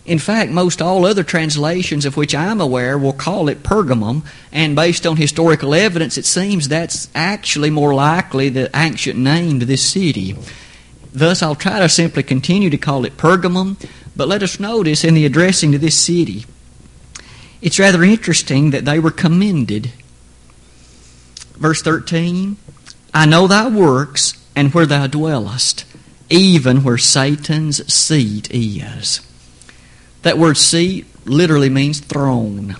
In 0.05 0.19
fact, 0.19 0.51
most 0.51 0.81
all 0.81 1.05
other 1.05 1.23
translations 1.23 2.05
of 2.05 2.15
which 2.15 2.35
I'm 2.35 2.61
aware 2.61 2.97
will 2.97 3.13
call 3.13 3.49
it 3.49 3.63
Pergamum, 3.63 4.23
and 4.51 4.75
based 4.75 5.07
on 5.07 5.17
historical 5.17 5.73
evidence, 5.73 6.17
it 6.17 6.25
seems 6.25 6.67
that's 6.67 7.09
actually 7.15 7.71
more 7.71 7.93
likely 7.93 8.49
the 8.49 8.69
ancient 8.75 9.17
name 9.17 9.59
to 9.59 9.65
this 9.65 9.83
city. 9.83 10.37
Thus, 11.11 11.41
I'll 11.41 11.55
try 11.55 11.79
to 11.79 11.89
simply 11.89 12.23
continue 12.23 12.69
to 12.69 12.77
call 12.77 13.05
it 13.05 13.17
Pergamum, 13.17 13.77
but 14.15 14.27
let 14.27 14.43
us 14.43 14.59
notice 14.59 15.03
in 15.03 15.15
the 15.15 15.25
addressing 15.25 15.71
to 15.71 15.79
this 15.79 15.97
city, 15.97 16.45
it's 17.61 17.79
rather 17.79 18.03
interesting 18.03 18.71
that 18.71 18.85
they 18.85 18.99
were 18.99 19.11
commended 19.11 19.91
Verse 21.57 21.81
13 21.81 22.57
I 23.13 23.25
know 23.25 23.47
thy 23.47 23.67
works 23.69 24.33
and 24.55 24.73
where 24.73 24.85
thou 24.85 25.07
dwellest, 25.07 25.85
even 26.29 26.83
where 26.83 26.97
Satan's 26.97 27.93
seat 27.93 28.49
is. 28.51 29.21
That 30.25 30.39
word 30.39 30.57
seat 30.57 31.05
literally 31.25 31.69
means 31.69 31.99
throne. 31.99 32.77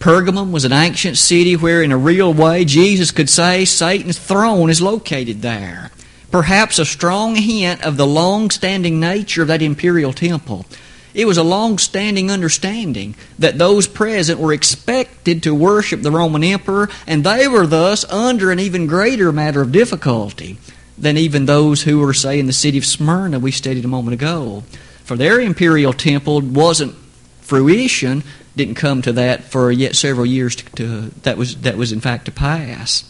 Pergamum 0.00 0.50
was 0.50 0.64
an 0.64 0.72
ancient 0.72 1.16
city 1.16 1.54
where, 1.54 1.80
in 1.80 1.92
a 1.92 1.96
real 1.96 2.34
way, 2.34 2.64
Jesus 2.64 3.12
could 3.12 3.30
say 3.30 3.64
Satan's 3.64 4.18
throne 4.18 4.68
is 4.68 4.82
located 4.82 5.42
there. 5.42 5.92
Perhaps 6.32 6.80
a 6.80 6.84
strong 6.84 7.36
hint 7.36 7.84
of 7.86 7.96
the 7.96 8.04
long 8.04 8.50
standing 8.50 8.98
nature 8.98 9.42
of 9.42 9.48
that 9.48 9.62
imperial 9.62 10.12
temple. 10.12 10.66
It 11.14 11.26
was 11.26 11.38
a 11.38 11.44
long 11.44 11.78
standing 11.78 12.32
understanding 12.32 13.14
that 13.38 13.58
those 13.58 13.86
present 13.86 14.40
were 14.40 14.52
expected 14.52 15.44
to 15.44 15.54
worship 15.54 16.02
the 16.02 16.10
Roman 16.10 16.42
emperor, 16.42 16.88
and 17.06 17.22
they 17.22 17.46
were 17.46 17.68
thus 17.68 18.04
under 18.06 18.50
an 18.50 18.58
even 18.58 18.88
greater 18.88 19.30
matter 19.30 19.62
of 19.62 19.70
difficulty 19.70 20.58
than 20.98 21.16
even 21.16 21.46
those 21.46 21.82
who 21.82 22.00
were, 22.00 22.12
say, 22.12 22.40
in 22.40 22.46
the 22.46 22.52
city 22.52 22.76
of 22.76 22.84
Smyrna 22.84 23.38
we 23.38 23.52
studied 23.52 23.84
a 23.84 23.88
moment 23.88 24.14
ago. 24.14 24.64
For 25.06 25.16
their 25.16 25.40
imperial 25.40 25.92
temple 25.92 26.40
wasn't 26.40 26.96
fruition, 27.40 28.24
didn't 28.56 28.74
come 28.74 29.02
to 29.02 29.12
that 29.12 29.44
for 29.44 29.70
yet 29.70 29.94
several 29.94 30.26
years 30.26 30.56
to, 30.56 30.64
to, 30.72 31.00
that 31.22 31.38
was 31.38 31.60
that 31.60 31.76
was 31.76 31.92
in 31.92 32.00
fact 32.00 32.24
to 32.24 32.32
pass. 32.32 33.08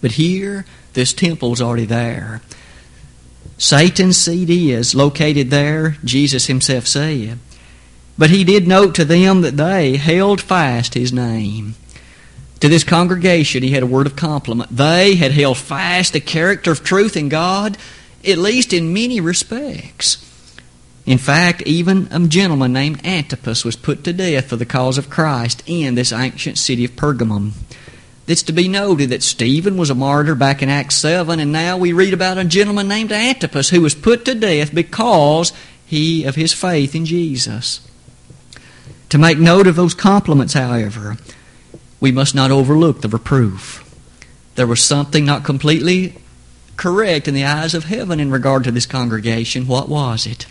But 0.00 0.12
here, 0.12 0.66
this 0.94 1.12
temple's 1.12 1.62
already 1.62 1.84
there. 1.84 2.42
Satan's 3.58 4.16
seat 4.16 4.50
is 4.50 4.92
located 4.92 5.50
there, 5.50 5.96
Jesus 6.04 6.46
himself 6.46 6.88
said. 6.88 7.38
But 8.18 8.30
he 8.30 8.42
did 8.42 8.66
note 8.66 8.96
to 8.96 9.04
them 9.04 9.42
that 9.42 9.56
they 9.56 9.98
held 9.98 10.40
fast 10.40 10.94
his 10.94 11.12
name. 11.12 11.76
To 12.58 12.68
this 12.68 12.82
congregation, 12.82 13.62
he 13.62 13.70
had 13.70 13.84
a 13.84 13.86
word 13.86 14.08
of 14.08 14.16
compliment. 14.16 14.76
They 14.76 15.14
had 15.14 15.30
held 15.30 15.58
fast 15.58 16.12
the 16.12 16.20
character 16.20 16.72
of 16.72 16.82
truth 16.82 17.16
in 17.16 17.28
God, 17.28 17.78
at 18.26 18.38
least 18.38 18.72
in 18.72 18.92
many 18.92 19.20
respects. 19.20 20.27
In 21.08 21.16
fact, 21.16 21.62
even 21.62 22.06
a 22.10 22.28
gentleman 22.28 22.74
named 22.74 23.00
Antipas 23.02 23.64
was 23.64 23.76
put 23.76 24.04
to 24.04 24.12
death 24.12 24.50
for 24.50 24.56
the 24.56 24.66
cause 24.66 24.98
of 24.98 25.08
Christ 25.08 25.62
in 25.64 25.94
this 25.94 26.12
ancient 26.12 26.58
city 26.58 26.84
of 26.84 26.96
Pergamum. 26.96 27.52
It's 28.26 28.42
to 28.42 28.52
be 28.52 28.68
noted 28.68 29.08
that 29.08 29.22
Stephen 29.22 29.78
was 29.78 29.88
a 29.88 29.94
martyr 29.94 30.34
back 30.34 30.62
in 30.62 30.68
Acts 30.68 30.96
7, 30.96 31.40
and 31.40 31.50
now 31.50 31.78
we 31.78 31.94
read 31.94 32.12
about 32.12 32.36
a 32.36 32.44
gentleman 32.44 32.88
named 32.88 33.10
Antipas 33.10 33.70
who 33.70 33.80
was 33.80 33.94
put 33.94 34.26
to 34.26 34.34
death 34.34 34.74
because 34.74 35.54
he 35.86 36.24
of 36.24 36.34
his 36.34 36.52
faith 36.52 36.94
in 36.94 37.06
Jesus. 37.06 37.80
To 39.08 39.16
make 39.16 39.38
note 39.38 39.66
of 39.66 39.76
those 39.76 39.94
compliments, 39.94 40.52
however, 40.52 41.16
we 42.00 42.12
must 42.12 42.34
not 42.34 42.50
overlook 42.50 43.00
the 43.00 43.08
reproof. 43.08 43.82
There 44.56 44.66
was 44.66 44.82
something 44.82 45.24
not 45.24 45.42
completely 45.42 46.16
correct 46.76 47.28
in 47.28 47.32
the 47.32 47.46
eyes 47.46 47.72
of 47.72 47.84
heaven 47.84 48.20
in 48.20 48.30
regard 48.30 48.64
to 48.64 48.70
this 48.70 48.84
congregation. 48.84 49.66
What 49.66 49.88
was 49.88 50.26
it? 50.26 50.44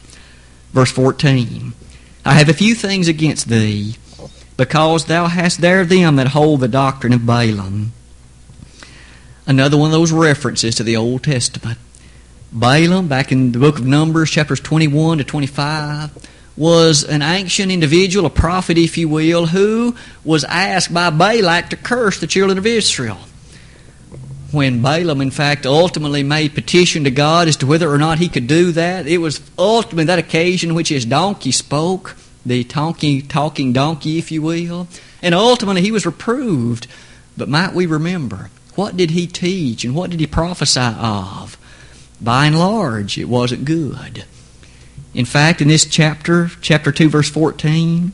Verse 0.71 0.91
14 0.91 1.73
I 2.25 2.33
have 2.33 2.49
a 2.49 2.53
few 2.53 2.75
things 2.75 3.07
against 3.07 3.47
thee, 3.47 3.95
because 4.57 5.05
thou 5.05 5.27
hast 5.27 5.61
there 5.61 5.85
them 5.85 6.17
that 6.17 6.29
hold 6.29 6.59
the 6.59 6.67
doctrine 6.67 7.13
of 7.13 7.25
Balaam. 7.25 7.93
Another 9.45 9.77
one 9.77 9.87
of 9.87 9.93
those 9.93 10.11
references 10.11 10.75
to 10.75 10.83
the 10.83 10.97
Old 10.97 11.23
Testament. 11.23 11.77
Balaam, 12.51 13.07
back 13.07 13.31
in 13.31 13.53
the 13.53 13.59
book 13.59 13.79
of 13.79 13.85
Numbers, 13.85 14.29
chapters 14.29 14.59
21 14.59 15.19
to 15.19 15.23
25, 15.23 16.11
was 16.57 17.03
an 17.03 17.21
ancient 17.21 17.71
individual, 17.71 18.25
a 18.25 18.29
prophet, 18.29 18.77
if 18.77 18.97
you 18.97 19.07
will, 19.07 19.45
who 19.45 19.95
was 20.25 20.43
asked 20.43 20.93
by 20.93 21.09
Balak 21.11 21.69
to 21.69 21.77
curse 21.77 22.19
the 22.19 22.27
children 22.27 22.57
of 22.57 22.65
Israel. 22.65 23.19
When 24.51 24.81
Balaam, 24.81 25.19
in 25.19 25.31
fact, 25.31 25.65
ultimately 25.65 26.23
made 26.23 26.55
petition 26.55 27.03
to 27.03 27.11
God 27.11 27.47
as 27.49 27.57
to 27.57 27.67
whether 27.67 27.91
or 27.91 27.97
not 27.97 28.19
he 28.19 28.29
could 28.29 28.47
do 28.47 28.71
that, 28.71 29.05
it 29.05 29.17
was 29.17 29.41
ultimately 29.57 30.05
that 30.05 30.19
occasion 30.19 30.73
which 30.73 30.89
his 30.89 31.05
donkey 31.05 31.51
spoke, 31.51 32.15
the 32.45 32.63
talking, 32.63 33.27
talking 33.27 33.73
donkey, 33.73 34.17
if 34.17 34.31
you 34.31 34.41
will, 34.41 34.87
and 35.21 35.35
ultimately 35.35 35.81
he 35.81 35.91
was 35.91 36.05
reproved. 36.05 36.87
But 37.35 37.49
might 37.49 37.73
we 37.73 37.85
remember, 37.85 38.49
what 38.75 38.95
did 38.95 39.11
he 39.11 39.27
teach 39.27 39.83
and 39.83 39.93
what 39.93 40.11
did 40.11 40.21
he 40.21 40.27
prophesy 40.27 40.79
of? 40.79 41.57
By 42.21 42.45
and 42.45 42.57
large, 42.57 43.17
it 43.17 43.25
wasn't 43.27 43.65
good. 43.65 44.23
In 45.13 45.25
fact, 45.25 45.61
in 45.61 45.67
this 45.67 45.85
chapter, 45.85 46.51
chapter 46.61 46.91
2, 46.91 47.09
verse 47.09 47.29
14, 47.29 48.11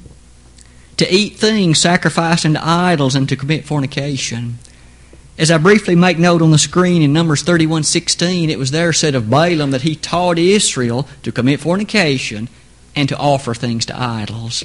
to 0.97 1.13
eat 1.13 1.35
things 1.35 1.79
sacrificed 1.79 2.45
unto 2.45 2.59
idols 2.61 3.15
and 3.15 3.27
to 3.29 3.35
commit 3.35 3.65
fornication. 3.65 4.57
As 5.35 5.49
I 5.49 5.57
briefly 5.57 5.95
make 5.95 6.19
note 6.19 6.43
on 6.43 6.51
the 6.51 6.59
screen 6.59 7.01
in 7.01 7.11
Numbers 7.11 7.41
31:16, 7.41 8.51
it 8.51 8.59
was 8.59 8.69
there 8.69 8.93
said 8.93 9.15
of 9.15 9.31
Balaam 9.31 9.71
that 9.71 9.81
he 9.81 9.95
taught 9.95 10.37
Israel 10.37 11.07
to 11.23 11.31
commit 11.31 11.59
fornication 11.59 12.49
and 12.95 13.09
to 13.09 13.17
offer 13.17 13.55
things 13.55 13.83
to 13.87 13.99
idols. 13.99 14.63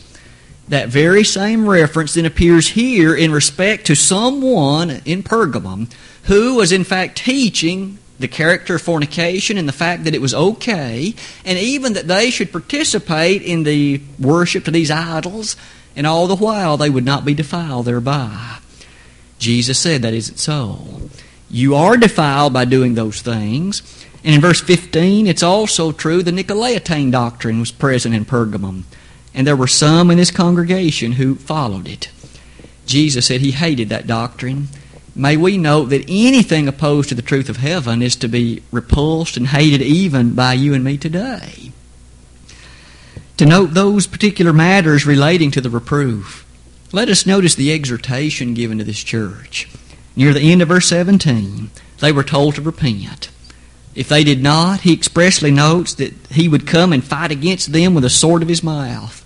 That 0.68 0.90
very 0.90 1.24
same 1.24 1.66
reference 1.66 2.12
then 2.12 2.26
appears 2.26 2.68
here 2.68 3.14
in 3.14 3.32
respect 3.32 3.86
to 3.86 3.94
someone 3.94 5.00
in 5.06 5.22
Pergamum 5.22 5.88
who 6.24 6.56
was 6.56 6.70
in 6.70 6.84
fact 6.84 7.16
teaching 7.16 7.96
the 8.18 8.28
character 8.28 8.74
of 8.74 8.82
fornication 8.82 9.56
and 9.56 9.66
the 9.66 9.72
fact 9.72 10.04
that 10.04 10.14
it 10.14 10.20
was 10.20 10.34
okay, 10.34 11.14
and 11.46 11.58
even 11.58 11.94
that 11.94 12.08
they 12.08 12.28
should 12.28 12.52
participate 12.52 13.40
in 13.40 13.62
the 13.62 14.02
worship 14.18 14.66
to 14.66 14.70
these 14.70 14.90
idols, 14.90 15.56
and 15.96 16.06
all 16.06 16.26
the 16.26 16.36
while 16.36 16.76
they 16.76 16.90
would 16.90 17.06
not 17.06 17.24
be 17.24 17.32
defiled 17.32 17.86
thereby. 17.86 18.58
Jesus 19.38 19.78
said 19.78 20.02
that 20.02 20.14
isn't 20.14 20.38
so. 20.38 21.02
You 21.50 21.74
are 21.74 21.96
defiled 21.96 22.52
by 22.52 22.64
doing 22.64 22.94
those 22.94 23.22
things. 23.22 24.06
And 24.24 24.34
in 24.34 24.40
verse 24.40 24.60
15, 24.60 25.26
it's 25.26 25.42
also 25.42 25.92
true 25.92 26.22
the 26.22 26.32
Nicolaitan 26.32 27.10
doctrine 27.12 27.60
was 27.60 27.70
present 27.70 28.14
in 28.14 28.24
Pergamum, 28.24 28.82
and 29.32 29.46
there 29.46 29.56
were 29.56 29.68
some 29.68 30.10
in 30.10 30.18
this 30.18 30.30
congregation 30.30 31.12
who 31.12 31.36
followed 31.36 31.88
it. 31.88 32.10
Jesus 32.84 33.26
said 33.26 33.40
he 33.40 33.52
hated 33.52 33.88
that 33.90 34.06
doctrine 34.06 34.68
may 35.18 35.36
we 35.36 35.58
note 35.58 35.86
that 35.86 36.04
anything 36.08 36.68
opposed 36.68 37.08
to 37.08 37.14
the 37.14 37.22
truth 37.22 37.48
of 37.48 37.56
heaven 37.56 38.00
is 38.00 38.14
to 38.16 38.28
be 38.28 38.62
repulsed 38.70 39.36
and 39.36 39.48
hated 39.48 39.82
even 39.82 40.34
by 40.34 40.52
you 40.52 40.72
and 40.72 40.84
me 40.84 40.96
today. 40.96 41.72
To 43.36 43.44
note 43.44 43.74
those 43.74 44.06
particular 44.06 44.52
matters 44.52 45.06
relating 45.06 45.50
to 45.52 45.60
the 45.60 45.70
reproof, 45.70 46.46
let 46.92 47.08
us 47.08 47.26
notice 47.26 47.54
the 47.54 47.72
exhortation 47.72 48.54
given 48.54 48.78
to 48.78 48.84
this 48.84 49.02
church. 49.02 49.68
Near 50.16 50.32
the 50.32 50.52
end 50.52 50.62
of 50.62 50.68
verse 50.68 50.88
17, 50.88 51.70
they 52.00 52.12
were 52.12 52.24
told 52.24 52.54
to 52.56 52.62
repent. 52.62 53.30
If 53.94 54.08
they 54.08 54.24
did 54.24 54.42
not, 54.42 54.80
he 54.80 54.92
expressly 54.92 55.50
notes 55.50 55.94
that 55.94 56.14
he 56.30 56.48
would 56.48 56.66
come 56.66 56.92
and 56.92 57.02
fight 57.02 57.30
against 57.30 57.72
them 57.72 57.94
with 57.94 58.02
the 58.02 58.10
sword 58.10 58.42
of 58.42 58.48
his 58.48 58.62
mouth. 58.62 59.24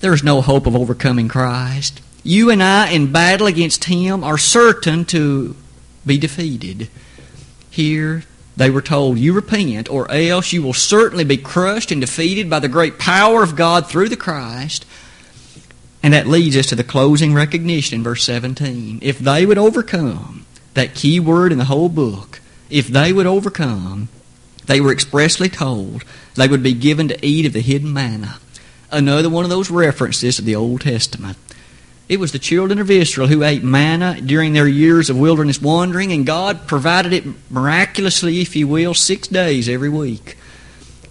There 0.00 0.12
is 0.12 0.24
no 0.24 0.40
hope 0.40 0.66
of 0.66 0.76
overcoming 0.76 1.28
Christ 1.28 2.00
you 2.22 2.50
and 2.50 2.62
I 2.62 2.90
in 2.90 3.12
battle 3.12 3.46
against 3.46 3.84
him 3.84 4.22
are 4.24 4.38
certain 4.38 5.04
to 5.06 5.56
be 6.04 6.18
defeated. 6.18 6.88
Here, 7.70 8.24
they 8.56 8.70
were 8.70 8.82
told, 8.82 9.18
You 9.18 9.32
repent, 9.32 9.88
or 9.88 10.10
else 10.10 10.52
you 10.52 10.62
will 10.62 10.74
certainly 10.74 11.24
be 11.24 11.36
crushed 11.36 11.90
and 11.90 12.00
defeated 12.00 12.50
by 12.50 12.58
the 12.58 12.68
great 12.68 12.98
power 12.98 13.42
of 13.42 13.56
God 13.56 13.86
through 13.86 14.08
the 14.08 14.16
Christ. 14.16 14.84
And 16.02 16.14
that 16.14 16.26
leads 16.26 16.56
us 16.56 16.66
to 16.66 16.74
the 16.74 16.84
closing 16.84 17.34
recognition 17.34 17.96
in 17.96 18.04
verse 18.04 18.24
17. 18.24 19.00
If 19.02 19.18
they 19.18 19.44
would 19.44 19.58
overcome, 19.58 20.46
that 20.74 20.94
key 20.94 21.20
word 21.20 21.52
in 21.52 21.58
the 21.58 21.66
whole 21.66 21.88
book, 21.88 22.40
if 22.70 22.88
they 22.88 23.12
would 23.12 23.26
overcome, 23.26 24.08
they 24.66 24.80
were 24.80 24.92
expressly 24.92 25.48
told 25.48 26.04
they 26.34 26.48
would 26.48 26.62
be 26.62 26.72
given 26.72 27.08
to 27.08 27.26
eat 27.26 27.46
of 27.46 27.52
the 27.52 27.60
hidden 27.60 27.92
manna. 27.92 28.38
Another 28.90 29.28
one 29.28 29.44
of 29.44 29.50
those 29.50 29.70
references 29.70 30.36
to 30.36 30.42
the 30.42 30.56
Old 30.56 30.82
Testament. 30.82 31.36
It 32.08 32.18
was 32.18 32.32
the 32.32 32.38
children 32.40 32.80
of 32.80 32.90
Israel 32.90 33.28
who 33.28 33.44
ate 33.44 33.62
manna 33.62 34.20
during 34.20 34.52
their 34.52 34.66
years 34.66 35.10
of 35.10 35.18
wilderness 35.18 35.62
wandering, 35.62 36.12
and 36.12 36.26
God 36.26 36.66
provided 36.66 37.12
it 37.12 37.24
miraculously, 37.50 38.40
if 38.40 38.56
you 38.56 38.66
will, 38.66 38.94
six 38.94 39.28
days 39.28 39.68
every 39.68 39.88
week. 39.88 40.36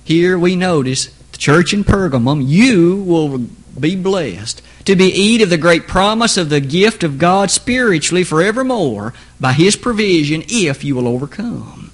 Here 0.04 0.38
we 0.38 0.58
notice 0.58 1.06
the 1.32 1.38
church 1.38 1.74
in 1.74 1.86
Pergamum, 1.86 2.46
you 2.46 2.98
will 3.04 3.38
be 3.80 3.96
blessed 3.96 4.62
to 4.90 4.96
be 4.96 5.06
eat 5.06 5.40
of 5.44 5.52
the 5.52 5.58
great 5.58 5.88
promise 5.88 6.36
of 6.36 6.50
the 6.50 6.60
gift 6.60 7.04
of 7.04 7.20
God 7.20 7.52
spiritually 7.52 8.24
forevermore 8.24 9.14
by 9.40 9.54
His 9.54 9.76
provision 9.76 10.44
if 10.50 10.84
you 10.84 10.96
will 10.96 11.08
overcome. 11.08 11.92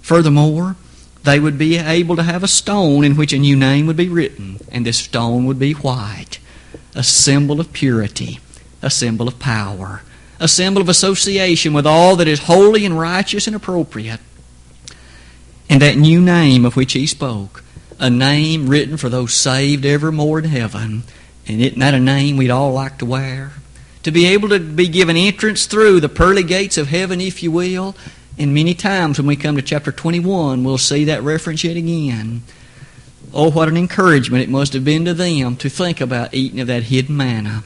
Furthermore, 0.00 0.76
they 1.24 1.38
would 1.38 1.58
be 1.58 1.76
able 1.76 2.16
to 2.16 2.22
have 2.22 2.42
a 2.42 2.48
stone 2.48 3.04
in 3.04 3.14
which 3.14 3.34
a 3.34 3.38
new 3.38 3.54
name 3.54 3.86
would 3.86 3.98
be 3.98 4.08
written, 4.08 4.58
and 4.70 4.86
this 4.86 4.96
stone 4.96 5.44
would 5.44 5.58
be 5.58 5.74
white 5.74 6.38
a 6.94 7.02
symbol 7.02 7.60
of 7.60 7.74
purity, 7.74 8.40
a 8.80 8.88
symbol 8.88 9.28
of 9.28 9.38
power, 9.38 10.00
a 10.40 10.48
symbol 10.48 10.80
of 10.80 10.88
association 10.88 11.74
with 11.74 11.86
all 11.86 12.16
that 12.16 12.26
is 12.26 12.44
holy 12.44 12.86
and 12.86 12.98
righteous 12.98 13.46
and 13.46 13.54
appropriate. 13.54 14.20
And 15.68 15.82
that 15.82 15.98
new 15.98 16.22
name 16.22 16.64
of 16.64 16.74
which 16.74 16.94
he 16.94 17.06
spoke, 17.06 17.62
a 18.00 18.08
name 18.08 18.70
written 18.70 18.96
for 18.96 19.10
those 19.10 19.34
saved 19.34 19.84
evermore 19.84 20.38
in 20.38 20.46
heaven. 20.46 21.02
And 21.48 21.60
isn't 21.60 21.78
that 21.78 21.94
a 21.94 22.00
name 22.00 22.36
we'd 22.36 22.50
all 22.50 22.72
like 22.72 22.98
to 22.98 23.06
wear? 23.06 23.52
to 24.02 24.12
be 24.12 24.26
able 24.26 24.48
to 24.48 24.58
be 24.58 24.88
given 24.88 25.16
entrance 25.16 25.66
through 25.66 26.00
the 26.00 26.08
pearly 26.08 26.42
gates 26.42 26.78
of 26.78 26.88
heaven, 26.88 27.20
if 27.20 27.42
you 27.42 27.50
will. 27.50 27.94
And 28.38 28.54
many 28.54 28.72
times 28.72 29.18
when 29.18 29.26
we 29.26 29.36
come 29.36 29.56
to 29.56 29.62
chapter 29.62 29.90
21, 29.90 30.64
we'll 30.64 30.78
see 30.78 31.04
that 31.04 31.22
reference 31.22 31.64
yet 31.64 31.76
again. 31.76 32.42
Oh, 33.34 33.50
what 33.50 33.68
an 33.68 33.76
encouragement 33.76 34.42
it 34.42 34.48
must 34.48 34.72
have 34.72 34.84
been 34.84 35.04
to 35.04 35.14
them 35.14 35.56
to 35.56 35.68
think 35.68 36.00
about 36.00 36.32
eating 36.32 36.60
of 36.60 36.68
that 36.68 36.84
hidden 36.84 37.16
manna. 37.16 37.64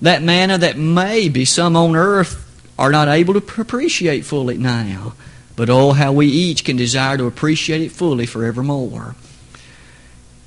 That 0.00 0.22
manna 0.22 0.58
that 0.58 0.76
maybe 0.76 1.44
some 1.44 1.76
on 1.76 1.94
earth 1.94 2.40
are 2.78 2.90
not 2.90 3.08
able 3.08 3.40
to 3.40 3.60
appreciate 3.60 4.24
fully 4.24 4.58
now. 4.58 5.14
But 5.54 5.70
oh, 5.70 5.92
how 5.92 6.12
we 6.12 6.26
each 6.26 6.64
can 6.64 6.76
desire 6.76 7.16
to 7.18 7.26
appreciate 7.26 7.82
it 7.82 7.92
fully 7.92 8.26
forevermore. 8.26 9.14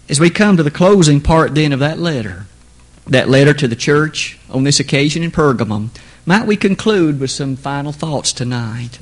As 0.09 0.19
we 0.19 0.29
come 0.29 0.57
to 0.57 0.63
the 0.63 0.71
closing 0.71 1.21
part 1.21 1.55
then 1.55 1.71
of 1.71 1.79
that 1.79 1.99
letter, 1.99 2.47
that 3.07 3.29
letter 3.29 3.53
to 3.53 3.67
the 3.67 3.75
church 3.75 4.39
on 4.49 4.63
this 4.63 4.79
occasion 4.79 5.23
in 5.23 5.31
Pergamum, 5.31 5.89
might 6.25 6.45
we 6.45 6.57
conclude 6.57 7.19
with 7.19 7.31
some 7.31 7.55
final 7.55 7.91
thoughts 7.91 8.33
tonight? 8.33 8.99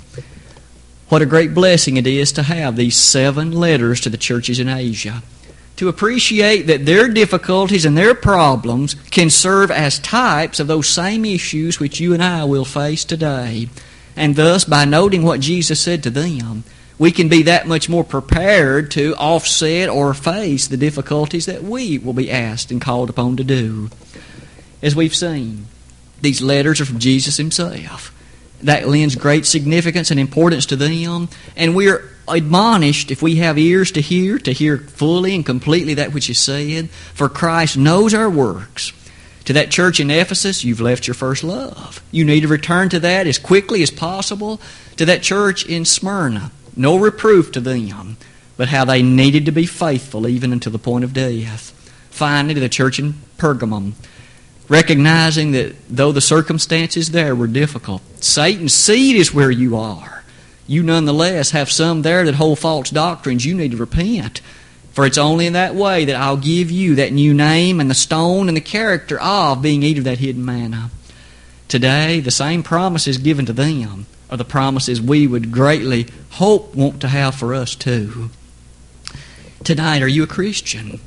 What 1.09 1.21
a 1.21 1.25
great 1.25 1.53
blessing 1.53 1.97
it 1.97 2.07
is 2.07 2.31
to 2.33 2.43
have 2.43 2.75
these 2.75 2.97
seven 2.97 3.51
letters 3.51 4.01
to 4.01 4.09
the 4.09 4.17
churches 4.17 4.59
in 4.59 4.69
Asia. 4.69 5.21
To 5.77 5.89
appreciate 5.89 6.63
that 6.63 6.85
their 6.85 7.07
difficulties 7.07 7.85
and 7.85 7.97
their 7.97 8.15
problems 8.15 8.95
can 9.11 9.29
serve 9.29 9.69
as 9.69 9.99
types 9.99 10.59
of 10.59 10.67
those 10.67 10.87
same 10.87 11.25
issues 11.25 11.79
which 11.79 11.99
you 11.99 12.13
and 12.13 12.23
I 12.23 12.45
will 12.45 12.65
face 12.65 13.03
today. 13.03 13.69
And 14.15 14.35
thus, 14.35 14.63
by 14.63 14.85
noting 14.85 15.23
what 15.23 15.41
Jesus 15.41 15.79
said 15.79 16.01
to 16.03 16.09
them, 16.09 16.63
we 16.97 17.11
can 17.11 17.27
be 17.27 17.43
that 17.43 17.67
much 17.67 17.89
more 17.89 18.03
prepared 18.03 18.91
to 18.91 19.15
offset 19.15 19.89
or 19.89 20.13
face 20.13 20.67
the 20.67 20.77
difficulties 20.77 21.45
that 21.45 21.63
we 21.63 21.97
will 21.97 22.13
be 22.13 22.31
asked 22.31 22.71
and 22.71 22.81
called 22.81 23.09
upon 23.09 23.37
to 23.37 23.43
do. 23.43 23.89
As 24.81 24.95
we've 24.95 25.15
seen, 25.15 25.67
these 26.21 26.41
letters 26.41 26.79
are 26.79 26.85
from 26.85 26.99
Jesus 26.99 27.37
Himself. 27.37 28.11
That 28.61 28.87
lends 28.87 29.15
great 29.15 29.45
significance 29.45 30.09
and 30.11 30.19
importance 30.19 30.65
to 30.67 30.75
them, 30.75 31.29
and 31.55 31.75
we're 31.75 32.09
admonished, 32.27 33.11
if 33.11 33.21
we 33.21 33.35
have 33.35 33.57
ears 33.57 33.91
to 33.91 34.01
hear, 34.01 34.39
to 34.39 34.53
hear 34.53 34.77
fully 34.77 35.35
and 35.35 35.45
completely 35.45 35.95
that 35.95 36.13
which 36.13 36.29
is 36.29 36.39
said, 36.39 36.89
for 36.89 37.29
Christ 37.29 37.77
knows 37.77 38.13
our 38.13 38.29
works. 38.29 38.93
To 39.45 39.53
that 39.53 39.69
church 39.69 39.99
in 39.99 40.09
Ephesus, 40.09 40.63
you've 40.63 40.81
left 40.81 41.05
your 41.05 41.13
first 41.13 41.43
love. 41.43 42.01
You 42.11 42.25
need 42.25 42.41
to 42.41 42.47
return 42.47 42.89
to 42.89 42.99
that 43.01 43.27
as 43.27 43.37
quickly 43.37 43.83
as 43.83 43.91
possible. 43.91 44.59
To 44.97 45.05
that 45.05 45.21
church 45.21 45.65
in 45.65 45.85
Smyrna, 45.85 46.51
no 46.75 46.97
reproof 46.97 47.51
to 47.53 47.59
them, 47.59 48.17
but 48.57 48.69
how 48.69 48.85
they 48.85 49.01
needed 49.01 49.45
to 49.45 49.51
be 49.51 49.65
faithful 49.65 50.27
even 50.27 50.53
until 50.53 50.71
the 50.71 50.79
point 50.79 51.03
of 51.03 51.13
death. 51.13 51.71
Finally, 52.09 52.53
to 52.53 52.59
the 52.59 52.69
church 52.69 52.99
in 52.99 53.13
Pergamum, 53.37 53.93
recognizing 54.69 55.51
that 55.51 55.75
though 55.89 56.11
the 56.11 56.21
circumstances 56.21 57.11
there 57.11 57.35
were 57.35 57.47
difficult, 57.47 58.01
Satan's 58.23 58.73
seed 58.73 59.15
is 59.15 59.33
where 59.33 59.51
you 59.51 59.75
are. 59.75 60.23
You 60.67 60.81
nonetheless 60.81 61.51
have 61.51 61.69
some 61.69 62.01
there 62.01 62.25
that 62.25 62.35
hold 62.35 62.59
false 62.59 62.89
doctrines. 62.89 63.45
You 63.45 63.53
need 63.53 63.71
to 63.71 63.77
repent. 63.77 64.41
For 64.93 65.05
it's 65.05 65.17
only 65.17 65.45
in 65.45 65.53
that 65.53 65.75
way 65.75 66.05
that 66.05 66.15
I'll 66.15 66.37
give 66.37 66.71
you 66.71 66.95
that 66.95 67.11
new 67.11 67.33
name 67.33 67.81
and 67.81 67.91
the 67.91 67.95
stone 67.95 68.47
and 68.47 68.55
the 68.55 68.61
character 68.61 69.19
of 69.19 69.61
being 69.61 69.83
eaten 69.83 69.99
of 69.99 70.05
that 70.05 70.19
hidden 70.19 70.45
manna. 70.45 70.89
Today, 71.67 72.21
the 72.21 72.31
same 72.31 72.63
promise 72.63 73.05
is 73.05 73.17
given 73.17 73.45
to 73.45 73.53
them 73.53 74.05
are 74.29 74.37
the 74.37 74.45
promises 74.45 75.01
we 75.01 75.27
would 75.27 75.51
greatly 75.51 76.07
hope 76.31 76.75
want 76.75 77.01
to 77.01 77.07
have 77.07 77.35
for 77.35 77.53
us 77.53 77.75
too. 77.75 78.29
Tonight, 79.63 80.01
are 80.01 80.07
you 80.07 80.23
a 80.23 80.27
Christian? 80.27 80.99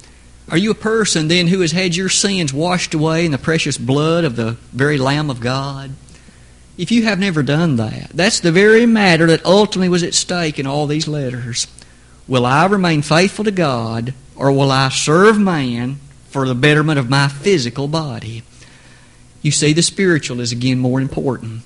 Are 0.50 0.56
you 0.56 0.70
a 0.70 0.74
person 0.74 1.28
then 1.28 1.48
who 1.48 1.60
has 1.60 1.72
had 1.72 1.94
your 1.94 2.08
sins 2.08 2.54
washed 2.54 2.94
away 2.94 3.26
in 3.26 3.32
the 3.32 3.38
precious 3.38 3.76
blood 3.76 4.24
of 4.24 4.36
the 4.36 4.52
very 4.72 4.96
Lamb 4.96 5.30
of 5.30 5.40
God? 5.40 5.92
If 6.78 6.90
you 6.90 7.02
have 7.04 7.18
never 7.18 7.42
done 7.42 7.76
that, 7.76 8.10
that's 8.14 8.40
the 8.40 8.52
very 8.52 8.86
matter 8.86 9.26
that 9.26 9.44
ultimately 9.44 9.88
was 9.88 10.02
at 10.02 10.14
stake 10.14 10.58
in 10.58 10.66
all 10.66 10.86
these 10.86 11.08
letters. 11.08 11.66
Will 12.26 12.46
I 12.46 12.66
remain 12.66 13.02
faithful 13.02 13.44
to 13.44 13.50
God, 13.50 14.14
or 14.36 14.52
will 14.52 14.70
I 14.70 14.88
serve 14.88 15.38
man 15.38 15.96
for 16.28 16.46
the 16.46 16.54
betterment 16.54 16.98
of 16.98 17.10
my 17.10 17.28
physical 17.28 17.88
body? 17.88 18.42
You 19.42 19.50
see, 19.50 19.72
the 19.72 19.82
spiritual 19.82 20.40
is 20.40 20.52
again 20.52 20.78
more 20.78 21.00
important. 21.00 21.62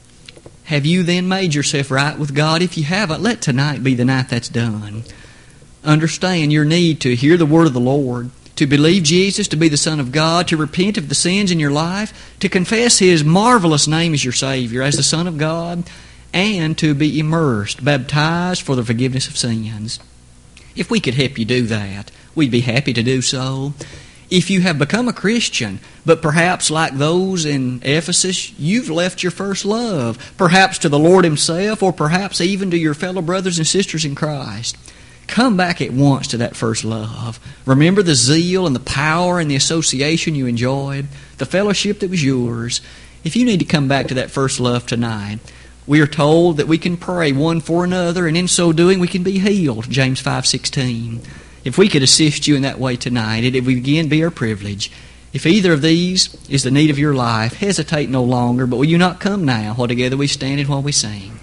Have 0.64 0.86
you 0.86 1.02
then 1.02 1.28
made 1.28 1.54
yourself 1.54 1.90
right 1.90 2.18
with 2.18 2.34
God? 2.34 2.62
If 2.62 2.78
you 2.78 2.84
haven't, 2.84 3.22
let 3.22 3.42
tonight 3.42 3.82
be 3.82 3.94
the 3.94 4.04
night 4.04 4.28
that's 4.28 4.48
done. 4.48 5.04
Understand 5.84 6.52
your 6.52 6.64
need 6.64 7.00
to 7.00 7.16
hear 7.16 7.36
the 7.36 7.46
word 7.46 7.66
of 7.66 7.72
the 7.72 7.80
Lord 7.80 8.30
to 8.56 8.66
believe 8.66 9.02
Jesus 9.02 9.48
to 9.48 9.56
be 9.56 9.68
the 9.68 9.76
Son 9.76 9.98
of 9.98 10.12
God, 10.12 10.48
to 10.48 10.56
repent 10.56 10.98
of 10.98 11.08
the 11.08 11.14
sins 11.14 11.50
in 11.50 11.58
your 11.58 11.70
life, 11.70 12.36
to 12.40 12.48
confess 12.48 12.98
His 12.98 13.24
marvelous 13.24 13.88
name 13.88 14.14
as 14.14 14.24
your 14.24 14.32
Savior, 14.32 14.82
as 14.82 14.96
the 14.96 15.02
Son 15.02 15.26
of 15.26 15.38
God, 15.38 15.84
and 16.32 16.76
to 16.78 16.94
be 16.94 17.18
immersed, 17.18 17.84
baptized 17.84 18.62
for 18.62 18.76
the 18.76 18.84
forgiveness 18.84 19.26
of 19.26 19.36
sins. 19.36 19.98
If 20.76 20.90
we 20.90 21.00
could 21.00 21.14
help 21.14 21.38
you 21.38 21.44
do 21.44 21.62
that, 21.66 22.10
we'd 22.34 22.50
be 22.50 22.60
happy 22.60 22.92
to 22.92 23.02
do 23.02 23.20
so. 23.22 23.74
If 24.32 24.50
you 24.50 24.62
have 24.62 24.78
become 24.78 25.08
a 25.08 25.12
Christian, 25.12 25.78
but 26.06 26.22
perhaps 26.22 26.70
like 26.70 26.96
those 26.96 27.44
in 27.44 27.80
Ephesus, 27.84 28.58
you've 28.58 28.88
left 28.88 29.22
your 29.22 29.30
first 29.30 29.64
love, 29.64 30.34
perhaps 30.38 30.78
to 30.78 30.88
the 30.88 30.98
Lord 30.98 31.24
Himself, 31.24 31.82
or 31.82 31.92
perhaps 31.92 32.40
even 32.40 32.70
to 32.70 32.78
your 32.78 32.94
fellow 32.94 33.20
brothers 33.22 33.58
and 33.58 33.66
sisters 33.66 34.04
in 34.04 34.14
Christ 34.14 34.76
Come 35.26 35.56
back 35.56 35.80
at 35.80 35.92
once 35.92 36.26
to 36.28 36.36
that 36.38 36.56
first 36.56 36.84
love. 36.84 37.40
Remember 37.64 38.02
the 38.02 38.14
zeal 38.14 38.66
and 38.66 38.76
the 38.76 38.80
power 38.80 39.40
and 39.40 39.50
the 39.50 39.56
association 39.56 40.34
you 40.34 40.46
enjoyed, 40.46 41.06
the 41.38 41.46
fellowship 41.46 42.00
that 42.00 42.10
was 42.10 42.22
yours. 42.22 42.80
If 43.24 43.34
you 43.36 43.46
need 43.46 43.60
to 43.60 43.64
come 43.64 43.88
back 43.88 44.08
to 44.08 44.14
that 44.14 44.30
first 44.30 44.60
love 44.60 44.86
tonight, 44.86 45.38
we 45.86 46.00
are 46.00 46.06
told 46.06 46.58
that 46.58 46.68
we 46.68 46.76
can 46.76 46.96
pray 46.96 47.32
one 47.32 47.60
for 47.60 47.82
another, 47.82 48.26
and 48.26 48.36
in 48.36 48.46
so 48.46 48.72
doing, 48.72 49.00
we 49.00 49.08
can 49.08 49.22
be 49.22 49.38
healed. 49.38 49.88
James 49.88 50.20
five 50.20 50.46
sixteen. 50.46 51.22
If 51.64 51.78
we 51.78 51.88
could 51.88 52.02
assist 52.02 52.46
you 52.46 52.56
in 52.56 52.62
that 52.62 52.78
way 52.78 52.96
tonight, 52.96 53.44
it 53.44 53.64
would 53.64 53.76
again 53.76 54.08
be 54.08 54.24
our 54.24 54.30
privilege. 54.30 54.90
If 55.32 55.46
either 55.46 55.72
of 55.72 55.80
these 55.80 56.36
is 56.50 56.62
the 56.62 56.70
need 56.70 56.90
of 56.90 56.98
your 56.98 57.14
life, 57.14 57.54
hesitate 57.54 58.10
no 58.10 58.22
longer, 58.22 58.66
but 58.66 58.76
will 58.76 58.84
you 58.84 58.98
not 58.98 59.20
come 59.20 59.44
now 59.44 59.74
while 59.74 59.88
together 59.88 60.16
we 60.16 60.26
stand 60.26 60.60
and 60.60 60.68
while 60.68 60.82
we 60.82 60.92
sing? 60.92 61.38